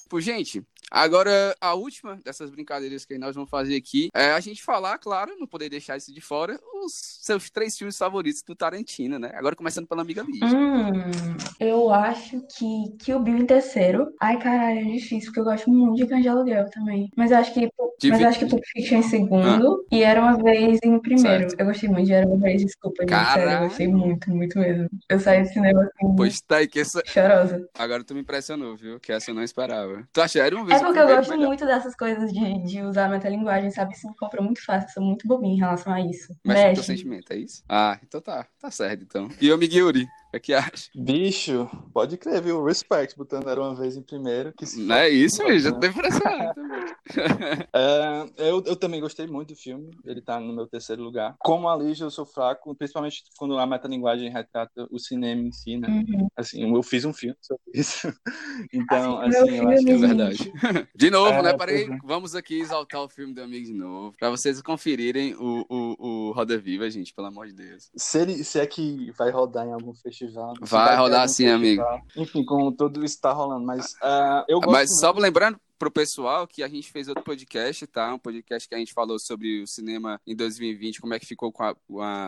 Tipo, 0.04 0.22
gente, 0.22 0.64
Agora, 0.92 1.56
a 1.60 1.74
última 1.74 2.20
dessas 2.24 2.50
brincadeiras 2.50 3.06
que 3.06 3.18
nós 3.18 3.36
vamos 3.36 3.50
fazer 3.50 3.76
aqui 3.76 4.10
é 4.14 4.32
a 4.32 4.40
gente 4.40 4.64
falar, 4.64 4.98
claro, 4.98 5.36
não 5.40 5.48
poder 5.48 5.70
deixar 5.70 5.98
isso 5.98 6.14
de 6.14 6.22
fora, 6.22 6.60
os 6.84 7.20
seus 7.22 7.50
três 7.50 7.78
filmes 7.78 7.98
favoritos 7.98 8.44
do 8.44 8.56
Tarantino, 8.56 9.18
né? 9.18 9.32
Agora 9.34 9.56
começando 9.56 9.88
pela 9.88 10.02
amiga 10.02 10.24
Lígia. 10.24 10.58
Hum, 10.58 11.38
eu 11.60 11.92
acho 11.92 12.42
que 12.58 12.94
que 13.00 13.14
o 13.14 13.20
Bill 13.20 13.38
em 13.38 13.46
terceiro. 13.46 14.14
Ai, 14.20 14.38
caralho, 14.40 14.80
é 14.80 14.84
difícil, 14.84 15.26
porque 15.26 15.40
eu 15.40 15.44
gosto 15.44 15.70
muito 15.70 15.96
de 15.98 16.08
Cães 16.08 16.22
de 16.22 16.30
Aluguel 16.30 16.70
também. 16.70 17.10
Mas 17.16 17.32
eu 17.32 17.38
acho 17.38 17.54
que, 17.54 17.70
mas 18.10 18.24
acho 18.24 18.40
que 18.40 18.46
Pulp 18.46 18.64
Fiction 18.74 19.00
em 19.00 19.04
segundo 19.04 19.84
ah. 19.84 19.96
e 19.96 20.04
Era 20.04 20.22
Uma 20.22 20.38
Vez 20.38 20.80
em 20.84 21.00
primeiro. 21.00 21.50
Certo. 21.50 21.60
Eu 21.60 21.66
gostei 21.66 21.90
muito 21.90 22.06
de 22.06 22.14
Era 22.14 22.28
Uma 22.28 22.38
Vez, 22.38 22.64
desculpa, 22.64 23.04
gente, 23.04 23.34
sério, 23.34 23.52
eu 23.52 23.60
gostei 23.68 23.88
muito, 23.88 24.30
muito 24.30 24.60
mesmo. 24.60 24.90
Eu 25.10 25.20
saí 25.20 25.42
do 25.42 25.48
cinema 25.50 25.84
assim, 25.84 26.16
pois 26.16 26.42
tá, 26.42 26.58
aí 26.58 26.68
que 26.68 26.80
essa... 26.80 27.02
chorosa. 27.06 27.68
Agora 27.78 28.04
tu 28.04 28.14
me 28.14 28.22
impressionou, 28.22 28.76
viu? 28.76 29.00
Que 29.00 29.12
essa 29.12 29.32
eu 29.32 29.36
não 29.36 29.44
esperava. 29.44 30.08
Tu 30.12 30.22
acha 30.22 30.40
Era 30.40 30.56
Uma 30.56 30.66
Vez 30.66 30.83
porque 30.86 31.00
eu 31.00 31.08
gosto 31.08 31.30
melhor. 31.32 31.48
muito 31.48 31.66
dessas 31.66 31.96
coisas 31.96 32.32
de, 32.32 32.64
de 32.64 32.82
usar 32.82 33.06
a 33.06 33.10
metalinguagem, 33.10 33.72
sabe? 33.72 33.94
Isso 33.94 34.08
me 34.08 34.16
compra 34.16 34.42
muito 34.42 34.64
fácil, 34.64 34.90
sou 34.92 35.04
muito 35.04 35.28
bobinha 35.28 35.56
em 35.56 35.60
relação 35.60 35.94
a 35.94 36.02
isso. 36.02 36.34
Mexe, 36.44 36.64
Mexe. 36.64 36.68
com 36.70 36.74
teu 36.76 36.84
sentimento, 36.84 37.34
é 37.34 37.38
isso? 37.38 37.64
Ah, 37.68 38.00
então 38.04 38.22
tá. 38.22 38.48
Tá 38.60 38.72
certo, 38.72 39.04
então. 39.04 39.30
E 39.42 39.52
o 39.52 39.58
Miguel 39.58 39.92
O 40.34 40.40
que 40.40 40.54
acha? 40.54 40.90
Bicho, 40.96 41.70
pode 41.94 42.18
crer, 42.18 42.42
viu? 42.42 42.64
Respect, 42.66 43.16
botando 43.16 43.48
Era 43.48 43.62
Uma 43.62 43.76
Vez 43.76 43.96
em 43.96 44.02
primeiro. 44.02 44.52
Que 44.54 44.66
Não 44.80 44.96
é 44.96 45.08
isso, 45.08 45.44
já 45.60 45.72
tô 45.72 45.86
impressionado 45.86 46.60
é, 47.74 48.26
eu, 48.38 48.64
eu 48.66 48.76
também 48.76 49.00
gostei 49.00 49.28
muito 49.28 49.50
do 49.50 49.56
filme, 49.56 49.92
ele 50.04 50.22
tá 50.22 50.40
no 50.40 50.54
meu 50.54 50.66
terceiro 50.66 51.04
lugar. 51.04 51.36
Como 51.40 51.70
a 51.70 51.76
Lígia, 51.76 52.06
eu 52.06 52.12
sou 52.12 52.26
fraco, 52.26 52.74
principalmente 52.76 53.24
quando 53.38 53.58
a 53.60 53.66
metalinguagem 53.68 54.32
retrata 54.32 54.88
o 54.90 54.98
cinema 54.98 55.42
em 55.42 55.52
si, 55.52 55.78
né? 55.78 55.88
Uhum. 55.88 56.28
Assim, 56.36 56.76
eu 56.76 56.84
fiz 56.84 57.06
um 57.06 57.14
filme 57.14 57.38
sobre 57.42 57.64
isso. 57.74 58.12
Então, 58.74 59.20
Assim, 59.20 59.38
assim, 59.38 59.52
meu 59.52 59.64
eu 59.64 59.70
acho 59.70 59.86
que 59.86 59.92
É 59.92 59.98
verdade. 59.98 60.54
De 60.96 61.10
novo, 61.10 61.34
É, 61.34 61.42
né? 61.42 61.54
Pois 61.54 61.90
é. 61.90 61.98
vamos 62.04 62.36
aqui 62.36 62.60
exaltar 62.60 63.02
o 63.02 63.10
filme 63.10 63.34
do 63.34 63.42
amigo 63.42 63.66
de 63.66 63.74
novo. 63.74 64.16
Pra 64.18 64.30
vocês 64.30 64.62
conferirem 64.62 65.36
o, 65.36 65.66
o, 65.70 66.30
o 66.30 66.32
Roda 66.32 66.58
Viva, 66.58 66.90
gente, 66.90 67.14
pelo 67.14 67.28
amor 67.28 67.48
de 67.48 67.54
Deus. 67.54 67.90
Se, 67.96 68.20
ele, 68.20 68.44
se 68.44 68.60
é 68.60 68.66
que 68.66 69.12
vai 69.18 69.32
rodar 69.32 69.68
em 69.68 69.74
algum 69.74 69.94
festival. 69.94 70.23
Vai 70.62 70.96
rodar 70.96 71.28
sim, 71.30 71.48
amigo. 71.48 71.84
Enfim, 72.16 72.44
com 72.46 72.72
tudo 72.72 73.04
isso 73.04 73.20
tá 73.20 73.32
rolando. 73.32 73.66
Mas 73.66 73.96
ah, 74.02 74.46
eu 74.48 74.60
gosto 74.60 74.72
Mas 74.72 74.90
muito. 74.90 75.00
só 75.02 75.12
lembrando 75.12 75.60
pro 75.78 75.92
pessoal 75.92 76.48
que 76.48 76.64
a 76.64 76.68
gente 76.70 76.90
fez 76.92 77.10
outro 77.10 77.24
podcast, 77.24 77.86
tá? 77.88 78.14
Um 78.14 78.20
podcast 78.20 78.70
que 78.70 78.74
a 78.76 78.78
gente 78.78 78.94
falou 78.94 79.20
sobre 79.20 79.64
o 79.64 79.68
cinema 79.68 80.20
em 80.26 80.34
2020, 80.36 81.02
como 81.02 81.14
é 81.14 81.20
que 81.20 81.26
ficou 81.26 81.54
a, 81.60 81.76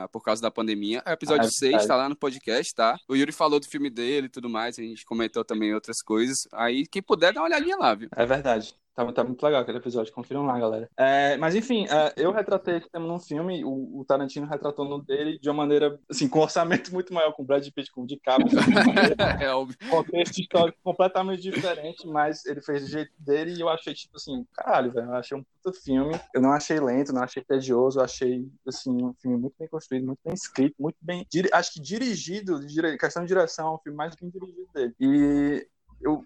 a- 0.03 0.07
por 0.09 0.21
causa 0.21 0.41
da 0.41 0.51
pandemia. 0.51 1.01
É 1.05 1.11
o 1.11 1.13
episódio 1.13 1.43
Ah, 1.43 1.47
é 1.47 1.51
6, 1.51 1.59
verdade. 1.71 1.87
tá 1.87 1.95
lá 1.95 2.09
no 2.09 2.15
podcast, 2.17 2.73
tá? 2.75 2.97
O 3.07 3.15
Yuri 3.15 3.31
falou 3.31 3.59
do 3.59 3.65
filme 3.65 3.89
dele 3.89 4.27
e 4.27 4.29
tudo 4.29 4.49
mais, 4.49 4.77
a 4.77 4.81
gente 4.81 5.05
comentou 5.05 5.45
também 5.45 5.73
outras 5.73 6.01
coisas. 6.01 6.39
Aí, 6.51 6.85
quem 6.85 7.01
puder, 7.01 7.33
dá 7.33 7.39
uma 7.41 7.47
olhadinha 7.47 7.77
lá, 7.77 7.95
viu? 7.95 8.09
É 8.15 8.25
verdade. 8.25 8.75
Tá, 8.95 9.11
tá 9.11 9.23
muito 9.25 9.43
legal 9.43 9.61
aquele 9.61 9.79
episódio, 9.79 10.13
confiram 10.13 10.45
lá, 10.45 10.57
galera. 10.57 10.89
É, 10.95 11.35
mas 11.35 11.53
enfim, 11.53 11.85
é, 11.89 12.13
eu 12.15 12.31
retratei 12.31 12.77
esse 12.77 12.89
tema 12.89 13.05
num 13.05 13.19
filme, 13.19 13.61
o, 13.65 13.99
o 13.99 14.05
Tarantino 14.05 14.47
retratou 14.47 14.85
no 14.85 15.01
dele 15.01 15.37
de 15.37 15.49
uma 15.49 15.55
maneira, 15.55 15.99
assim, 16.09 16.29
com 16.29 16.39
um 16.39 16.43
orçamento 16.43 16.91
muito 16.95 17.13
maior, 17.13 17.33
com 17.33 17.43
Brad 17.43 17.67
Pitt, 17.67 17.91
com 17.91 18.03
o 18.03 18.07
DiCaprio, 18.07 18.47
é 19.41 19.53
óbvio. 19.53 19.77
contexto 19.89 20.39
histórico 20.39 20.77
completamente 20.81 21.41
diferente, 21.41 22.07
mas 22.07 22.45
ele 22.45 22.61
fez 22.61 22.83
do 22.83 22.87
jeito 22.87 23.11
dele 23.19 23.53
e 23.53 23.59
eu 23.59 23.67
achei, 23.67 23.93
tipo 23.93 24.15
assim, 24.15 24.45
caralho, 24.53 24.91
velho, 24.91 25.07
eu 25.07 25.15
achei 25.15 25.37
um 25.37 25.43
puta 25.43 25.77
filme. 25.77 26.17
Eu 26.33 26.41
não 26.41 26.51
achei 26.51 26.79
lento, 26.79 27.11
não 27.11 27.23
achei 27.23 27.43
tedioso, 27.43 27.99
eu 27.99 28.03
achei, 28.05 28.47
assim, 28.65 28.91
um 28.91 29.13
filme 29.15 29.37
muito 29.37 29.55
bem 29.59 29.67
construído, 29.67 30.05
muito 30.05 30.19
bem 30.23 30.33
escrito, 30.33 30.75
muito 30.79 30.97
bem, 31.01 31.27
acho 31.51 31.73
que 31.73 31.81
dirigido, 31.81 32.61
questão 32.97 33.23
de 33.23 33.27
direção, 33.27 33.67
é 33.67 33.75
um 33.75 33.79
filme 33.79 33.97
mais 33.97 34.15
bem 34.15 34.29
dirigido 34.29 34.69
dele. 34.73 34.95
E 35.01 35.67
eu 36.01 36.23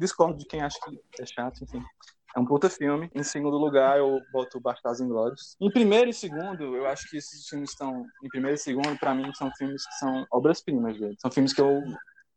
discordo 0.00 0.38
de 0.38 0.46
quem 0.46 0.62
acha 0.62 0.78
que 0.80 1.22
é 1.22 1.26
chato, 1.26 1.62
enfim. 1.62 1.84
É 2.34 2.40
um 2.40 2.44
puta 2.44 2.70
filme. 2.70 3.10
Em 3.14 3.22
segundo 3.22 3.56
lugar, 3.58 3.98
eu 3.98 4.20
boto 4.32 4.60
Bastardos 4.60 5.00
Inglórios. 5.00 5.56
Em 5.60 5.70
primeiro 5.70 6.10
e 6.10 6.14
segundo, 6.14 6.76
eu 6.76 6.86
acho 6.86 7.08
que 7.10 7.16
esses 7.16 7.46
filmes 7.48 7.70
estão... 7.70 8.04
Em 8.24 8.28
primeiro 8.28 8.54
e 8.54 8.58
segundo, 8.58 8.98
pra 8.98 9.14
mim, 9.14 9.32
são 9.34 9.50
filmes 9.58 9.86
que 9.86 9.94
são 9.94 10.26
obras-primas 10.32 10.98
dele. 10.98 11.16
São 11.20 11.30
filmes 11.30 11.52
que 11.52 11.60
eu 11.60 11.82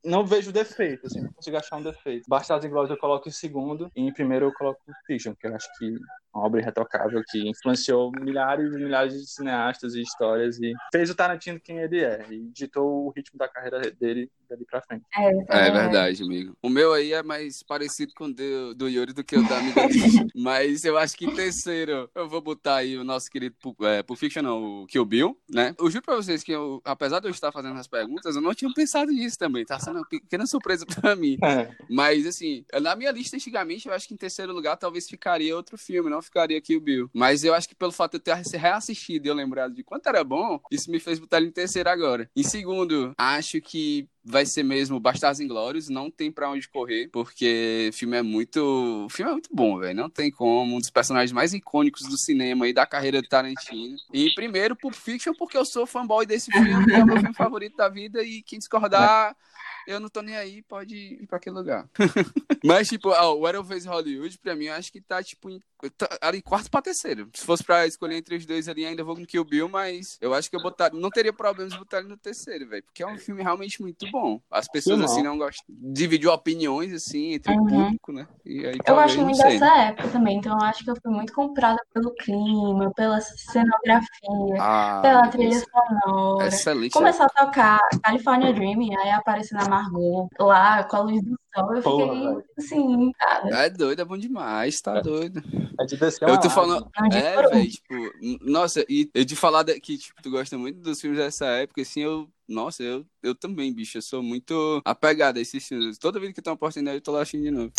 não 0.04 0.26
vejo 0.26 0.52
defeito, 0.52 1.08
assim, 1.08 1.21
não 1.21 1.32
consigo 1.32 1.58
achar 1.58 1.78
um 1.78 1.84
defeito. 1.84 2.26
Bastardos 2.28 2.65
Inglórios 2.65 2.91
eu 2.91 2.97
coloco 2.97 3.30
em 3.30 3.32
segundo, 3.32 3.89
e 3.95 4.02
em 4.02 4.12
primeiro 4.12 4.47
eu 4.47 4.54
coloco 4.54 4.82
Fiction, 5.08 5.34
que 5.34 5.47
eu 5.47 5.56
acho 5.56 5.67
que 5.78 5.95
uma 6.34 6.46
obra 6.46 6.62
irretocável 6.62 7.22
que 7.30 7.48
influenciou 7.50 8.12
milhares 8.19 8.74
e 8.74 8.78
milhares 8.78 9.13
de 9.13 9.28
cineastas 9.28 9.96
e 9.96 10.02
histórias 10.02 10.58
e 10.60 10.74
fez 10.91 11.10
o 11.10 11.15
Tarantino 11.15 11.60
quem 11.60 11.78
ele 11.80 12.04
é, 12.04 12.26
e 12.32 12.39
ditou 12.52 13.06
o 13.06 13.10
ritmo 13.10 13.38
da 13.38 13.48
carreira 13.48 13.80
dele 13.91 14.30
dali 14.50 14.65
pra 14.65 14.82
frente. 14.82 15.04
É 15.50 15.72
verdade, 15.72 16.24
amigo. 16.24 16.56
O 16.62 16.69
meu 16.69 16.93
aí 16.93 17.13
é 17.13 17.24
mais 17.24 17.63
parecido 17.63 18.13
com 18.15 18.26
o 18.26 18.34
do, 18.34 18.74
do 18.76 18.89
Yuri 18.89 19.13
do 19.13 19.24
que 19.24 19.38
o 19.38 19.48
da 19.48 19.58
amiga. 19.58 19.82
Mas 20.36 20.84
eu 20.84 20.98
acho 20.98 21.15
que 21.15 21.26
em 21.26 21.34
terceiro 21.34 22.10
eu 22.15 22.28
vou 22.28 22.41
botar 22.41 22.78
aí 22.78 22.98
o 22.98 23.04
nosso 23.04 23.30
querido 23.30 23.56
Pulp- 23.62 23.82
é, 23.84 24.02
Pulp 24.04 24.19
Fiction, 24.19 24.41
não, 24.41 24.84
o 24.84 24.88
Kill 24.88 25.06
Bill, 25.06 25.38
né? 25.50 25.76
Eu 25.80 25.89
juro 25.89 26.04
pra 26.04 26.15
vocês 26.15 26.43
que 26.43 26.52
eu, 26.52 26.82
apesar 26.84 27.19
de 27.19 27.28
eu 27.28 27.32
estar 27.32 27.52
fazendo 27.52 27.78
as 27.80 27.88
perguntas, 27.88 28.36
eu 28.36 28.41
não 28.41 28.54
tinha 28.54 28.72
pensado 28.74 29.12
nisso 29.12 29.38
também. 29.38 29.65
Tá 29.65 29.80
sendo 29.80 29.98
uma 29.98 30.08
pequena 30.08 30.46
surpresa 30.46 30.86
pra 30.86 31.15
mim. 31.15 31.38
É, 31.43 31.69
Mas, 31.89 32.26
assim, 32.26 32.65
na 32.82 32.96
minha 32.96 33.12
lista, 33.12 33.36
antigamente, 33.36 33.88
eu 33.88 33.93
acho 33.93 34.08
que 34.08 34.13
em 34.13 34.17
terceiro 34.17 34.52
lugar 34.54 34.78
talvez 34.78 35.08
ficaria 35.08 35.56
outro 35.56 35.78
filme, 35.78 36.10
não 36.10 36.22
ficaria 36.24 36.62
Kill 36.62 36.82
Bill. 36.82 37.10
Mas 37.14 37.44
eu 37.44 37.54
acho 37.54 37.68
que 37.68 37.76
pelo 37.76 37.92
fato 37.92 38.12
de 38.14 38.18
eu 38.18 38.44
ter 38.44 38.58
reassistido 38.58 39.28
e 39.28 39.30
eu 39.30 39.36
lembrado 39.36 39.74
de 39.74 39.84
quanto 39.84 40.08
era 40.08 40.24
bom, 40.24 40.60
isso 40.72 40.90
me 40.90 41.00
fez 41.00 41.20
botar 41.20 41.38
ele 41.38 41.48
em 41.48 41.52
terceiro 41.52 41.90
agora. 41.90 42.30
Em 42.36 42.44
segundo, 42.44 43.14
acho 43.18 43.62
que 43.62 44.08
vai 44.26 44.46
ser 44.46 44.64
mesmo 44.64 45.00
Bastardos 45.00 45.42
Inglórios, 45.42 45.90
não 45.90 46.10
tem 46.10 46.32
pra 46.32 46.50
onde 46.50 46.70
correr, 46.70 47.10
porque 47.12 47.90
o 47.90 47.94
filme 47.94 48.18
é 48.18 48.22
muito, 48.22 49.06
o 49.06 49.10
filme 49.10 49.32
é 49.32 49.34
muito 49.34 49.50
bom, 49.54 49.78
velho, 49.78 49.96
não 49.96 50.10
tem 50.10 50.32
como, 50.32 50.76
um 50.76 50.80
dos 50.80 50.90
personagens 50.90 51.34
mais 51.34 51.54
icônicos 51.54 52.04
do 52.04 52.18
cinema 52.18 52.68
e 52.68 52.74
da 52.74 52.86
carreira 52.86 53.22
de 53.22 53.28
Tarantino. 53.28 53.98
E 54.14 54.34
primeiro, 54.34 54.76
Pulp 54.76 54.94
Fiction, 54.94 55.34
porque 55.38 55.58
eu 55.58 55.66
sou 55.66 55.86
fanboy 55.86 56.26
desse 56.26 56.50
filme, 56.52 56.94
é 56.94 57.04
o 57.04 57.06
meu 57.06 57.18
filme 57.18 57.34
favorito 57.36 57.76
da 57.76 57.90
vida 57.90 58.24
e 58.24 58.42
quem 58.42 58.60
discordar, 58.60 59.36
eu 59.86 60.00
não 60.00 60.10
tô 60.10 60.22
nem 60.22 60.36
aí, 60.36 60.62
pode 60.63 60.96
ir 60.96 61.28
pra 61.28 61.38
aquele 61.38 61.56
lugar. 61.56 61.88
Mas, 62.63 62.88
tipo, 62.88 63.10
ó, 63.10 63.34
o 63.36 63.46
Aerofase 63.46 63.88
Hollywood, 63.88 64.38
pra 64.39 64.56
mim, 64.56 64.65
eu 64.65 64.74
acho 64.74 64.91
que 64.91 65.02
tá, 65.02 65.22
tipo, 65.22 65.50
em, 65.50 65.60
tá 65.98 66.08
ali 66.22 66.41
quarto 66.41 66.72
pra 66.72 66.82
terceiro. 66.82 67.30
Se 67.34 67.46
fosse 67.46 67.63
pra 67.63 67.86
escolher 67.86 68.15
entre 68.15 68.36
os 68.38 68.46
dois 68.46 68.69
ali, 68.69 68.86
ainda 68.86 69.04
vou 69.04 69.15
com 69.15 69.26
Kill 69.26 69.43
Bill, 69.43 69.67
mas 69.67 70.17
eu 70.22 70.34
acho 70.34 70.50
que 70.50 70.56
eu 70.56 70.62
botar, 70.62 70.91
não 70.93 71.12
teria 71.12 71.34
problemas 71.34 71.74
de 71.74 71.80
botar 71.80 72.00
ele 72.00 72.08
no 72.08 72.17
terceiro, 72.17 72.67
velho. 72.69 72.84
Porque 72.84 73.04
é 73.04 73.08
um 73.08 73.17
filme 73.17 73.43
realmente 73.43 73.82
muito 73.82 74.10
bom. 74.10 74.39
As 74.50 74.67
pessoas, 74.67 75.02
assim, 75.02 75.22
não 75.22 75.38
gostam. 75.38 75.65
Dividiu 75.67 76.32
opiniões, 76.32 76.93
assim, 76.93 77.34
entre 77.34 77.52
o 77.52 77.58
Uhum. 77.58 77.67
público, 77.67 78.12
né? 78.13 78.28
E 78.46 78.65
aí, 78.65 78.80
Eu 78.88 78.96
não 78.96 79.24
muito 79.26 79.38
dessa 79.38 79.78
época 79.80 80.10
também, 80.10 80.38
então 80.38 80.58
eu 80.58 80.63
acho 80.65 80.84
que 80.84 80.89
eu 80.89 80.96
fui 81.02 81.12
muito 81.12 81.34
comprada 81.34 81.80
pelo 81.93 82.13
clima, 82.15 82.91
pela 82.96 83.19
cenografia, 83.22 84.58
Ah, 84.60 85.00
pela 85.02 85.28
trilha 85.30 85.60
sonora. 85.60 86.48
excelente. 86.48 86.91
Começou 86.93 87.26
a 87.26 87.30
tocar 87.30 87.80
California 88.04 88.54
Dreaming, 88.54 88.96
aí 88.98 89.10
apareceu 89.12 89.58
na 89.58 89.67
Margot 89.76 90.30
lá 90.40 90.84
com 90.84 90.96
a 90.96 91.02
luz 91.02 91.22
do 91.24 91.40
sol. 91.54 91.76
Eu 91.76 91.82
Porra, 91.84 92.06
fiquei 92.14 92.28
velho. 92.28 92.46
assim, 92.58 93.12
cara, 93.14 93.66
É 93.66 93.70
doido, 93.70 94.02
é 94.02 94.06
bom 94.06 94.18
demais, 94.18 94.82
tá 94.82 95.00
doido. 95.02 95.42
é 95.80 95.86
de 95.86 95.98
descer 95.98 96.28
Eu 96.28 96.40
tô 96.40 96.50
falando. 96.50 96.90
É, 97.12 97.48
velho, 97.50 97.70
tipo, 97.70 97.94
nossa, 98.42 98.86
e 98.90 99.10
eu 99.14 99.24
de 99.26 99.36
falar 99.36 99.64
que, 99.66 99.98
tipo, 99.98 100.22
tu 100.22 100.30
gosta 100.32 100.58
muito 100.58 100.80
dos 100.80 101.00
filmes 101.00 101.20
dessa 101.20 101.46
época, 101.46 101.82
assim, 101.82 102.02
eu. 102.02 102.28
Nossa, 102.46 102.84
eu, 102.84 103.06
eu 103.24 103.34
também, 103.34 103.74
bicho, 103.74 103.98
eu 103.98 104.02
sou 104.02 104.22
muito 104.22 104.82
apegado 104.84 105.38
a 105.38 105.40
esses 105.42 105.66
filmes. 105.66 105.98
Toda 105.98 106.20
vez 106.20 106.34
que 106.34 106.42
tem 106.42 106.52
uma 106.52 106.56
oportunidade, 106.56 106.98
eu 106.98 107.02
tô 107.02 107.14
lá 107.14 107.22
assistindo 107.22 107.44
de 107.44 107.52
novo. 107.52 107.72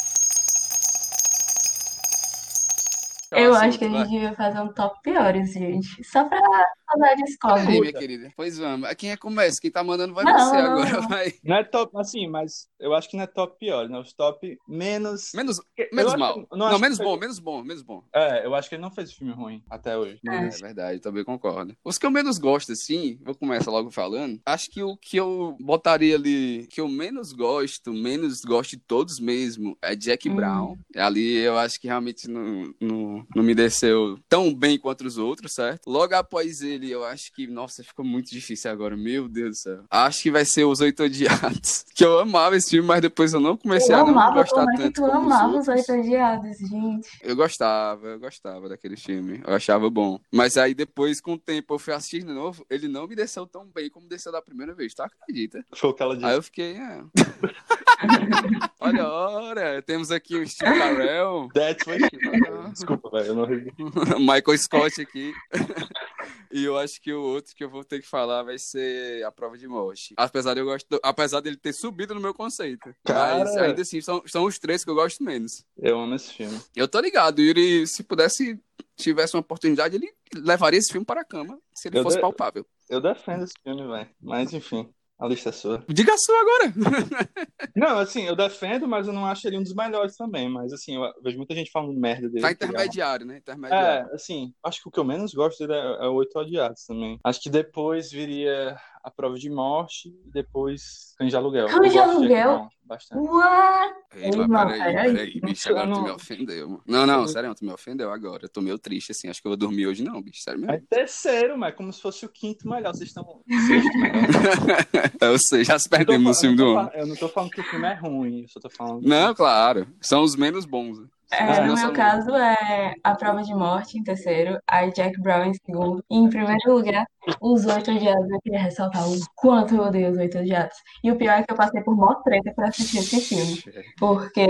Eu 3.32 3.52
Assunto, 3.52 3.64
acho 3.68 3.78
que 3.78 3.84
a 3.84 3.88
vai. 3.88 3.98
gente 4.00 4.10
devia 4.10 4.34
fazer 4.34 4.60
um 4.60 4.72
top 4.72 5.00
piores, 5.02 5.52
gente. 5.52 6.04
Só 6.04 6.24
pra 6.28 6.40
fazer 6.40 7.16
de 7.16 7.22
escola. 7.24 7.54
Olha 7.54 7.68
aí, 7.68 7.80
minha 7.80 7.92
querida. 7.92 8.32
Pois 8.36 8.58
vamos. 8.58 8.92
Quem 8.94 9.10
é 9.10 9.14
que 9.16 9.22
começa? 9.22 9.60
Quem 9.60 9.70
tá 9.70 9.82
mandando 9.82 10.14
vai 10.14 10.24
Não, 10.24 10.32
você 10.38 10.56
não, 10.62 10.72
agora, 10.72 10.90
não. 11.00 11.08
vai. 11.08 11.32
Não 11.42 11.56
é 11.56 11.64
top, 11.64 11.92
assim, 11.98 12.26
mas 12.28 12.68
eu 12.78 12.94
acho 12.94 13.08
que 13.08 13.16
não 13.16 13.24
é 13.24 13.26
top 13.26 13.58
pior, 13.58 13.88
né? 13.88 13.98
Os 13.98 14.12
top 14.12 14.56
menos. 14.68 15.32
Menos, 15.34 15.60
menos 15.92 16.14
mal. 16.14 16.46
Não, 16.52 16.78
menos 16.78 16.96
foi- 16.98 17.06
bom, 17.06 17.16
menos 17.18 17.38
bom, 17.38 17.62
menos 17.62 17.82
bom. 17.82 18.02
É, 18.14 18.44
eu 18.46 18.54
acho 18.54 18.68
que 18.68 18.74
ele 18.74 18.82
não 18.82 18.90
fez 18.90 19.12
filme 19.12 19.32
ruim 19.32 19.62
até 19.70 19.96
hoje. 19.96 20.20
É. 20.28 20.34
É 20.34 20.48
verdade, 20.50 21.00
também 21.00 21.24
concordo. 21.24 21.76
Os 21.84 21.98
que 21.98 22.06
eu 22.06 22.10
menos 22.10 22.38
gosto, 22.38 22.72
assim, 22.72 23.18
vou 23.24 23.34
começar 23.34 23.70
logo 23.70 23.90
falando. 23.90 24.40
Acho 24.46 24.70
que 24.70 24.82
o 24.82 24.96
que 24.96 25.16
eu 25.16 25.56
botaria 25.60 26.14
ali, 26.16 26.66
que 26.70 26.80
eu 26.80 26.88
menos 26.88 27.32
gosto, 27.32 27.92
menos 27.92 28.42
gosto 28.44 28.70
de 28.72 28.78
todos 28.78 29.18
mesmo, 29.18 29.76
é 29.82 29.94
Jack 29.96 30.28
Hum. 30.28 30.36
Brown. 30.36 30.76
Ali 30.96 31.36
eu 31.38 31.58
acho 31.58 31.80
que 31.80 31.86
realmente 31.86 32.28
não, 32.28 32.72
não, 33.18 33.26
não 33.36 33.42
me 33.42 33.54
desceu 33.54 34.18
tão 34.28 34.54
bem 34.54 34.78
quanto 34.78 35.04
os 35.06 35.18
outros, 35.18 35.52
certo? 35.54 35.88
Logo 35.88 36.14
após 36.14 36.60
ele, 36.62 36.90
eu 36.90 37.04
acho 37.04 37.32
que, 37.32 37.46
nossa, 37.46 37.82
ficou 37.84 38.04
muito 38.04 38.30
difícil 38.30 38.70
agora, 38.70 38.96
meu 38.96 39.28
Deus 39.28 39.50
do 39.50 39.56
céu. 39.56 39.84
Acho 39.90 40.22
que 40.22 40.30
vai 40.30 40.44
ser 40.44 40.64
Os 40.64 40.80
Oito 40.80 41.02
Odiados. 41.02 41.84
Que 41.94 42.04
eu 42.04 42.18
amava 42.18 42.56
esse 42.56 42.70
filme, 42.70 42.88
mas 42.88 43.00
depois 43.00 43.32
eu 43.32 43.38
não 43.40 43.56
comecei 43.56 43.94
Eu 43.94 43.98
a 44.00 44.02
não 44.02 44.08
amava, 44.10 44.34
gostar 44.42 44.64
como 44.64 44.70
é 44.72 44.76
tanto 44.78 44.94
tu 44.94 45.00
como 45.02 45.12
amava 45.32 45.58
os. 45.58 45.68
Oito 45.68 45.92
Odiados, 45.92 46.58
gente? 46.58 47.08
Eu 47.22 47.36
gostava, 47.36 48.06
eu 48.08 48.18
gostava 48.18 48.68
daquele 48.68 48.96
filme. 48.96 49.40
Eu 49.46 49.54
achava 49.54 49.88
bom. 49.88 50.18
Mas 50.32 50.56
aí 50.56 50.74
depois, 50.74 51.20
com 51.20 51.34
o 51.34 51.38
tempo, 51.38 51.74
eu 51.74 51.78
fui 51.78 51.92
assistir 51.94 52.24
de 52.24 52.32
novo. 52.32 52.66
Ele 52.68 52.88
não 52.88 53.06
me 53.06 53.14
desceu 53.14 53.46
tão 53.46 53.64
bem 53.66 53.88
como 53.88 54.08
desceu 54.08 54.32
da 54.32 54.42
primeira 54.42 54.74
vez, 54.74 54.92
tu 54.92 55.02
acredita? 55.02 55.64
Foi 55.72 55.90
o 55.90 55.94
que 55.94 56.02
ela 56.02 56.14
disse. 56.16 56.26
Aí 56.26 56.34
eu 56.34 56.42
fiquei, 56.42 56.76
é. 56.76 57.00
Olha, 58.80 59.06
ora, 59.08 59.82
temos 59.82 60.10
aqui 60.10 60.36
o 60.36 60.46
Steve 60.48 60.76
Carell, 60.78 61.48
That's 61.54 61.86
what 61.86 62.00
she- 62.00 62.70
Desculpa, 62.72 63.03
velho, 63.10 63.26
eu 63.28 63.34
não 63.34 63.44
ri. 63.44 63.72
Michael 64.18 64.58
Scott 64.58 65.00
aqui. 65.00 65.32
E 66.50 66.64
eu 66.64 66.78
acho 66.78 67.02
que 67.02 67.12
o 67.12 67.20
outro 67.20 67.52
que 67.54 67.64
eu 67.64 67.68
vou 67.68 67.82
ter 67.82 68.00
que 68.00 68.06
falar 68.08 68.44
vai 68.44 68.56
ser 68.58 69.24
A 69.24 69.32
Prova 69.32 69.58
de 69.58 69.66
Morte. 69.66 70.14
Apesar 70.16 70.54
de 70.54 70.60
eu 70.60 70.64
gosto, 70.64 70.86
apesar 71.02 71.40
dele 71.40 71.56
ter 71.56 71.72
subido 71.72 72.14
no 72.14 72.20
meu 72.20 72.32
conceito. 72.32 72.94
Mas 73.06 73.52
Cara. 73.52 73.66
ainda 73.66 73.82
assim, 73.82 74.00
são, 74.00 74.22
são 74.24 74.44
os 74.44 74.56
três 74.56 74.84
que 74.84 74.90
eu 74.90 74.94
gosto 74.94 75.22
menos. 75.24 75.64
Eu 75.76 75.98
amo 75.98 76.14
esse 76.14 76.32
filme. 76.32 76.58
Eu 76.76 76.86
tô 76.86 77.00
ligado, 77.00 77.42
Yuri, 77.42 77.84
se 77.88 78.04
pudesse, 78.04 78.58
tivesse 78.96 79.34
uma 79.34 79.40
oportunidade, 79.40 79.96
ele 79.96 80.14
levaria 80.32 80.78
esse 80.78 80.92
filme 80.92 81.04
para 81.04 81.22
a 81.22 81.24
cama, 81.24 81.58
se 81.74 81.88
ele 81.88 81.98
Eu 81.98 82.04
fosse 82.04 82.16
de- 82.16 82.22
palpável. 82.22 82.64
Eu 82.88 83.00
defendo 83.00 83.42
esse 83.42 83.54
filme, 83.62 83.84
velho. 83.88 84.08
Mas 84.22 84.52
enfim, 84.54 84.88
a 85.18 85.26
lista 85.28 85.48
é 85.50 85.52
sua. 85.52 85.84
Diga 85.88 86.12
a 86.14 86.18
sua 86.18 86.34
agora. 86.40 86.74
Não, 87.76 87.98
assim, 87.98 88.22
eu 88.26 88.36
defendo, 88.36 88.86
mas 88.86 89.06
eu 89.06 89.12
não 89.12 89.26
acho 89.26 89.46
ele 89.46 89.58
um 89.58 89.62
dos 89.62 89.74
melhores 89.74 90.16
também. 90.16 90.48
Mas 90.48 90.72
assim, 90.72 90.96
eu 90.96 91.02
vejo 91.22 91.36
muita 91.36 91.54
gente 91.54 91.70
falando 91.70 91.98
merda 91.98 92.28
dele. 92.28 92.40
Tá 92.42 92.54
que 92.54 92.62
ele 92.64 92.64
é 92.64 92.66
uma- 92.66 92.74
intermediário, 92.74 93.26
né? 93.26 93.36
Intermediário. 93.38 94.10
É, 94.10 94.14
assim, 94.14 94.52
acho 94.62 94.82
que 94.82 94.88
o 94.88 94.92
que 94.92 94.98
eu 95.00 95.04
menos 95.04 95.32
gosto 95.32 95.66
dele 95.66 95.78
é, 95.78 96.04
é 96.04 96.08
o 96.08 96.14
Oito 96.14 96.38
Odiados 96.38 96.84
também. 96.84 97.18
Acho 97.24 97.40
que 97.40 97.50
depois 97.50 98.10
viria 98.10 98.76
A 99.04 99.10
Prova 99.10 99.38
de 99.38 99.50
Morte 99.50 100.08
e 100.08 100.30
depois 100.32 101.14
Cães 101.18 101.28
de 101.30 101.36
Aluguel. 101.36 101.66
Cães 101.66 101.92
de 101.92 101.98
Aluguel? 101.98 102.68
Bastante. 102.86 103.20
What? 103.28 103.94
Ei, 104.16 104.26
mas 104.30 104.34
Irmão, 104.36 104.66
peraí, 104.66 104.78
peraí. 104.82 105.12
peraí, 105.14 105.40
bicho, 105.42 105.68
agora 105.70 105.92
tu 105.92 106.02
me 106.02 106.08
Não. 106.08 106.14
ofendeu, 106.16 106.68
mano. 106.68 106.82
Não, 106.86 107.06
não, 107.06 107.28
sério, 107.28 107.54
tu 107.54 107.64
me 107.64 107.72
ofendeu 107.72 108.10
agora. 108.10 108.44
Eu 108.44 108.48
tô 108.48 108.60
meio 108.62 108.78
triste, 108.78 109.12
assim. 109.12 109.28
Acho 109.28 109.40
que 109.42 109.46
eu 109.46 109.50
vou 109.50 109.56
dormir 109.58 109.86
hoje, 109.86 110.02
não, 110.02 110.20
bicho. 110.22 110.42
Sério 110.42 110.64
É 110.64 110.72
mesmo. 110.72 110.86
terceiro, 110.88 111.56
mas 111.58 111.70
é 111.74 111.76
como 111.76 111.92
se 111.92 112.00
fosse 112.00 112.24
o 112.24 112.28
quinto 112.30 112.66
melhor. 112.68 112.94
Vocês 112.94 113.10
estão 113.10 113.24
sexto 113.66 113.92
melhor. 113.98 115.10
eu 115.20 115.38
sei, 115.38 115.64
já 115.64 115.78
se 115.78 115.88
perdemos 115.88 116.24
no 116.26 116.34
filme 116.34 116.56
do 116.56 116.74
não 116.74 116.84
fa- 116.86 116.92
eu 116.94 117.06
não 117.06 117.16
tô 117.16 117.28
falando 117.28 117.50
que 117.50 117.60
o 117.60 117.64
filme 117.64 117.86
é 117.86 117.94
ruim, 117.94 118.42
eu 118.42 118.48
só 118.48 118.60
tô 118.60 118.70
falando. 118.70 119.02
Não, 119.06 119.34
claro. 119.34 119.86
São 120.00 120.22
os 120.22 120.34
menos 120.36 120.64
bons. 120.64 120.98
É, 121.38 121.66
no 121.66 121.74
meu 121.74 121.92
caso 121.92 122.34
é 122.34 122.94
A 123.02 123.14
Prova 123.14 123.42
de 123.42 123.54
Morte 123.54 123.98
em 123.98 124.02
terceiro, 124.02 124.58
aí 124.66 124.92
Jack 124.92 125.20
Brown 125.20 125.44
em 125.44 125.54
segundo. 125.54 126.04
E 126.10 126.16
em 126.16 126.28
primeiro 126.28 126.74
lugar, 126.74 127.04
Os 127.40 127.66
Oito 127.66 127.90
Odiados. 127.90 128.30
Eu 128.30 128.40
queria 128.40 128.60
ressaltar 128.60 129.08
o 129.08 129.16
quanto 129.34 129.74
eu 129.74 129.82
odeio 129.82 130.10
Os 130.10 130.18
Oito 130.18 130.38
Odiados. 130.38 130.76
E 131.02 131.10
o 131.10 131.16
pior 131.16 131.38
é 131.38 131.42
que 131.42 131.52
eu 131.52 131.56
passei 131.56 131.82
por 131.82 131.96
mó 131.96 132.14
treta 132.22 132.52
pra 132.54 132.68
assistir 132.68 132.98
esse 132.98 133.20
filme. 133.20 133.62
Porque 133.98 134.46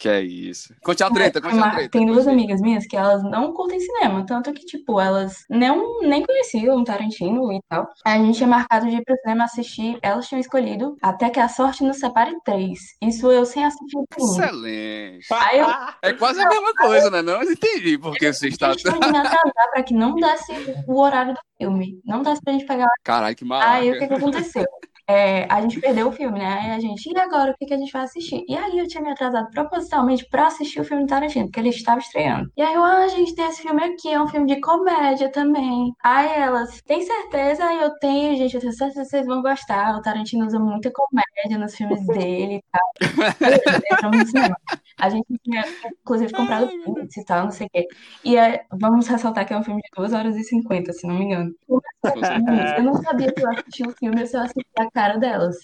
Que 0.00 0.08
é 0.08 0.20
isso. 0.20 0.74
Conte 0.82 1.02
a 1.02 1.10
treta, 1.10 1.40
conte 1.40 1.58
a 1.58 1.70
treta. 1.70 1.90
tem 1.90 2.06
duas 2.06 2.26
amigas 2.26 2.60
minhas 2.60 2.86
que 2.86 2.96
elas 2.96 3.22
não 3.22 3.52
curtem 3.52 3.80
cinema. 3.80 4.24
Tanto 4.26 4.52
que, 4.52 4.64
tipo, 4.64 5.00
elas 5.00 5.44
não, 5.48 6.00
nem 6.02 6.24
conheciam 6.24 6.82
Tarantino 6.84 7.52
e 7.52 7.60
tal. 7.68 7.88
A 8.04 8.18
gente 8.18 8.36
tinha 8.36 8.48
marcado 8.48 8.88
de 8.88 8.96
ir 8.96 9.04
pro 9.04 9.16
cinema 9.16 9.44
assistir. 9.44 9.98
Elas 10.02 10.28
tinham 10.28 10.40
escolhido 10.40 10.96
Até 11.02 11.30
que 11.30 11.40
a 11.40 11.48
Sorte 11.48 11.84
nos 11.84 11.98
separe 11.98 12.34
três. 12.44 12.80
Isso 13.00 13.30
eu 13.30 13.44
sem 13.44 13.64
assistir 13.64 13.96
o 13.96 14.04
segundo. 14.12 14.42
Excelente. 14.42 15.26
Aí 15.32 15.58
eu 15.58 15.66
É 16.02 16.12
quase 16.12 16.40
a 16.40 16.48
mesma 16.48 16.74
coisa, 16.74 17.10
né? 17.10 17.22
Não 17.22 17.42
Eu 17.42 17.52
entendi 17.52 17.98
porque 17.98 18.32
você 18.32 18.48
está. 18.48 18.72
gente 18.72 18.82
tinha 18.82 18.98
que 18.98 19.04
atrasar 19.04 19.70
pra 19.72 19.82
que 19.82 19.94
não 19.94 20.14
desse 20.14 20.52
o 20.86 21.00
horário 21.00 21.34
do 21.34 21.40
filme. 21.58 22.00
Não 22.04 22.22
desse 22.22 22.42
pra 22.42 22.52
gente 22.52 22.66
pegar. 22.66 22.88
Caralho, 23.04 23.36
que 23.36 23.44
Aí 23.52 23.90
o 23.90 23.98
que 23.98 24.08
que 24.08 24.14
aconteceu? 24.14 24.66
É, 25.12 25.46
a 25.50 25.60
gente 25.60 25.78
perdeu 25.78 26.08
o 26.08 26.12
filme, 26.12 26.38
né? 26.38 26.46
Aí 26.46 26.70
a 26.70 26.80
gente, 26.80 27.06
e 27.06 27.18
agora? 27.18 27.52
O 27.52 27.54
que 27.58 27.66
que 27.66 27.74
a 27.74 27.76
gente 27.76 27.92
vai 27.92 28.02
assistir? 28.02 28.42
E 28.48 28.56
aí 28.56 28.78
eu 28.78 28.88
tinha 28.88 29.02
me 29.02 29.10
atrasado 29.10 29.50
propositalmente 29.50 30.26
pra 30.30 30.46
assistir 30.46 30.80
o 30.80 30.84
filme 30.84 31.04
do 31.04 31.08
Tarantino, 31.08 31.46
porque 31.46 31.60
ele 31.60 31.68
estava 31.68 32.00
estreando. 32.00 32.50
E 32.56 32.62
aí 32.62 32.74
eu, 32.74 32.82
ah, 32.82 33.06
gente, 33.08 33.34
tem 33.34 33.46
esse 33.46 33.60
filme 33.60 33.84
aqui, 33.84 34.08
é 34.08 34.20
um 34.20 34.26
filme 34.26 34.46
de 34.46 34.58
comédia 34.60 35.30
também. 35.30 35.92
Aí 36.02 36.28
elas, 36.40 36.80
tem 36.82 37.02
certeza? 37.02 37.62
Aí 37.62 37.82
eu 37.82 37.90
tenho, 37.98 38.36
gente, 38.36 38.54
eu 38.54 38.60
tenho 38.60 38.72
certeza 38.72 39.02
que 39.02 39.10
vocês 39.10 39.26
vão 39.26 39.42
gostar. 39.42 39.96
O 39.96 40.02
Tarantino 40.02 40.46
usa 40.46 40.58
muita 40.58 40.90
comédia 40.90 41.58
nos 41.58 41.74
filmes 41.74 42.04
dele 42.08 42.54
e 42.56 42.64
tal. 42.72 43.36
Beleza, 43.38 44.30
cinema. 44.30 44.56
A 44.98 45.08
gente 45.08 45.26
tinha, 45.42 45.64
inclusive, 46.00 46.32
comprado 46.32 46.68
pizza 46.68 47.20
e 47.20 47.24
tal, 47.24 47.44
não 47.44 47.50
sei 47.50 47.66
o 47.66 47.70
quê. 47.70 47.86
E 48.24 48.36
é, 48.36 48.64
vamos 48.72 49.06
ressaltar 49.08 49.46
que 49.46 49.52
é 49.52 49.58
um 49.58 49.64
filme 49.64 49.82
de 49.82 49.88
2 49.96 50.12
horas 50.12 50.36
e 50.36 50.44
50, 50.44 50.92
se 50.92 51.06
não 51.06 51.16
me 51.16 51.24
engano. 51.24 51.54
Eu 52.76 52.82
não 52.82 52.94
sabia 52.94 53.28
se 53.28 53.42
eu 53.42 53.50
assistia 53.50 53.86
o 53.86 53.92
filme 53.92 54.20
eu 54.20 54.40
assistia 54.40 54.64
a 54.78 54.90
cara 55.02 55.18
delas. 55.18 55.56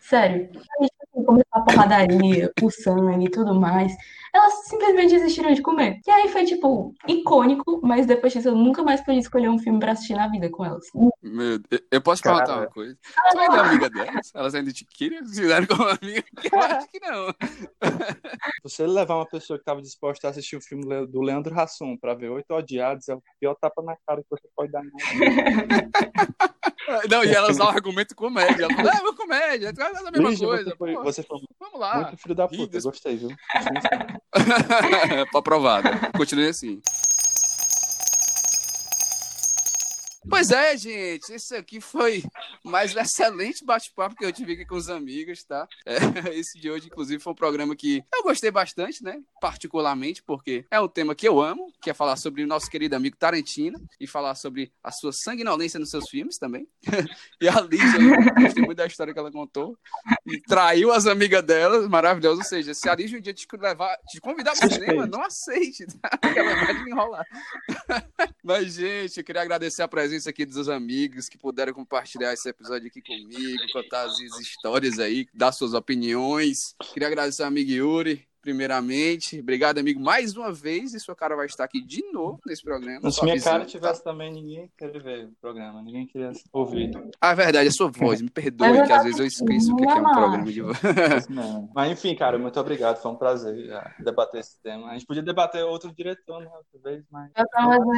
Sério. 0.00 0.50
Aí, 0.78 0.88
tipo, 0.88 1.24
começou 1.24 1.46
a 1.52 1.60
porradaria, 1.62 2.52
o 2.62 2.70
sangue 2.70 3.26
e 3.26 3.30
tudo 3.30 3.54
mais. 3.54 3.92
Elas 4.34 4.66
simplesmente 4.66 5.10
desistiram 5.10 5.52
de 5.52 5.60
comer. 5.60 6.00
E 6.06 6.10
aí 6.10 6.28
foi, 6.28 6.44
tipo, 6.44 6.94
icônico, 7.06 7.80
mas 7.82 8.06
depois 8.06 8.32
disso 8.32 8.48
eu 8.48 8.54
nunca 8.56 8.82
mais 8.82 9.02
pude 9.04 9.18
escolher 9.18 9.50
um 9.50 9.58
filme 9.58 9.78
pra 9.78 9.92
assistir 9.92 10.14
na 10.14 10.26
vida 10.28 10.48
com 10.50 10.64
elas. 10.64 10.86
Meu 11.22 11.58
Deus. 11.58 11.82
Eu 11.90 12.00
posso 12.00 12.22
Cara. 12.22 12.36
perguntar 12.36 12.60
uma 12.60 12.66
coisa? 12.70 12.96
Tu 13.30 13.38
ainda 13.38 13.56
é 13.56 13.60
amiga 13.60 13.90
delas? 13.90 14.30
Elas 14.34 14.54
ainda 14.54 14.72
te 14.72 14.86
queriam? 14.86 15.24
Se 15.26 15.40
fizeram 15.40 15.66
como 15.66 15.82
amiga? 15.82 16.24
Eu 16.50 16.58
acho 16.60 16.88
que 16.88 17.00
não. 17.00 17.34
Você 18.64 18.86
levar 18.86 19.16
uma 19.16 19.26
pessoa 19.26 19.58
que 19.58 19.62
estava 19.62 19.82
disposta 19.82 20.28
a 20.28 20.30
assistir 20.30 20.56
o 20.56 20.62
filme 20.62 21.06
do 21.06 21.20
Leandro 21.20 21.58
Hassum 21.58 21.96
pra 21.98 22.14
ver 22.14 22.30
Oito 22.30 22.54
Odiados 22.54 23.08
é 23.10 23.14
o 23.14 23.22
pior 23.38 23.54
tapa 23.60 23.82
na 23.82 23.96
cara 24.06 24.22
que 24.22 24.30
você 24.30 24.48
pode 24.56 24.72
dar. 24.72 24.82
Não, 27.08 27.24
e 27.24 27.32
elas 27.32 27.56
dão 27.56 27.68
argumento 27.68 28.14
comédia. 28.14 28.64
Ela 28.64 28.74
fala, 28.74 28.90
é, 28.90 29.00
uma 29.00 29.14
comédia, 29.14 29.66
é 29.76 29.82
a 29.82 30.10
mesma 30.10 30.28
Lígia, 30.28 30.46
coisa. 30.48 30.64
você 30.64 30.76
foi, 30.76 30.94
você 30.94 31.22
foi 31.22 31.38
Vamos 31.60 31.78
lá. 31.80 31.96
muito 32.02 32.16
filho 32.16 32.34
da 32.34 32.48
puta, 32.48 32.62
Ridas. 32.62 32.84
gostei, 32.84 33.16
viu? 33.16 33.30
Aprovado. 35.34 35.88
Continue 36.16 36.48
assim. 36.48 36.80
Pois 40.28 40.50
é, 40.50 40.76
gente, 40.76 41.32
esse 41.32 41.54
aqui 41.56 41.80
foi 41.80 42.22
mais 42.64 42.94
um 42.94 43.00
excelente 43.00 43.64
bate-papo 43.64 44.14
que 44.14 44.24
eu 44.24 44.32
tive 44.32 44.52
aqui 44.52 44.64
com 44.64 44.76
os 44.76 44.88
amigos, 44.88 45.42
tá? 45.42 45.66
É, 45.84 45.96
esse 46.38 46.60
de 46.60 46.70
hoje, 46.70 46.86
inclusive, 46.86 47.20
foi 47.20 47.32
um 47.32 47.36
programa 47.36 47.74
que 47.74 48.04
eu 48.14 48.22
gostei 48.22 48.50
bastante, 48.50 49.02
né? 49.02 49.20
Particularmente, 49.40 50.22
porque 50.22 50.64
é 50.70 50.80
um 50.80 50.86
tema 50.86 51.14
que 51.14 51.26
eu 51.26 51.40
amo, 51.40 51.72
que 51.82 51.90
é 51.90 51.94
falar 51.94 52.16
sobre 52.16 52.44
o 52.44 52.46
nosso 52.46 52.70
querido 52.70 52.94
amigo 52.94 53.16
Tarantino 53.16 53.80
e 53.98 54.06
falar 54.06 54.36
sobre 54.36 54.72
a 54.82 54.92
sua 54.92 55.12
sanguinolência 55.12 55.80
nos 55.80 55.90
seus 55.90 56.08
filmes 56.08 56.38
também. 56.38 56.68
e 57.40 57.48
a 57.48 57.60
Lígia, 57.60 57.98
eu 58.00 58.42
gostei 58.42 58.62
muito 58.62 58.78
da 58.78 58.86
história 58.86 59.12
que 59.12 59.18
ela 59.18 59.32
contou. 59.32 59.76
E 60.24 60.40
traiu 60.40 60.92
as 60.92 61.06
amigas 61.06 61.42
dela, 61.42 61.88
maravilhoso. 61.88 62.38
Ou 62.38 62.46
seja, 62.46 62.72
se 62.74 62.88
a 62.88 62.94
Lígia 62.94 63.18
um 63.18 63.22
dia 63.22 63.34
te 63.34 63.46
levar, 63.58 63.96
te 64.08 64.20
convidar 64.20 64.56
para 64.56 64.68
o 64.68 64.72
cinema, 64.72 65.06
não 65.06 65.22
aceite, 65.24 65.86
tá? 66.00 66.10
Porque 66.22 66.38
ela 66.38 66.54
vai 66.64 66.74
te 66.74 66.88
enrolar. 66.88 67.26
Mas, 68.42 68.74
gente, 68.74 69.18
eu 69.18 69.24
queria 69.24 69.42
agradecer 69.42 69.82
a 69.82 69.88
presença 69.88 70.11
aqui 70.26 70.44
dos 70.44 70.68
amigos 70.68 71.28
que 71.28 71.38
puderam 71.38 71.72
compartilhar 71.72 72.32
esse 72.32 72.48
episódio 72.48 72.88
aqui 72.88 73.02
comigo, 73.02 73.62
contar 73.72 74.04
as 74.04 74.18
histórias 74.40 74.98
aí, 74.98 75.26
dar 75.34 75.52
suas 75.52 75.74
opiniões. 75.74 76.74
Queria 76.92 77.08
agradecer 77.08 77.42
ao 77.42 77.48
amigo 77.48 77.70
Yuri, 77.70 78.26
primeiramente. 78.42 79.38
Obrigado, 79.38 79.78
amigo, 79.78 80.00
mais 80.00 80.36
uma 80.36 80.52
vez. 80.52 80.92
E 80.92 81.00
sua 81.00 81.14
cara 81.14 81.36
vai 81.36 81.46
estar 81.46 81.64
aqui 81.64 81.80
de 81.80 82.02
novo 82.12 82.40
nesse 82.44 82.62
programa. 82.62 83.10
Se 83.10 83.24
minha 83.24 83.40
cara 83.40 83.64
tivesse 83.64 84.02
também, 84.02 84.32
ninguém 84.32 84.70
queria 84.76 85.00
ver 85.00 85.26
o 85.26 85.32
programa, 85.40 85.80
ninguém 85.80 86.06
queria 86.06 86.32
ouvir. 86.52 86.90
Ah, 87.20 87.30
é 87.30 87.34
verdade, 87.34 87.68
a 87.68 87.72
sua 87.72 87.90
voz. 87.90 88.20
Me 88.20 88.28
perdoe, 88.28 88.84
que 88.84 88.92
às 88.92 89.04
vezes 89.04 89.20
eu 89.20 89.26
esqueço 89.26 89.72
o 89.72 89.76
que 89.76 89.84
é 89.84 89.86
que 89.86 89.92
é 89.92 90.00
um 90.00 90.12
programa 90.12 90.44
de 90.44 90.60
voz. 90.60 90.78
Mas 91.74 91.92
enfim, 91.92 92.14
cara, 92.16 92.36
muito 92.36 92.58
obrigado. 92.58 93.00
Foi 93.00 93.10
um 93.12 93.16
prazer 93.16 93.66
já, 93.66 93.94
debater 94.00 94.40
esse 94.40 94.60
tema. 94.60 94.90
A 94.90 94.94
gente 94.94 95.06
podia 95.06 95.22
debater 95.22 95.64
outro 95.64 95.94
diretor, 95.94 96.40
né? 96.40 96.50
Outra 96.52 96.90
vez, 96.90 97.04
mas. 97.10 97.30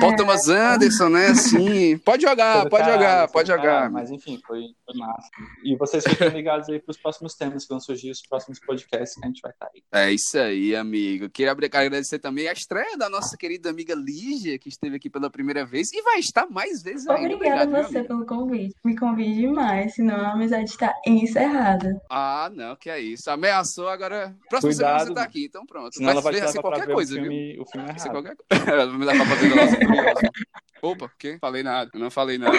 Paul 0.01 0.17
Thomas 0.17 0.49
Anderson, 0.49 1.09
né? 1.09 1.29
Assim. 1.29 1.97
Pode 1.99 2.23
jogar, 2.23 2.69
pode 2.69 2.85
Caralho, 2.85 3.03
jogar, 3.03 3.29
pode 3.29 3.49
caralho, 3.49 3.69
jogar. 3.69 3.91
Mas 3.91 4.11
enfim, 4.11 4.39
foi, 4.47 4.63
foi 4.85 4.99
massa. 4.99 5.29
E 5.65 5.75
vocês 5.77 6.05
fiquem 6.05 6.29
ligados 6.29 6.69
aí 6.69 6.79
pros 6.79 6.99
próximos 6.99 7.35
temas 7.35 7.65
que 7.65 7.71
vão 7.71 7.81
surgir, 7.81 8.11
os 8.11 8.21
próximos 8.23 8.61
podcasts 8.61 9.19
que 9.19 9.25
a 9.25 9.29
gente 9.29 9.41
vai 9.41 9.53
estar 9.53 9.71
aí. 9.75 9.83
É 9.93 10.13
isso 10.13 10.34
aí, 10.39 10.75
amigo. 10.75 11.29
Queria 11.29 11.53
agradecer 11.53 12.19
também 12.19 12.49
a 12.49 12.53
estreia 12.53 12.97
da 12.97 13.09
nossa 13.09 13.37
querida 13.37 13.71
amiga 13.71 13.95
Lígia, 13.95 14.59
que 14.59 14.69
esteve 14.69 14.97
aqui 14.97 15.09
pela 15.11 15.31
primeira 15.31 15.65
vez 15.65 15.93
e 15.93 16.03
vai 16.03 16.19
estar 16.19 16.47
mais 16.49 16.83
vezes 16.83 17.07
ainda. 17.09 17.35
Obrigada 17.35 17.79
a 17.79 17.83
você 17.83 18.03
pelo 18.03 18.27
convite. 18.27 18.75
Me 18.85 18.97
convide 18.97 19.41
demais, 19.41 19.95
senão 19.95 20.17
a 20.17 20.33
amizade 20.33 20.71
está 20.71 20.95
encerrada. 21.07 22.01
Ah, 22.11 22.51
não, 22.55 22.77
que 22.77 22.91
é 22.91 23.01
isso. 23.01 23.31
Ameaçou, 23.31 23.89
agora. 23.89 24.35
Próxima 24.49 24.73
Cuidado, 24.73 24.99
semana 24.99 25.07
você 25.07 25.15
tá 25.15 25.23
aqui, 25.23 25.45
então 25.47 25.67
pronto. 25.67 25.95
Senão 25.95 26.11
ela 26.11 26.21
vai 26.21 26.35
ser 26.35 26.61
qualquer 26.61 26.87
coisa, 26.87 27.13
o, 27.13 27.15
viu? 27.15 27.25
filme, 27.25 27.59
o 27.61 27.67
filme 27.67 27.87
Vai 27.87 27.99
ser 27.99 28.09
errado. 28.09 28.23
qualquer 28.23 28.37
coisa. 28.37 28.65
Vai 28.87 28.99
me 28.99 29.05
levar 29.05 29.27
pra 29.27 29.37
fazer 29.37 29.47
e 29.47 29.87
Furiosos. 29.87 30.31
Opa, 30.85 31.11
quê? 31.19 31.39
Falei 31.41 31.63
nada. 31.63 31.91
Eu 31.95 32.01
não 32.01 32.11
falei 32.11 32.37
nada. 32.37 32.55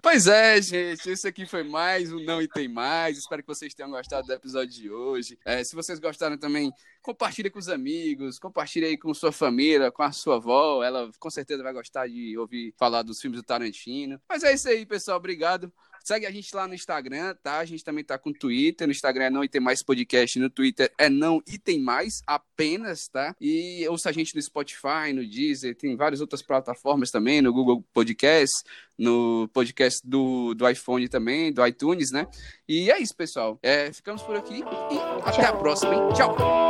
Pois 0.00 0.26
é, 0.26 0.62
gente. 0.62 1.10
Esse 1.10 1.28
aqui 1.28 1.44
foi 1.44 1.62
mais 1.62 2.10
um 2.10 2.24
Não 2.24 2.40
e 2.40 2.48
Tem 2.48 2.68
Mais. 2.68 3.18
Espero 3.18 3.42
que 3.42 3.48
vocês 3.48 3.74
tenham 3.74 3.90
gostado 3.90 4.26
do 4.26 4.32
episódio 4.32 4.72
de 4.72 4.90
hoje. 4.90 5.38
É, 5.44 5.62
se 5.62 5.74
vocês 5.74 5.98
gostaram 5.98 6.38
também, 6.38 6.72
compartilhe 7.02 7.50
com 7.50 7.58
os 7.58 7.68
amigos, 7.68 8.38
compartilhe 8.38 8.86
aí 8.86 8.96
com 8.96 9.12
sua 9.12 9.30
família, 9.30 9.90
com 9.92 10.02
a 10.02 10.10
sua 10.10 10.36
avó. 10.36 10.82
Ela 10.82 11.10
com 11.18 11.28
certeza 11.28 11.62
vai 11.62 11.74
gostar 11.74 12.06
de 12.06 12.38
ouvir 12.38 12.72
falar 12.78 13.02
dos 13.02 13.20
filmes 13.20 13.40
do 13.40 13.44
Tarantino. 13.44 14.18
Mas 14.26 14.42
é 14.42 14.54
isso 14.54 14.68
aí, 14.68 14.86
pessoal. 14.86 15.18
Obrigado. 15.18 15.70
Segue 16.06 16.24
a 16.24 16.30
gente 16.30 16.54
lá 16.54 16.68
no 16.68 16.74
Instagram, 16.74 17.34
tá? 17.42 17.58
A 17.58 17.64
gente 17.64 17.82
também 17.82 18.04
tá 18.04 18.16
com 18.16 18.32
Twitter. 18.32 18.86
No 18.86 18.92
Instagram 18.92 19.24
é 19.24 19.30
Não 19.30 19.42
e 19.42 19.48
Tem 19.48 19.60
Mais 19.60 19.82
Podcast. 19.82 20.38
No 20.38 20.48
Twitter 20.48 20.88
é 20.96 21.10
Não 21.10 21.42
e 21.44 21.58
Tem 21.58 21.80
Mais 21.80 22.22
apenas, 22.24 23.08
tá? 23.08 23.34
E 23.40 23.84
ouça 23.88 24.10
a 24.10 24.12
gente 24.12 24.32
no 24.32 24.40
Spotify, 24.40 25.12
no 25.12 25.28
Deezer. 25.28 25.74
Tem 25.74 25.96
várias 25.96 26.20
outras 26.20 26.42
plataformas 26.42 27.10
também, 27.10 27.42
no 27.42 27.52
Google 27.52 27.84
Podcast, 27.92 28.62
no 28.96 29.48
podcast 29.52 30.00
do, 30.04 30.54
do 30.54 30.68
iPhone 30.68 31.08
também, 31.08 31.52
do 31.52 31.66
iTunes, 31.66 32.12
né? 32.12 32.28
E 32.68 32.88
é 32.88 33.00
isso, 33.00 33.16
pessoal. 33.16 33.58
É, 33.60 33.92
ficamos 33.92 34.22
por 34.22 34.36
aqui 34.36 34.60
e 34.60 35.28
até 35.28 35.44
a 35.44 35.52
próxima, 35.54 35.92
hein? 35.92 36.00
Tchau! 36.14 36.65